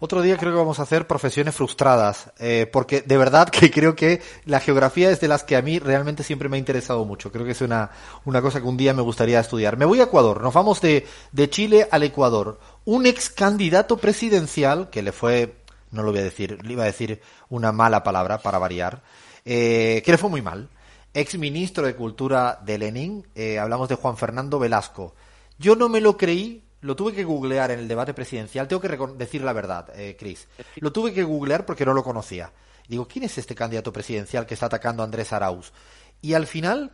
[0.04, 3.94] Otro día creo que vamos a hacer profesiones frustradas, eh, porque de verdad que creo
[3.94, 7.30] que la geografía es de las que a mí realmente siempre me ha interesado mucho.
[7.30, 7.88] Creo que es una,
[8.24, 9.76] una cosa que un día me gustaría estudiar.
[9.76, 12.58] Me voy a Ecuador, nos vamos de, de Chile al Ecuador.
[12.84, 15.54] Un ex candidato presidencial, que le fue,
[15.92, 19.04] no lo voy a decir, le iba a decir una mala palabra para variar,
[19.44, 20.68] eh, que le fue muy mal.
[21.14, 25.14] Ex ministro de Cultura de Lenin, eh, hablamos de Juan Fernando Velasco.
[25.58, 28.68] Yo no me lo creí lo tuve que googlear en el debate presidencial.
[28.68, 30.48] Tengo que decir la verdad, eh, Chris.
[30.76, 32.52] Lo tuve que googlear porque no lo conocía.
[32.88, 35.72] Digo, ¿quién es este candidato presidencial que está atacando a Andrés Arauz?
[36.20, 36.90] Y al final,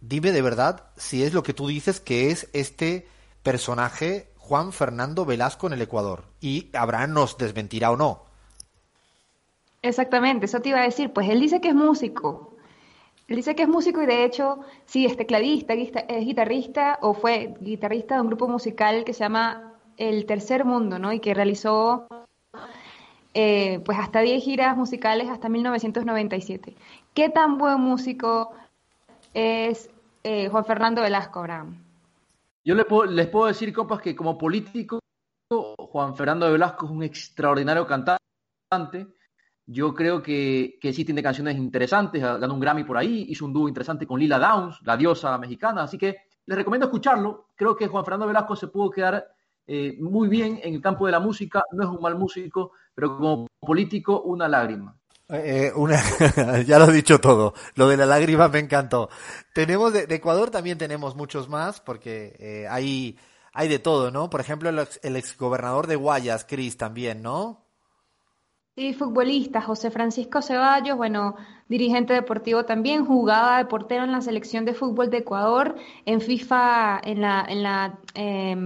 [0.00, 3.08] dime de verdad si es lo que tú dices que es este
[3.42, 6.24] personaje Juan Fernando Velasco en el Ecuador.
[6.40, 8.24] Y Abraham nos desmentirá o no.
[9.80, 11.14] Exactamente, eso te iba a decir.
[11.14, 12.56] Pues él dice que es músico,
[13.30, 17.54] él dice que es músico y de hecho sí es tecladista, es guitarrista o fue
[17.60, 21.12] guitarrista de un grupo musical que se llama El Tercer Mundo, ¿no?
[21.12, 22.08] Y que realizó
[23.32, 26.74] eh, pues hasta 10 giras musicales hasta 1997.
[27.14, 28.50] ¿Qué tan buen músico
[29.32, 29.88] es
[30.24, 31.80] eh, Juan Fernando Velasco, Abraham?
[32.64, 34.98] Yo les puedo, les puedo decir, compas, que como político,
[35.78, 39.06] Juan Fernando Velasco es un extraordinario cantante
[39.72, 43.52] yo creo que, que sí tiene canciones interesantes, ganó un Grammy por ahí, hizo un
[43.52, 46.16] dúo interesante con Lila Downs, la diosa mexicana, así que
[46.46, 47.46] les recomiendo escucharlo.
[47.54, 49.28] Creo que Juan Fernando Velasco se pudo quedar
[49.68, 53.16] eh, muy bien en el campo de la música, no es un mal músico, pero
[53.16, 54.96] como político, una lágrima.
[55.28, 56.00] Eh, una,
[56.66, 57.54] ya lo he dicho todo.
[57.76, 59.08] Lo de la lágrima me encantó.
[59.54, 63.16] Tenemos de, Ecuador también tenemos muchos más porque eh, hay
[63.52, 64.30] hay de todo, ¿no?
[64.30, 67.69] Por ejemplo, el, el exgobernador de Guayas, Cris, también, ¿no?
[68.80, 71.36] Sí, futbolista, José Francisco Ceballos, bueno,
[71.68, 75.76] dirigente deportivo también, jugaba de portero en la selección de fútbol de Ecuador,
[76.06, 78.56] en FIFA, en la, en la eh,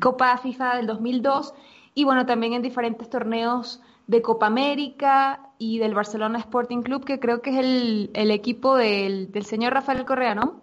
[0.00, 1.54] Copa FIFA del 2002,
[1.94, 7.20] y bueno, también en diferentes torneos de Copa América y del Barcelona Sporting Club, que
[7.20, 10.62] creo que es el, el equipo del, del, señor Rafael Correa, ¿no?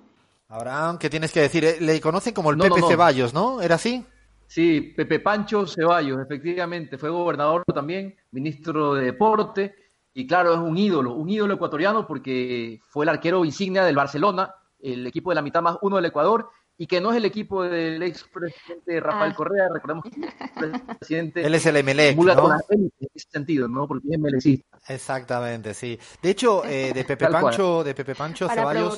[0.49, 1.77] Abraham, ¿qué tienes que decir?
[1.79, 2.89] Le conocen como el no, Pepe no, no.
[2.89, 3.61] Ceballos, ¿no?
[3.61, 4.03] ¿Era así?
[4.51, 9.73] Sí, Pepe Pancho Ceballos, efectivamente, fue gobernador también, ministro de Deporte,
[10.13, 14.53] y claro, es un ídolo, un ídolo ecuatoriano porque fue el arquero insignia del Barcelona,
[14.81, 16.49] el equipo de la mitad más uno del Ecuador,
[16.81, 19.35] y que no es el equipo del expresidente Rafael ah.
[19.35, 22.55] Correa, recordemos que el presidente Él es el MLE, ¿no?
[22.69, 23.87] en ese sentido, ¿no?
[23.87, 24.79] Porque es MLCista.
[24.87, 25.99] Exactamente, sí.
[26.23, 28.97] De hecho, eh, de Pepe Pancho, de Pepe Pancho Ceballos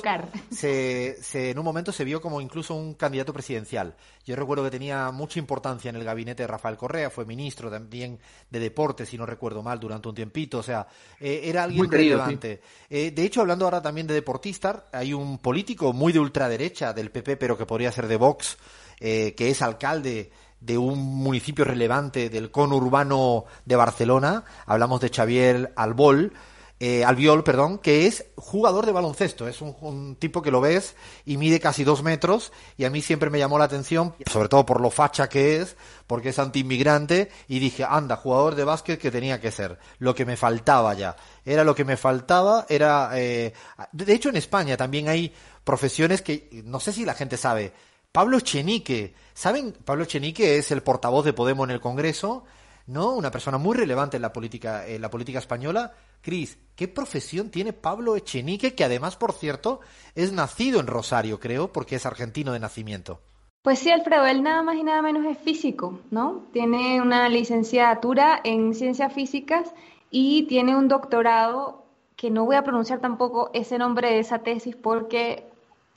[0.50, 3.94] se, se, en un momento se vio como incluso un candidato presidencial.
[4.24, 8.18] Yo recuerdo que tenía mucha importancia en el gabinete de Rafael Correa, fue ministro también
[8.48, 10.86] de deportes, si no recuerdo mal, durante un tiempito, o sea,
[11.20, 12.62] eh, era alguien muy querido, relevante.
[12.62, 12.86] Sí.
[12.88, 17.10] Eh, de hecho, hablando ahora también de deportistas, hay un político muy de ultraderecha del
[17.10, 18.56] PP, pero que podría ser de Vox,
[19.00, 20.30] eh, que es alcalde
[20.60, 26.32] de un municipio relevante del conurbano de Barcelona, hablamos de Xavier Albol,
[26.78, 29.48] eh, Albiol, perdón, que es jugador de baloncesto.
[29.48, 30.94] Es un, un, tipo que lo ves
[31.24, 34.66] y mide casi dos metros y a mí siempre me llamó la atención, sobre todo
[34.66, 35.76] por lo facha que es,
[36.06, 40.24] porque es antiinmigrante y dije, anda, jugador de básquet que tenía que ser, lo que
[40.24, 41.16] me faltaba ya.
[41.44, 43.10] Era lo que me faltaba, era...
[43.14, 43.52] Eh,
[43.92, 45.32] de hecho, en España también hay
[45.64, 47.72] profesiones que no sé si la gente sabe.
[48.12, 49.72] Pablo Chenique, ¿saben?
[49.84, 52.44] Pablo Chenique es el portavoz de Podemos en el Congreso,
[52.86, 53.12] ¿no?
[53.14, 55.92] Una persona muy relevante en la política, en la política española.
[56.20, 59.80] Cris, ¿qué profesión tiene Pablo Echenique, que además, por cierto,
[60.14, 63.20] es nacido en Rosario, creo, porque es argentino de nacimiento?
[63.62, 66.44] Pues sí, Alfredo, él nada más y nada menos es físico, ¿no?
[66.52, 69.72] Tiene una licenciatura en ciencias físicas
[70.10, 74.76] y tiene un doctorado que no voy a pronunciar tampoco ese nombre de esa tesis
[74.76, 75.50] porque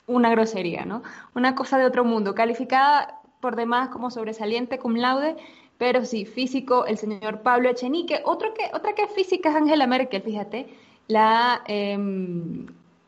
[0.08, 1.02] una grosería, ¿no?
[1.34, 5.36] Una cosa de otro mundo, calificada por demás como sobresaliente cum laude,
[5.78, 8.20] pero sí, físico, el señor Pablo Echenique.
[8.24, 10.66] Otro que, otra que es física es Angela Merkel, fíjate,
[11.06, 11.96] la eh,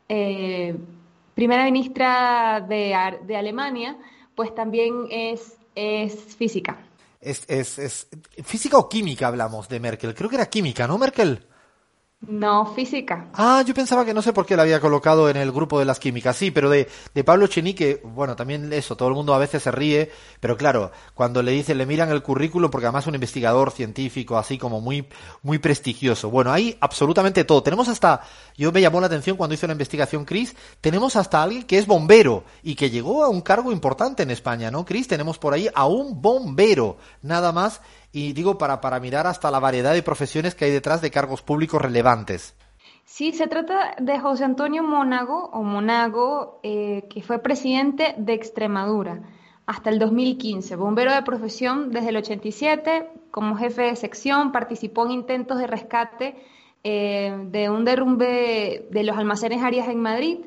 [0.09, 0.77] eh,
[1.35, 2.95] primera ministra de,
[3.27, 3.97] de, Alemania,
[4.37, 6.79] pues también es, es física.
[7.21, 8.09] Es, es, es,
[8.45, 10.15] física o química hablamos de Merkel.
[10.15, 11.47] Creo que era química, ¿no, Merkel?
[12.29, 13.31] No, física.
[13.33, 15.87] Ah, yo pensaba que no sé por qué la había colocado en el grupo de
[15.87, 16.37] las químicas.
[16.37, 19.71] Sí, pero de, de Pablo Chenique, bueno, también eso, todo el mundo a veces se
[19.71, 23.71] ríe, pero claro, cuando le dicen, le miran el currículum, porque además es un investigador
[23.71, 25.09] científico así como muy,
[25.43, 26.29] muy prestigioso.
[26.29, 27.63] Bueno, hay absolutamente todo.
[27.63, 28.21] Tenemos hasta,
[28.55, 31.87] yo me llamó la atención cuando hizo la investigación Chris, tenemos hasta alguien que es
[31.87, 35.09] bombero y que llegó a un cargo importante en España, ¿no, Chris?
[35.09, 37.81] Tenemos por ahí a un bombero, nada más
[38.13, 41.43] y digo para, para mirar hasta la variedad de profesiones que hay detrás de cargos
[41.43, 42.55] públicos relevantes.
[43.05, 49.23] Sí, se trata de José Antonio Monago, o Monago, eh, que fue presidente de Extremadura
[49.67, 55.13] hasta el 2015, bombero de profesión desde el 87, como jefe de sección, participó en
[55.13, 56.35] intentos de rescate
[56.83, 60.39] eh, de un derrumbe de los almacenes Arias en Madrid,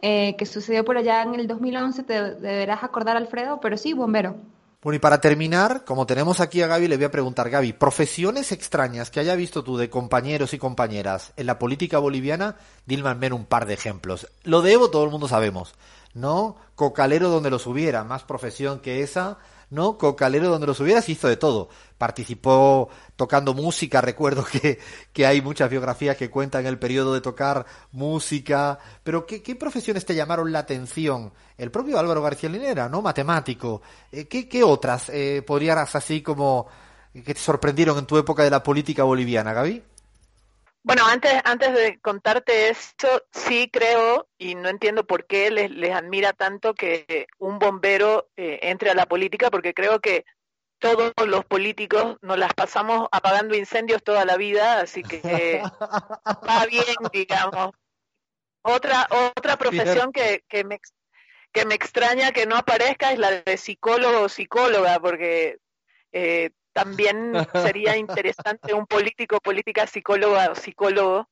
[0.00, 4.36] eh, que sucedió por allá en el 2011, te deberás acordar, Alfredo, pero sí, bombero.
[4.80, 8.52] Bueno, y para terminar, como tenemos aquí a Gaby, le voy a preguntar, Gaby, profesiones
[8.52, 12.54] extrañas que haya visto tú de compañeros y compañeras en la política boliviana,
[12.88, 14.28] al menos un par de ejemplos.
[14.44, 15.74] Lo de Evo todo el mundo sabemos,
[16.14, 16.54] ¿no?
[16.76, 19.38] Cocalero donde los hubiera, más profesión que esa,
[19.70, 19.98] ¿no?
[19.98, 21.68] Cocalero donde los hubiera, se hizo de todo.
[21.96, 24.78] Participó tocando música, recuerdo que,
[25.12, 30.04] que hay muchas biografías que cuentan el periodo de tocar música, pero ¿qué, qué profesiones
[30.04, 31.32] te llamaron la atención?
[31.56, 33.02] El propio Álvaro García Linera, ¿no?
[33.02, 33.82] Matemático.
[34.12, 36.66] Eh, ¿qué, ¿Qué otras eh, podrías así como
[37.12, 39.82] que te sorprendieron en tu época de la política boliviana, Gaby?
[40.88, 45.94] Bueno, antes, antes de contarte esto, sí creo, y no entiendo por qué les, les
[45.94, 50.24] admira tanto que un bombero eh, entre a la política, porque creo que
[50.78, 55.60] todos los políticos nos las pasamos apagando incendios toda la vida, así que
[56.48, 57.74] va bien, digamos.
[58.62, 60.80] Otra, otra profesión que, que, me,
[61.52, 65.58] que me extraña que no aparezca es la de psicólogo o psicóloga, porque
[66.12, 71.28] eh, también sería interesante un político, política, psicóloga o psicólogo.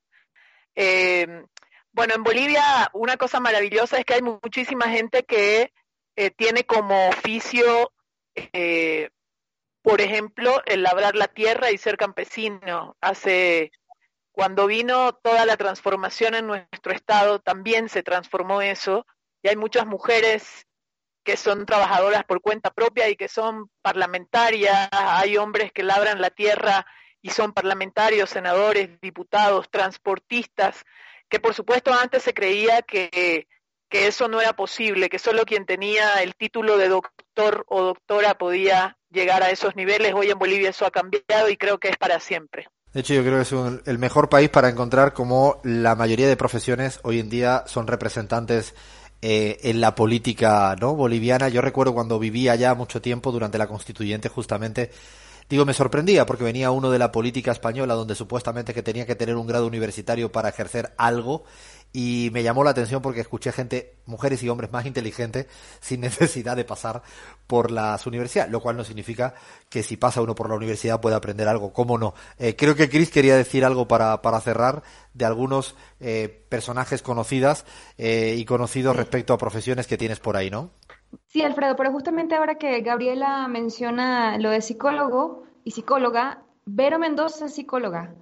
[0.74, 1.44] Eh,
[1.92, 5.72] bueno, en Bolivia una cosa maravillosa es que hay muchísima gente que
[6.16, 7.92] eh, tiene como oficio,
[8.34, 9.10] eh,
[9.82, 12.96] por ejemplo, el labrar la tierra y ser campesino.
[13.00, 13.70] Hace
[14.32, 19.06] cuando vino toda la transformación en nuestro estado, también se transformó eso
[19.42, 20.66] y hay muchas mujeres
[21.26, 26.30] que son trabajadoras por cuenta propia y que son parlamentarias, hay hombres que labran la
[26.30, 26.86] tierra
[27.20, 30.84] y son parlamentarios, senadores, diputados, transportistas,
[31.28, 33.48] que por supuesto antes se creía que,
[33.90, 38.38] que eso no era posible, que solo quien tenía el título de doctor o doctora
[38.38, 40.14] podía llegar a esos niveles.
[40.14, 42.68] Hoy en Bolivia eso ha cambiado y creo que es para siempre.
[42.92, 46.28] De hecho, yo creo que es un, el mejor país para encontrar cómo la mayoría
[46.28, 48.76] de profesiones hoy en día son representantes
[49.22, 51.48] eh, en la política no boliviana.
[51.48, 54.90] Yo recuerdo cuando vivía allá mucho tiempo durante la constituyente justamente
[55.48, 59.14] digo me sorprendía porque venía uno de la política española donde supuestamente que tenía que
[59.14, 61.44] tener un grado universitario para ejercer algo
[61.92, 65.46] y me llamó la atención porque escuché gente, mujeres y hombres más inteligentes
[65.80, 67.02] sin necesidad de pasar
[67.46, 69.34] por las universidades, lo cual no significa
[69.68, 72.14] que si pasa uno por la universidad pueda aprender algo, cómo no.
[72.38, 74.82] Eh, creo que Chris quería decir algo para, para cerrar
[75.14, 77.64] de algunos eh, personajes conocidas
[77.98, 80.70] eh, y conocidos respecto a profesiones que tienes por ahí, ¿no?
[81.26, 87.46] Sí, Alfredo, pero justamente ahora que Gabriela menciona lo de psicólogo y psicóloga, Vero Mendoza
[87.46, 88.14] es psicóloga.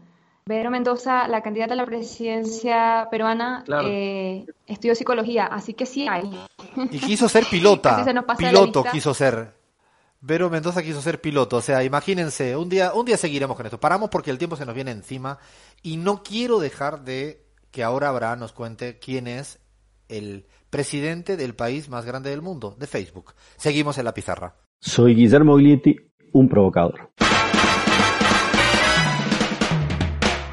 [0.46, 6.30] Vero Mendoza, la candidata a la presidencia peruana, eh, estudió psicología, así que sí hay.
[6.90, 8.04] Y quiso ser pilota.
[8.38, 9.54] piloto quiso ser.
[10.20, 13.80] Vero Mendoza quiso ser piloto, o sea, imagínense, un día, un día seguiremos con esto.
[13.80, 15.38] Paramos porque el tiempo se nos viene encima
[15.82, 19.60] y no quiero dejar de que ahora Abraham nos cuente quién es
[20.08, 23.32] el presidente del país más grande del mundo, de Facebook.
[23.56, 24.56] Seguimos en la pizarra.
[24.78, 25.96] Soy Guillermo Glietti,
[26.32, 27.10] un provocador.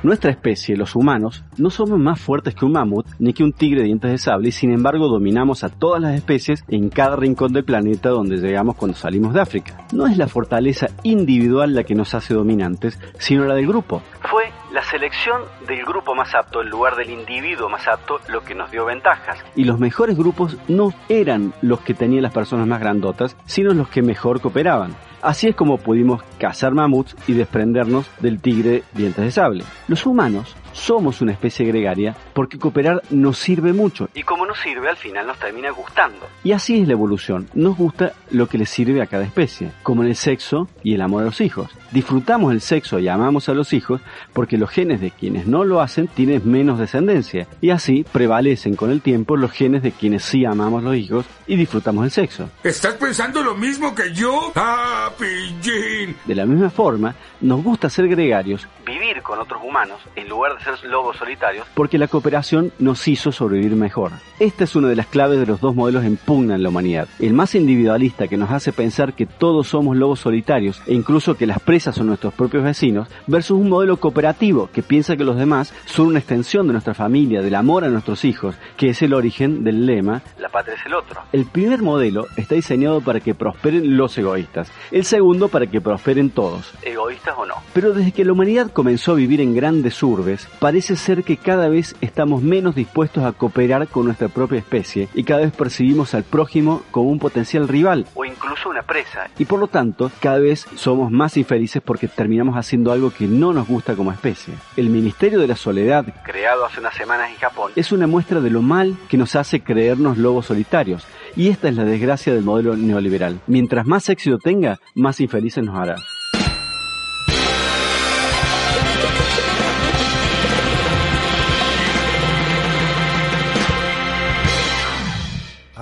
[0.04, 3.82] Nuestra especie, los humanos, no somos más fuertes que un mamut ni que un tigre
[3.82, 7.54] de dientes de sable y sin embargo dominamos a todas las especies en cada rincón
[7.54, 9.78] del planeta donde llegamos cuando salimos de África.
[9.94, 14.02] No es la fortaleza individual la que nos hace dominantes, sino la del grupo.
[14.24, 18.56] Fue la selección del grupo más apto en lugar del individuo más apto lo que
[18.56, 19.38] nos dio ventajas.
[19.56, 23.88] Y los mejores grupos no eran los que tenían las personas más grandotas, sino los
[23.90, 24.96] que mejor cooperaban.
[25.22, 29.64] Así es como pudimos cazar mamuts y desprendernos del tigre dientes de sable.
[29.88, 34.10] Los humanos somos una especie gregaria porque cooperar nos sirve mucho.
[34.14, 36.28] Y como nos sirve, al final nos termina gustando.
[36.44, 37.48] Y así es la evolución.
[37.54, 41.02] Nos gusta lo que le sirve a cada especie, como en el sexo y el
[41.02, 41.70] amor a los hijos.
[41.92, 44.00] Disfrutamos el sexo y amamos a los hijos
[44.32, 47.48] porque los genes de quienes no lo hacen tienen menos descendencia.
[47.60, 51.58] Y así prevalecen con el tiempo los genes de quienes sí amamos los hijos y
[51.58, 52.50] disfrutamos el sexo.
[52.64, 54.54] ¿Estás pensando lo mismo que yo?
[54.56, 56.16] ¡Ah, pillín!
[56.24, 60.64] De la misma forma, nos gusta ser gregarios, vivir con otros humanos en lugar de
[60.64, 64.14] ser lobos solitarios, porque la cooperación nos hizo sobrevivir mejor.
[64.40, 67.10] Esta es una de las claves de los dos modelos en pugna en la humanidad.
[67.20, 71.46] El más individualista que nos hace pensar que todos somos lobos solitarios e incluso que
[71.46, 75.74] las presas son nuestros propios vecinos, versus un modelo cooperativo que piensa que los demás
[75.86, 79.64] son una extensión de nuestra familia, del amor a nuestros hijos, que es el origen
[79.64, 81.22] del lema La patria es el otro.
[81.32, 86.30] El primer modelo está diseñado para que prosperen los egoístas, el segundo para que prosperen
[86.30, 87.56] todos, egoístas o no.
[87.74, 91.70] Pero desde que la humanidad comenzó a vivir en grandes urbes, parece ser que cada
[91.70, 96.24] vez estamos menos dispuestos a cooperar con nuestra propia especie y cada vez percibimos al
[96.24, 99.30] prójimo como un potencial rival o incluso una presa.
[99.38, 103.54] Y por lo tanto, cada vez somos más infelices porque terminamos haciendo algo que no
[103.54, 104.56] nos gusta como especie.
[104.76, 108.50] El Ministerio de la Soledad, creado hace unas semanas en Japón, es una muestra de
[108.50, 111.08] lo mal que nos hace creernos lobos solitarios.
[111.36, 113.40] Y esta es la desgracia del modelo neoliberal.
[113.48, 115.96] Mientras más éxito tenga, más infelices nos hará.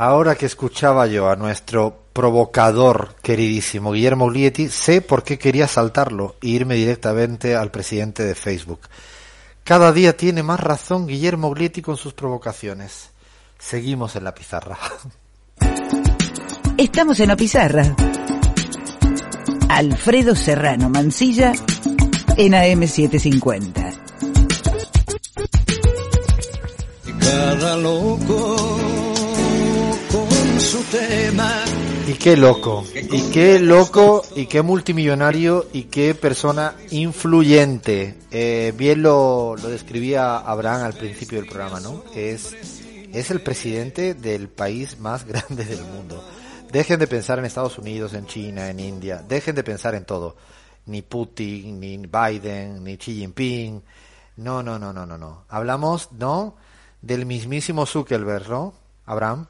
[0.01, 6.37] Ahora que escuchaba yo a nuestro provocador queridísimo Guillermo Uglietti, sé por qué quería saltarlo
[6.41, 8.79] e irme directamente al presidente de Facebook.
[9.65, 13.09] Cada día tiene más razón Guillermo Uglietti con sus provocaciones.
[13.57, 14.79] Seguimos en la pizarra.
[16.77, 17.93] Estamos en la pizarra.
[19.67, 21.51] Alfredo Serrano Mancilla
[22.37, 23.99] en AM750.
[27.19, 28.58] Cada loco con
[32.07, 38.19] Y qué loco, y qué loco, y qué multimillonario, y qué persona influyente.
[38.29, 42.03] Eh, bien lo, lo describía Abraham al principio del programa, ¿no?
[42.13, 42.55] Es,
[43.11, 46.23] es el presidente del país más grande del mundo.
[46.71, 49.23] Dejen de pensar en Estados Unidos, en China, en India.
[49.27, 50.35] Dejen de pensar en todo.
[50.85, 53.81] Ni Putin, ni Biden, ni Xi Jinping.
[54.37, 55.45] No, no, no, no, no, no.
[55.49, 56.57] Hablamos, ¿no?
[57.01, 58.75] Del mismísimo Zuckerberg, ¿no?
[59.07, 59.47] Abraham.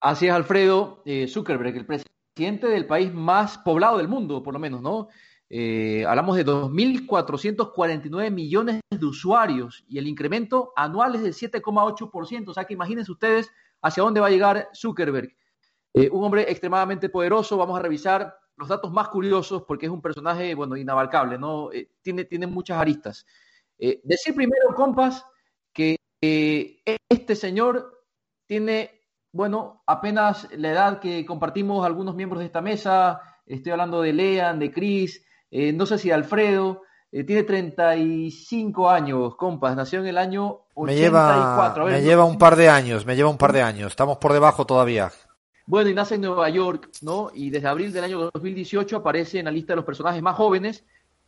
[0.00, 1.02] Así es, Alfredo.
[1.04, 5.08] Eh, Zuckerberg, el presidente del país más poblado del mundo, por lo menos, ¿no?
[5.50, 12.48] Eh, hablamos de 2.449 millones de usuarios y el incremento anual es del 7,8%.
[12.48, 13.50] O sea que imagínense ustedes
[13.82, 15.36] hacia dónde va a llegar Zuckerberg.
[15.92, 17.58] Eh, un hombre extremadamente poderoso.
[17.58, 21.68] Vamos a revisar los datos más curiosos porque es un personaje, bueno, inabarcable, ¿no?
[22.00, 23.26] Tiene, tiene muchas aristas.
[23.78, 25.24] Decir primero, compas,
[25.72, 25.96] que
[26.84, 28.04] este señor
[28.46, 28.99] tiene,
[29.32, 33.20] bueno, apenas la edad que compartimos algunos miembros de esta mesa.
[33.46, 36.82] Estoy hablando de Lean, de Chris, eh, no sé si Alfredo.
[37.12, 39.74] Eh, tiene 35 años, compas.
[39.74, 40.84] Nació en el año 84.
[40.84, 43.88] Me lleva, ver, me lleva un par de años, me lleva un par de años.
[43.88, 45.10] Estamos por debajo todavía.
[45.66, 47.30] Bueno, y nace en Nueva York, ¿no?
[47.32, 50.84] Y desde abril del año 2018 aparece en la lista de los personajes más jóvenes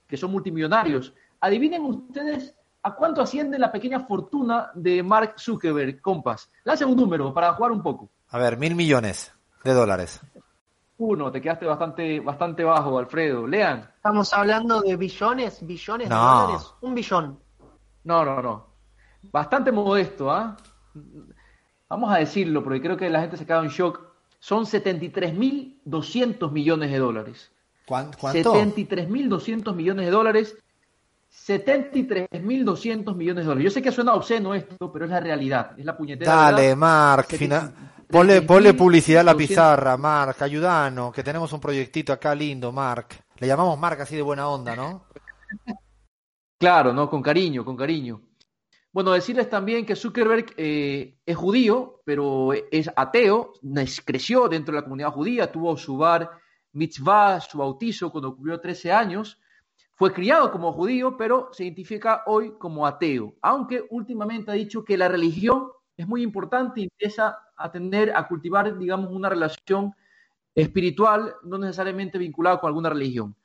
[0.07, 1.15] que son multimillonarios.
[1.41, 6.51] Adivinen ustedes a cuánto asciende la pequeña fortuna de Mark Zuckerberg, compas.
[6.65, 8.09] Lancen un número para jugar un poco.
[8.29, 9.33] A ver, mil millones
[9.65, 10.21] de dólares.
[10.99, 13.47] Uno, te quedaste bastante, bastante bajo, Alfredo.
[13.47, 13.89] Lean.
[13.97, 16.41] Estamos hablando de billones, billones de No.
[16.47, 16.75] dólares.
[16.81, 17.39] Un billón.
[18.05, 18.67] No, no, no.
[19.23, 20.57] Bastante modesto, ¿ah?
[21.89, 24.01] Vamos a decirlo, porque creo que la gente se queda en shock.
[24.41, 27.53] Son 73.200 millones de dólares.
[27.87, 28.53] ¿Cuán- ¿Cuánto?
[28.55, 30.57] 73.200 millones de dólares.
[31.33, 33.65] 73.200 millones de dólares.
[33.65, 35.73] Yo sé que suena obsceno esto, pero es la realidad.
[35.79, 36.77] Es la puñetera Dale, verdad.
[36.77, 37.73] Mark, Seten- fina-
[38.09, 39.37] Ponle, ponle publicidad a la 3.200.
[39.49, 43.25] pizarra, Marc, ayudanos, que tenemos un proyectito acá lindo, Marc.
[43.39, 45.07] Le llamamos Marc así de buena onda, ¿no?
[46.59, 47.11] Claro, ¿no?
[47.11, 48.21] Con cariño, con cariño.
[48.93, 53.55] Bueno, decirles también que Zuckerberg eh, es judío, pero es ateo,
[54.05, 56.31] creció dentro de la comunidad judía, tuvo su bar
[56.73, 59.41] mitzvah, su bautizo cuando cumplió 13 años,
[60.03, 64.99] fue criado como judío, pero se identifica hoy como ateo, aunque últimamente ha dicho que
[64.99, 69.95] la religión es muy importante y empieza a tener, a cultivar, digamos, una relación
[70.57, 73.37] espiritual, no necesariamente vinculada con alguna religión.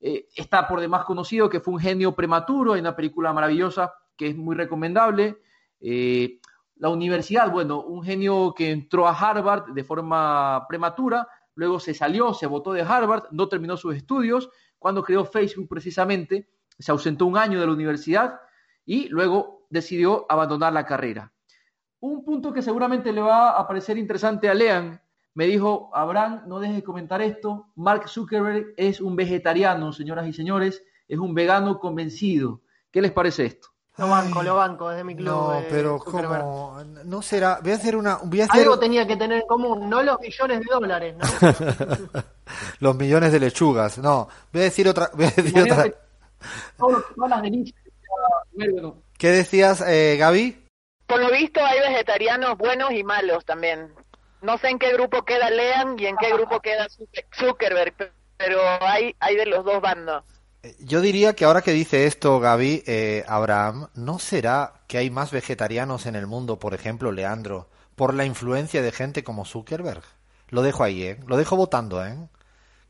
[0.00, 4.26] Eh, está por demás conocido que fue un genio prematuro, hay una película maravillosa que
[4.26, 5.38] es muy recomendable.
[5.78, 6.40] Eh,
[6.78, 12.34] la universidad, bueno, un genio que entró a Harvard de forma prematura, luego se salió,
[12.34, 17.36] se botó de Harvard, no terminó sus estudios, cuando creó Facebook precisamente, se ausentó un
[17.36, 18.40] año de la universidad
[18.84, 21.32] y luego decidió abandonar la carrera.
[22.00, 25.00] Un punto que seguramente le va a parecer interesante a Lean,
[25.34, 30.32] me dijo, Abraham, no dejes de comentar esto, Mark Zuckerberg es un vegetariano, señoras y
[30.32, 32.62] señores, es un vegano convencido.
[32.90, 33.71] ¿Qué les parece esto?
[33.98, 35.26] Lo banco, lo banco, es de mi club.
[35.26, 35.98] No, eh, pero.
[35.98, 36.82] ¿cómo?
[37.04, 37.58] No será.
[37.62, 38.16] Voy a hacer una.
[38.22, 41.26] Voy a hacer Algo tenía que tener en común, no los millones de dólares, ¿no?
[42.80, 43.98] los millones de lechugas.
[43.98, 45.10] No, voy a decir otra.
[45.12, 45.84] Voy a decir otra.
[45.84, 45.92] Que
[49.18, 50.64] ¿Qué decías, eh, Gaby?
[51.06, 53.92] Por lo visto hay vegetarianos buenos y malos también.
[54.40, 58.12] No sé en qué grupo queda Lean y en qué grupo queda Zuck- Zuckerberg, pe-
[58.36, 60.24] pero hay, hay de los dos bandos.
[60.78, 65.32] Yo diría que ahora que dice esto, Gaby, eh, Abraham, ¿no será que hay más
[65.32, 70.02] vegetarianos en el mundo, por ejemplo, Leandro, por la influencia de gente como Zuckerberg?
[70.48, 71.20] Lo dejo ahí, ¿eh?
[71.26, 72.16] Lo dejo votando, ¿eh?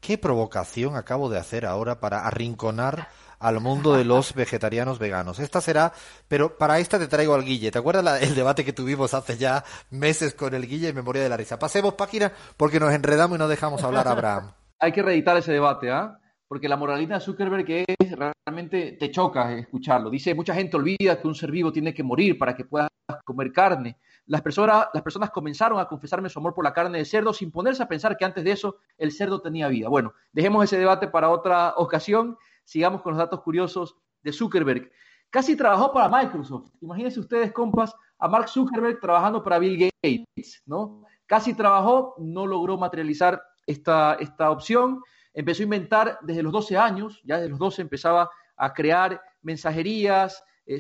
[0.01, 3.09] ¿Qué provocación acabo de hacer ahora para arrinconar
[3.39, 5.39] al mundo de los vegetarianos veganos?
[5.39, 5.95] Esta será,
[6.29, 7.71] pero para esta te traigo al Guille.
[7.71, 11.01] ¿Te acuerdas la- el debate que tuvimos hace ya meses con el Guille y me
[11.03, 11.59] moría de la risa?
[11.59, 14.53] Pasemos página porque nos enredamos y no dejamos hablar a Abraham.
[14.79, 16.19] hay que reeditar ese debate, ¿ah?
[16.53, 17.65] Porque la moralidad de Zuckerberg
[17.99, 20.11] es realmente te choca escucharlo.
[20.11, 22.89] Dice, mucha gente olvida que un ser vivo tiene que morir para que pueda
[23.25, 23.97] comer carne.
[24.27, 27.51] Las personas, las personas comenzaron a confesarme su amor por la carne de cerdo sin
[27.51, 29.89] ponerse a pensar que antes de eso el cerdo tenía vida.
[29.89, 32.37] Bueno, dejemos ese debate para otra ocasión.
[32.65, 34.93] Sigamos con los datos curiosos de Zuckerberg.
[35.31, 36.69] Casi trabajó para Microsoft.
[36.83, 41.05] Imagínense ustedes, compas, a Mark Zuckerberg trabajando para Bill Gates, ¿no?
[41.25, 45.01] Casi trabajó, no logró materializar esta, esta opción.
[45.35, 50.43] Empezó a inventar desde los 12 años, ya desde los 12 empezaba a crear mensajerías.
[50.67, 50.79] Eh,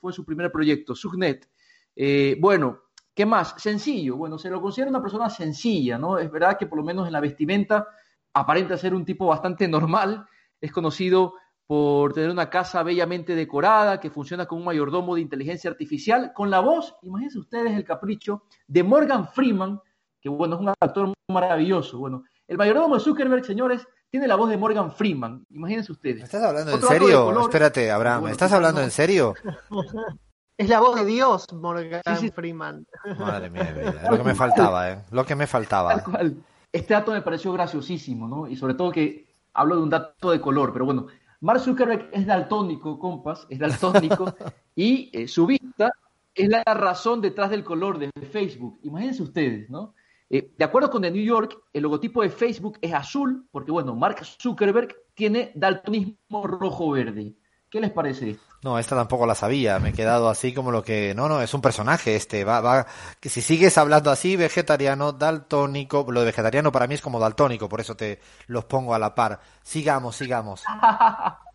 [0.00, 1.48] fue su primer proyecto, Subnet.
[1.94, 2.80] Eh, bueno,
[3.14, 3.54] ¿qué más?
[3.58, 4.16] Sencillo.
[4.16, 6.18] Bueno, se lo considera una persona sencilla, ¿no?
[6.18, 7.86] Es verdad que por lo menos en la vestimenta
[8.32, 10.26] aparenta ser un tipo bastante normal.
[10.60, 11.34] Es conocido
[11.68, 16.48] por tener una casa bellamente decorada que funciona con un mayordomo de inteligencia artificial, con
[16.48, 19.78] la voz, imagínense ustedes el capricho, de Morgan Freeman,
[20.18, 21.98] que bueno, es un actor maravilloso.
[21.98, 25.46] Bueno, el mayordomo de Zuckerberg, señores, tiene la voz de Morgan Freeman.
[25.50, 26.24] Imagínense ustedes.
[26.24, 27.26] ¿Estás hablando en Otro serio?
[27.26, 27.42] color.
[27.42, 28.84] Espérate, Abraham, Bueno, ¿estás hablando no.
[28.86, 29.34] en serio?
[30.58, 32.02] Es la voz de Dios, Morgan
[32.34, 32.84] Freeman.
[33.16, 35.04] Madre mía, vida, lo que me faltaba, ¿eh?
[35.12, 35.94] Lo que me faltaba.
[35.94, 36.36] Tal cual.
[36.72, 38.48] Este dato me pareció graciosísimo, ¿no?
[38.48, 41.06] Y sobre todo que hablo de un dato de color, pero bueno,
[41.42, 44.34] Mark Zuckerberg es daltónico, compas, es daltónico,
[44.74, 45.92] y eh, su vista
[46.34, 48.80] es la razón detrás del color de Facebook.
[48.82, 49.94] Imagínense ustedes, ¿no?
[50.30, 53.94] Eh, de acuerdo con The New York, el logotipo de Facebook es azul, porque bueno,
[53.94, 57.34] Mark Zuckerberg tiene daltonismo rojo-verde.
[57.70, 58.42] ¿Qué les parece esto?
[58.62, 59.78] No, esta tampoco la sabía.
[59.78, 61.14] Me he quedado así como lo que.
[61.14, 62.44] No, no, es un personaje este.
[62.44, 62.86] Va, va.
[63.20, 66.06] Que si sigues hablando así, vegetariano, daltónico.
[66.10, 69.14] Lo de vegetariano para mí es como daltónico, por eso te los pongo a la
[69.14, 69.40] par.
[69.62, 70.64] Sigamos, sigamos.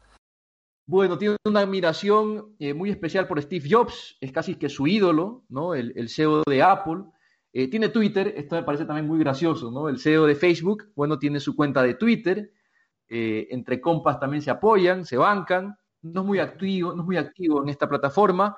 [0.86, 5.46] Bueno, tiene una admiración eh, muy especial por Steve Jobs, es casi que su ídolo,
[5.48, 5.76] ¿no?
[5.76, 7.06] El, el CEO de Apple.
[7.56, 9.88] Eh, tiene Twitter, esto me parece también muy gracioso, ¿no?
[9.88, 12.52] El CEO de Facebook, bueno, tiene su cuenta de Twitter.
[13.10, 15.78] eh, entre compas también se apoyan, se bancan.
[16.02, 18.58] No es muy activo, no es muy activo en esta plataforma.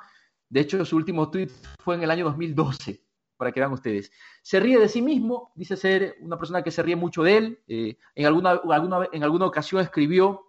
[0.49, 1.49] De hecho, su último tweet
[1.83, 3.03] fue en el año 2012,
[3.35, 4.11] para que vean ustedes.
[4.41, 7.59] Se ríe de sí mismo, dice ser una persona que se ríe mucho de él.
[7.67, 10.41] eh, en, alguna, alguna, en alguna ocasión escribió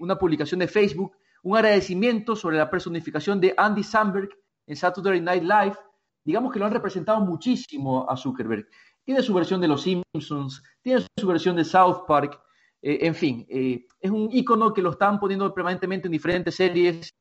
[0.00, 1.12] una publicación de Facebook,
[1.42, 4.30] un agradecimiento sobre la personificación de Andy Samberg
[4.66, 5.76] en Saturday Night Live.
[6.24, 8.66] Digamos que lo han representado muchísimo a Zuckerberg.
[9.04, 12.40] Tiene su versión de Los Simpsons, tiene su versión de South Park,
[12.82, 17.14] eh, en fin, eh, es un icono que lo están poniendo permanentemente en diferentes series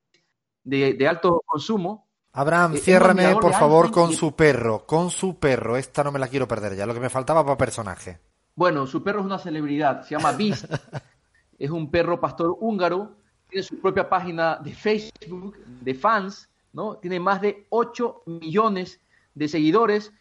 [0.64, 2.08] de, de alto consumo.
[2.34, 5.78] Abraham, Eh, ciérrame por favor con su perro, con su perro.
[5.78, 6.86] Esta no me la quiero perder ya.
[6.86, 8.20] Lo que me faltaba para personaje.
[8.56, 10.66] Bueno, su perro es una celebridad, se llama Beast,
[11.60, 13.18] es un perro pastor húngaro,
[13.48, 16.98] tiene su propia página de Facebook, de fans, ¿no?
[16.98, 19.00] Tiene más de 8 millones
[19.36, 20.12] de seguidores.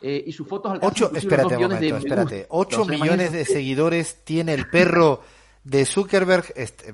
[0.00, 2.36] eh, y sus fotos alcanzan Ocho, inclusive los espérate un de espérate.
[2.36, 2.46] gusta.
[2.50, 5.20] 8 O sea, millones de seguidores tiene el perro
[5.64, 6.44] de Zuckerberg.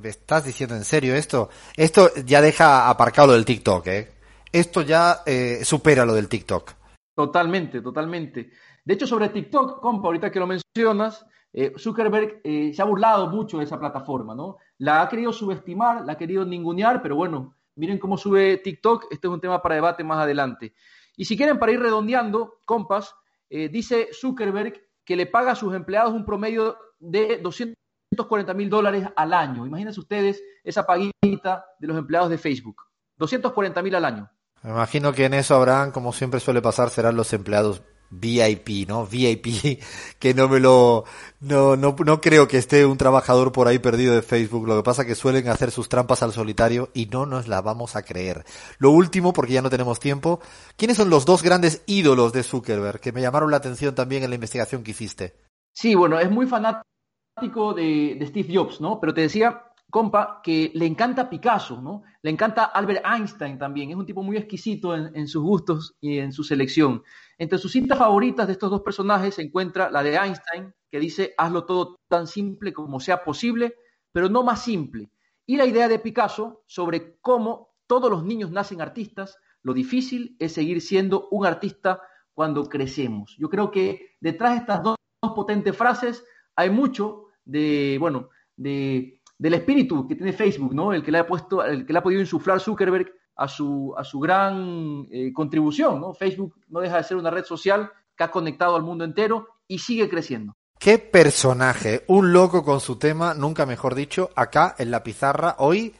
[0.01, 1.51] ¿Me estás diciendo en serio esto?
[1.76, 4.10] Esto ya deja aparcado lo del TikTok, ¿eh?
[4.51, 6.72] Esto ya eh, supera lo del TikTok.
[7.14, 8.51] Totalmente, totalmente.
[8.85, 13.28] De hecho, sobre TikTok, compa, ahorita que lo mencionas, eh, Zuckerberg eh, se ha burlado
[13.28, 14.56] mucho de esa plataforma, ¿no?
[14.78, 19.27] La ha querido subestimar, la ha querido ningunear, pero bueno, miren cómo sube TikTok, este
[19.27, 20.75] es un tema para debate más adelante.
[21.17, 23.15] Y si quieren, para ir redondeando, compas,
[23.49, 29.07] eh, dice Zuckerberg que le paga a sus empleados un promedio de 240 mil dólares
[29.15, 29.67] al año.
[29.67, 32.83] Imagínense ustedes esa paguita de los empleados de Facebook.
[33.17, 34.31] 240 mil al año.
[34.63, 37.83] Me imagino que en eso habrán, como siempre suele pasar, serán los empleados
[38.20, 39.07] VIP, ¿no?
[39.07, 39.81] VIP,
[40.19, 41.05] que no me lo,
[41.41, 44.66] no, no, no creo que esté un trabajador por ahí perdido de Facebook.
[44.66, 47.61] Lo que pasa es que suelen hacer sus trampas al solitario y no nos la
[47.61, 48.45] vamos a creer.
[48.78, 50.41] Lo último, porque ya no tenemos tiempo,
[50.77, 54.31] ¿quiénes son los dos grandes ídolos de Zuckerberg que me llamaron la atención también en
[54.31, 55.36] la investigación que hiciste?
[55.73, 59.01] Sí, bueno, es muy fanático de, de Steve Jobs, ¿no?
[59.01, 59.65] Pero te decía,
[59.95, 62.03] compa, que le encanta Picasso, ¿no?
[62.21, 63.91] Le encanta Albert Einstein también.
[63.91, 67.05] Es un tipo muy exquisito en, sus gustos y en su selección.
[67.39, 71.33] Entre sus citas favoritas de estos dos personajes se encuentra la de Einstein, que dice,
[71.39, 73.77] hazlo todo tan simple como sea posible,
[74.11, 75.12] pero no más simple.
[75.47, 80.55] Y la idea de Picasso sobre cómo todos los niños nacen artistas, lo difícil es
[80.55, 82.01] seguir siendo un artista
[82.33, 83.37] cuando crecemos.
[83.39, 86.25] Yo creo que detrás de estas dos, dos potentes frases
[86.57, 90.93] hay mucho de, bueno, de, del espíritu que tiene Facebook, ¿no?
[90.93, 94.05] El que le ha puesto, el que le ha podido insuflar Zuckerberg a su, a
[94.05, 96.15] su gran eh, contribución, ¿no?
[96.15, 99.78] Facebook no deja de ser una red social que ha conectado al mundo entero y
[99.78, 100.55] sigue creciendo.
[100.78, 105.94] Qué personaje, un loco con su tema, nunca mejor dicho, acá en la pizarra, hoy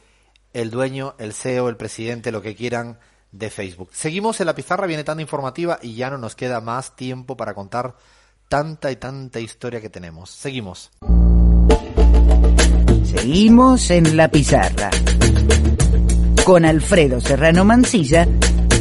[0.53, 2.99] el dueño, el CEO, el presidente, lo que quieran
[3.31, 3.89] de Facebook.
[3.91, 7.53] Seguimos en la pizarra, viene tan informativa y ya no nos queda más tiempo para
[7.53, 7.95] contar
[8.47, 10.29] tanta y tanta historia que tenemos.
[10.29, 10.91] Seguimos.
[13.17, 14.89] Seguimos en la pizarra.
[16.43, 18.23] Con Alfredo Serrano Mancilla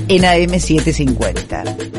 [0.09, 1.95] en AM750.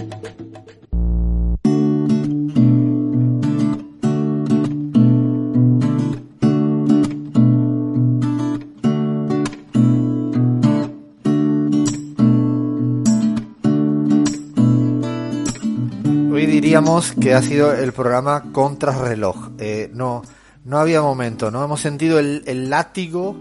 [16.32, 19.52] Hoy diríamos que ha sido el programa contrarreloj.
[19.58, 20.22] Eh, no,
[20.66, 21.64] no había momento, ¿no?
[21.64, 23.36] Hemos sentido el, el látigo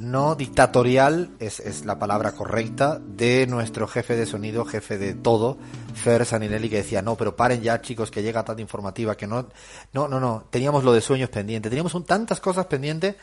[0.00, 5.58] no dictatorial, es, es, la palabra correcta, de nuestro jefe de sonido, jefe de todo,
[5.94, 9.48] Fer Saninelli, que decía, no, pero paren ya, chicos, que llega tan informativa, que no,
[9.92, 13.16] no, no, no, teníamos lo de sueños pendiente, teníamos un, tantas cosas pendientes,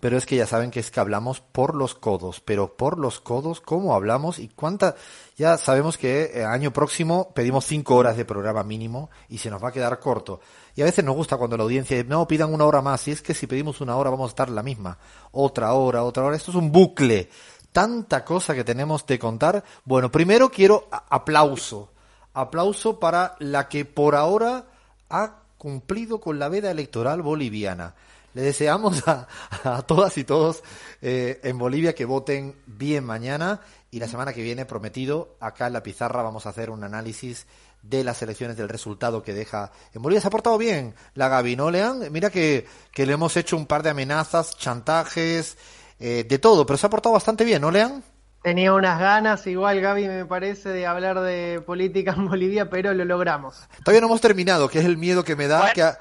[0.00, 3.20] pero es que ya saben que es que hablamos por los codos, pero por los
[3.20, 4.38] codos, ¿cómo hablamos?
[4.38, 4.94] Y cuánta,
[5.36, 9.62] ya sabemos que eh, año próximo pedimos cinco horas de programa mínimo y se nos
[9.62, 10.40] va a quedar corto.
[10.76, 13.08] Y a veces nos gusta cuando la audiencia dice, no, pidan una hora más.
[13.08, 14.96] Y es que si pedimos una hora vamos a estar la misma.
[15.32, 16.36] Otra hora, otra hora.
[16.36, 17.28] Esto es un bucle.
[17.72, 19.64] Tanta cosa que tenemos de contar.
[19.84, 21.90] Bueno, primero quiero aplauso.
[22.32, 24.66] Aplauso para la que por ahora
[25.10, 27.96] ha cumplido con la veda electoral boliviana.
[28.38, 29.26] Le deseamos a,
[29.64, 30.62] a todas y todos
[31.02, 35.72] eh, en Bolivia que voten bien mañana y la semana que viene, prometido, acá en
[35.72, 37.48] la pizarra vamos a hacer un análisis
[37.82, 40.20] de las elecciones, del resultado que deja en Bolivia.
[40.20, 42.12] Se ha portado bien la Gaby, ¿no, Lean?
[42.12, 45.58] Mira que, que le hemos hecho un par de amenazas, chantajes,
[45.98, 48.04] eh, de todo, pero se ha portado bastante bien, ¿no, Lean?
[48.44, 53.04] Tenía unas ganas, igual Gaby me parece, de hablar de política en Bolivia, pero lo
[53.04, 53.68] logramos.
[53.82, 55.72] Todavía no hemos terminado, que es el miedo que me da.
[55.72, 55.98] Que ha...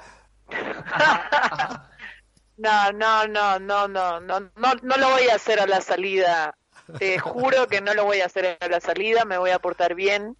[2.57, 6.57] No, no, no, no, no, no, no, no lo voy a hacer a la salida.
[6.97, 9.93] Te juro que no lo voy a hacer a la salida, me voy a portar
[9.93, 10.35] bien.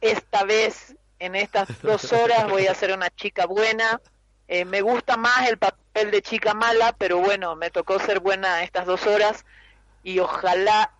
[0.00, 4.00] Esta vez, en estas dos horas, voy a ser una chica buena.
[4.48, 8.64] Eh, me gusta más el papel de chica mala, pero bueno, me tocó ser buena
[8.64, 9.44] estas dos horas
[10.02, 10.92] y ojalá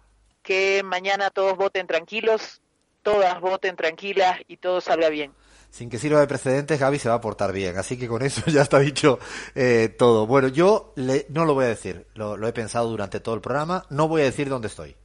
[0.45, 2.63] que mañana todos voten tranquilos,
[3.03, 5.33] todas voten tranquilas y todo salga bien
[5.71, 7.79] sin que sirva de precedentes, Gaby se va a portar bien.
[7.79, 9.19] Así que con eso ya está dicho
[9.55, 10.27] eh, todo.
[10.27, 13.41] Bueno, yo le, no lo voy a decir, lo, lo, he pensado durante todo el
[13.41, 14.97] programa, no voy a decir dónde estoy.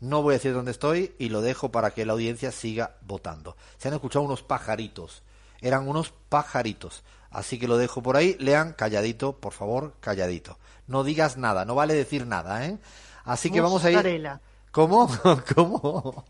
[0.00, 3.56] No voy a decir dónde estoy y lo dejo para que la audiencia siga votando.
[3.78, 5.22] Se han escuchado unos pajaritos,
[5.60, 7.04] eran unos pajaritos.
[7.30, 10.58] Así que lo dejo por ahí, lean calladito, por favor, calladito.
[10.86, 12.78] No digas nada, no vale decir nada, ¿eh?
[13.24, 14.40] Así que vamos a ir...
[14.72, 15.08] ¿Cómo?
[15.54, 16.24] ¿Cómo?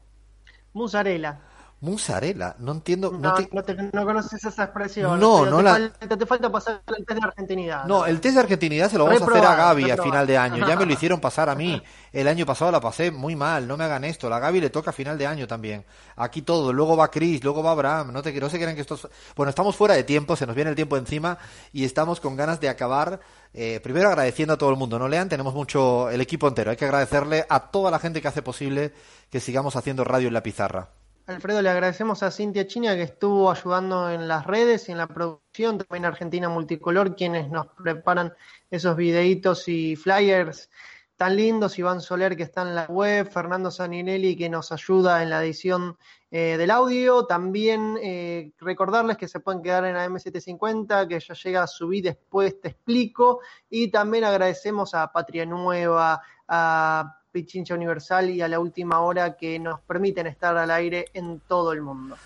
[0.73, 1.41] Musarela.
[1.83, 3.11] Musarela, no entiendo.
[3.11, 5.19] No, No, te- no, te- no conoces esa expresión.
[5.19, 7.85] No, no te la- Falta, te falta pasar el test de argentinidad.
[7.87, 10.11] No, el test de argentinidad se lo vamos a hacer a Gaby a reprobado.
[10.13, 10.69] final de año.
[10.69, 11.83] Ya me lo hicieron pasar a mí.
[12.13, 14.29] El año pasado la pasé muy mal, no me hagan esto.
[14.29, 15.85] La Gaby le toca a final de año también.
[16.17, 18.13] Aquí todo, luego va Chris, luego va Abraham.
[18.13, 20.55] No, te, no se crean que esto es- Bueno, estamos fuera de tiempo, se nos
[20.55, 21.39] viene el tiempo encima
[21.73, 23.19] y estamos con ganas de acabar.
[23.55, 24.99] eh, primero agradeciendo a todo el mundo.
[24.99, 26.71] No lean, tenemos mucho, el equipo entero.
[26.71, 28.93] Hay que agradecerle a toda la gente que hace posible
[29.31, 30.89] que sigamos haciendo radio en la pizarra.
[31.27, 35.07] Alfredo, le agradecemos a Cintia China que estuvo ayudando en las redes y en la
[35.07, 38.35] producción, también Argentina Multicolor, quienes nos preparan
[38.71, 40.69] esos videitos y flyers
[41.17, 45.31] tan lindos, Iván Soler que está en la web, Fernando Saninelli que nos ayuda en
[45.31, 45.97] la edición
[46.33, 51.63] eh, del audio, también eh, recordarles que se pueden quedar en AM750, que ya llega
[51.63, 53.39] a subir después te explico,
[53.71, 59.59] y también agradecemos a Patria Nueva, a Pichincha Universal y a la última hora que
[59.59, 62.17] nos permiten estar al aire en todo el mundo.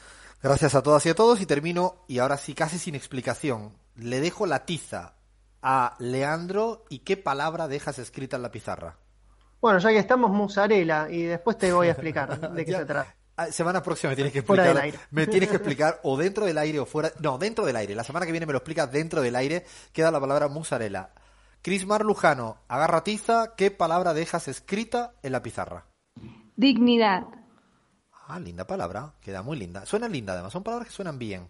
[0.42, 4.20] Gracias a todas y a todos y termino, y ahora sí, casi sin explicación, le
[4.20, 5.14] dejo la tiza
[5.62, 8.96] a Leandro y qué palabra dejas escrita en la pizarra.
[9.60, 13.14] Bueno, ya que estamos, musarela, y después te voy a explicar de qué se trata.
[13.38, 14.84] Ah, Semana próxima me tienes que Fuera explicar.
[14.84, 15.06] del aire.
[15.10, 17.12] Me tienes que explicar o dentro del aire o fuera.
[17.20, 17.94] No, dentro del aire.
[17.94, 19.64] La semana que viene me lo explicas dentro del aire.
[19.92, 21.10] Queda la palabra musarela.
[21.66, 23.56] Crismar Lujano, agarra tiza.
[23.56, 25.84] ¿Qué palabra dejas escrita en la pizarra?
[26.54, 27.24] Dignidad.
[28.28, 29.14] Ah, linda palabra.
[29.20, 29.84] Queda muy linda.
[29.84, 30.52] Suena linda además.
[30.52, 31.48] Son palabras que suenan bien.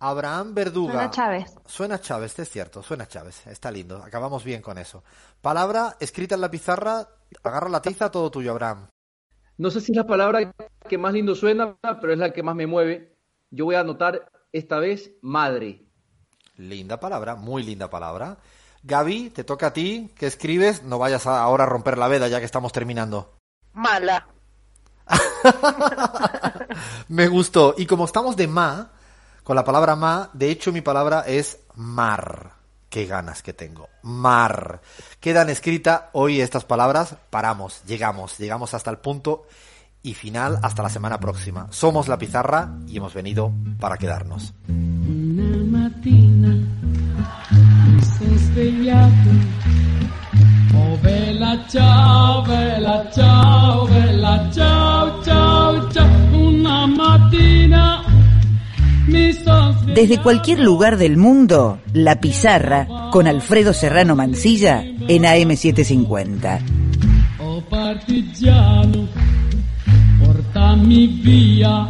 [0.00, 0.94] Abraham Verduga.
[0.94, 1.54] Suena Chávez.
[1.64, 2.82] Suena Chávez, es cierto.
[2.82, 3.46] Suena Chávez.
[3.46, 4.02] Está lindo.
[4.02, 5.04] Acabamos bien con eso.
[5.40, 7.06] Palabra escrita en la pizarra.
[7.44, 8.10] Agarra la tiza.
[8.10, 8.88] Todo tuyo, Abraham.
[9.58, 10.52] No sé si es la palabra
[10.88, 13.16] que más lindo suena, pero es la que más me mueve.
[13.52, 15.86] Yo voy a anotar esta vez madre.
[16.56, 18.36] Linda palabra, muy linda palabra.
[18.82, 20.10] Gaby, te toca a ti.
[20.16, 20.82] ¿Qué escribes?
[20.82, 23.34] No vayas a ahora a romper la veda ya que estamos terminando.
[23.72, 24.26] Mala.
[27.08, 27.74] Me gustó.
[27.76, 28.90] Y como estamos de ma,
[29.44, 32.52] con la palabra ma, de hecho mi palabra es mar.
[32.88, 33.88] Qué ganas que tengo.
[34.02, 34.80] Mar.
[35.20, 37.16] Quedan escritas hoy estas palabras.
[37.30, 39.46] Paramos, llegamos, llegamos hasta el punto
[40.02, 41.68] y final hasta la semana próxima.
[41.70, 44.54] Somos la pizarra y hemos venido para quedarnos.
[44.68, 46.00] Una
[48.36, 49.30] svegliato.
[50.74, 56.08] Oh bella ciao, bella ciao, bella ciao, ciao, ciao.
[56.32, 58.04] Una mattina
[59.06, 60.00] mi sono svegliato.
[60.00, 66.60] Desde cualquier lugar del mundo, La Pizarra con Alfredo Serrano Mancilla en AM750.
[67.38, 69.08] Oh partigiano,
[70.22, 71.88] portami via.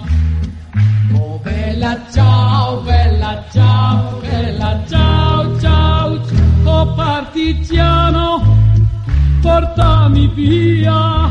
[1.12, 5.59] Oh bella ciao, bella ciao, bella ciao.
[6.64, 8.42] Oh partigiano,
[9.40, 11.30] portami via,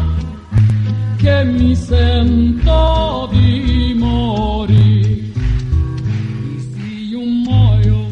[1.18, 5.31] che mi sento di morire.
[6.57, 8.07] Se io muoio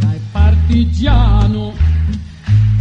[0.00, 1.72] dai partigiano,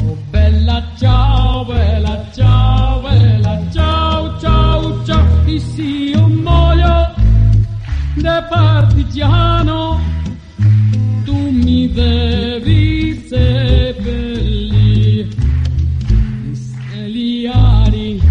[0.03, 5.25] Oh bella ciao, bella ciao, bella ciao, ciao, ciao.
[5.45, 7.13] E se io muoio
[8.15, 9.99] da partigiano,
[11.25, 12.86] tu mi devi
[13.27, 15.27] seppellire.
[16.49, 18.21] E se gli ari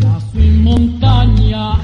[0.00, 1.76] lassù in montagna,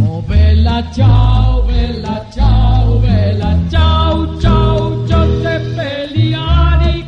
[0.00, 7.04] oh bella ciao, bella ciao, bella ciao, ciao, ciao, seppelliari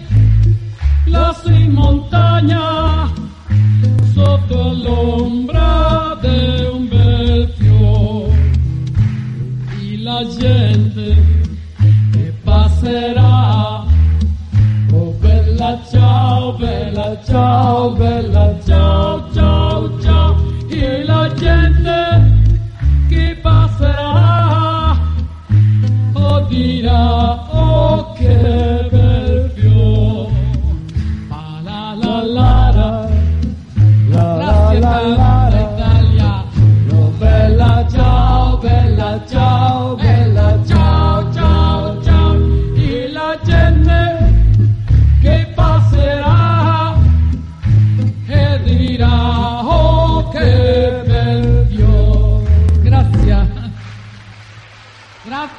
[1.06, 3.12] lassù in montagna,
[4.12, 8.52] sotto l'ombra di un bel fiore,
[9.80, 11.16] e la gente
[12.12, 13.71] che passerà,
[16.52, 20.36] ciao, bella ciao, bella ciao, ciao, ciao,
[20.68, 22.21] e la gente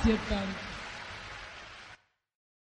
[0.03, 0.52] 接班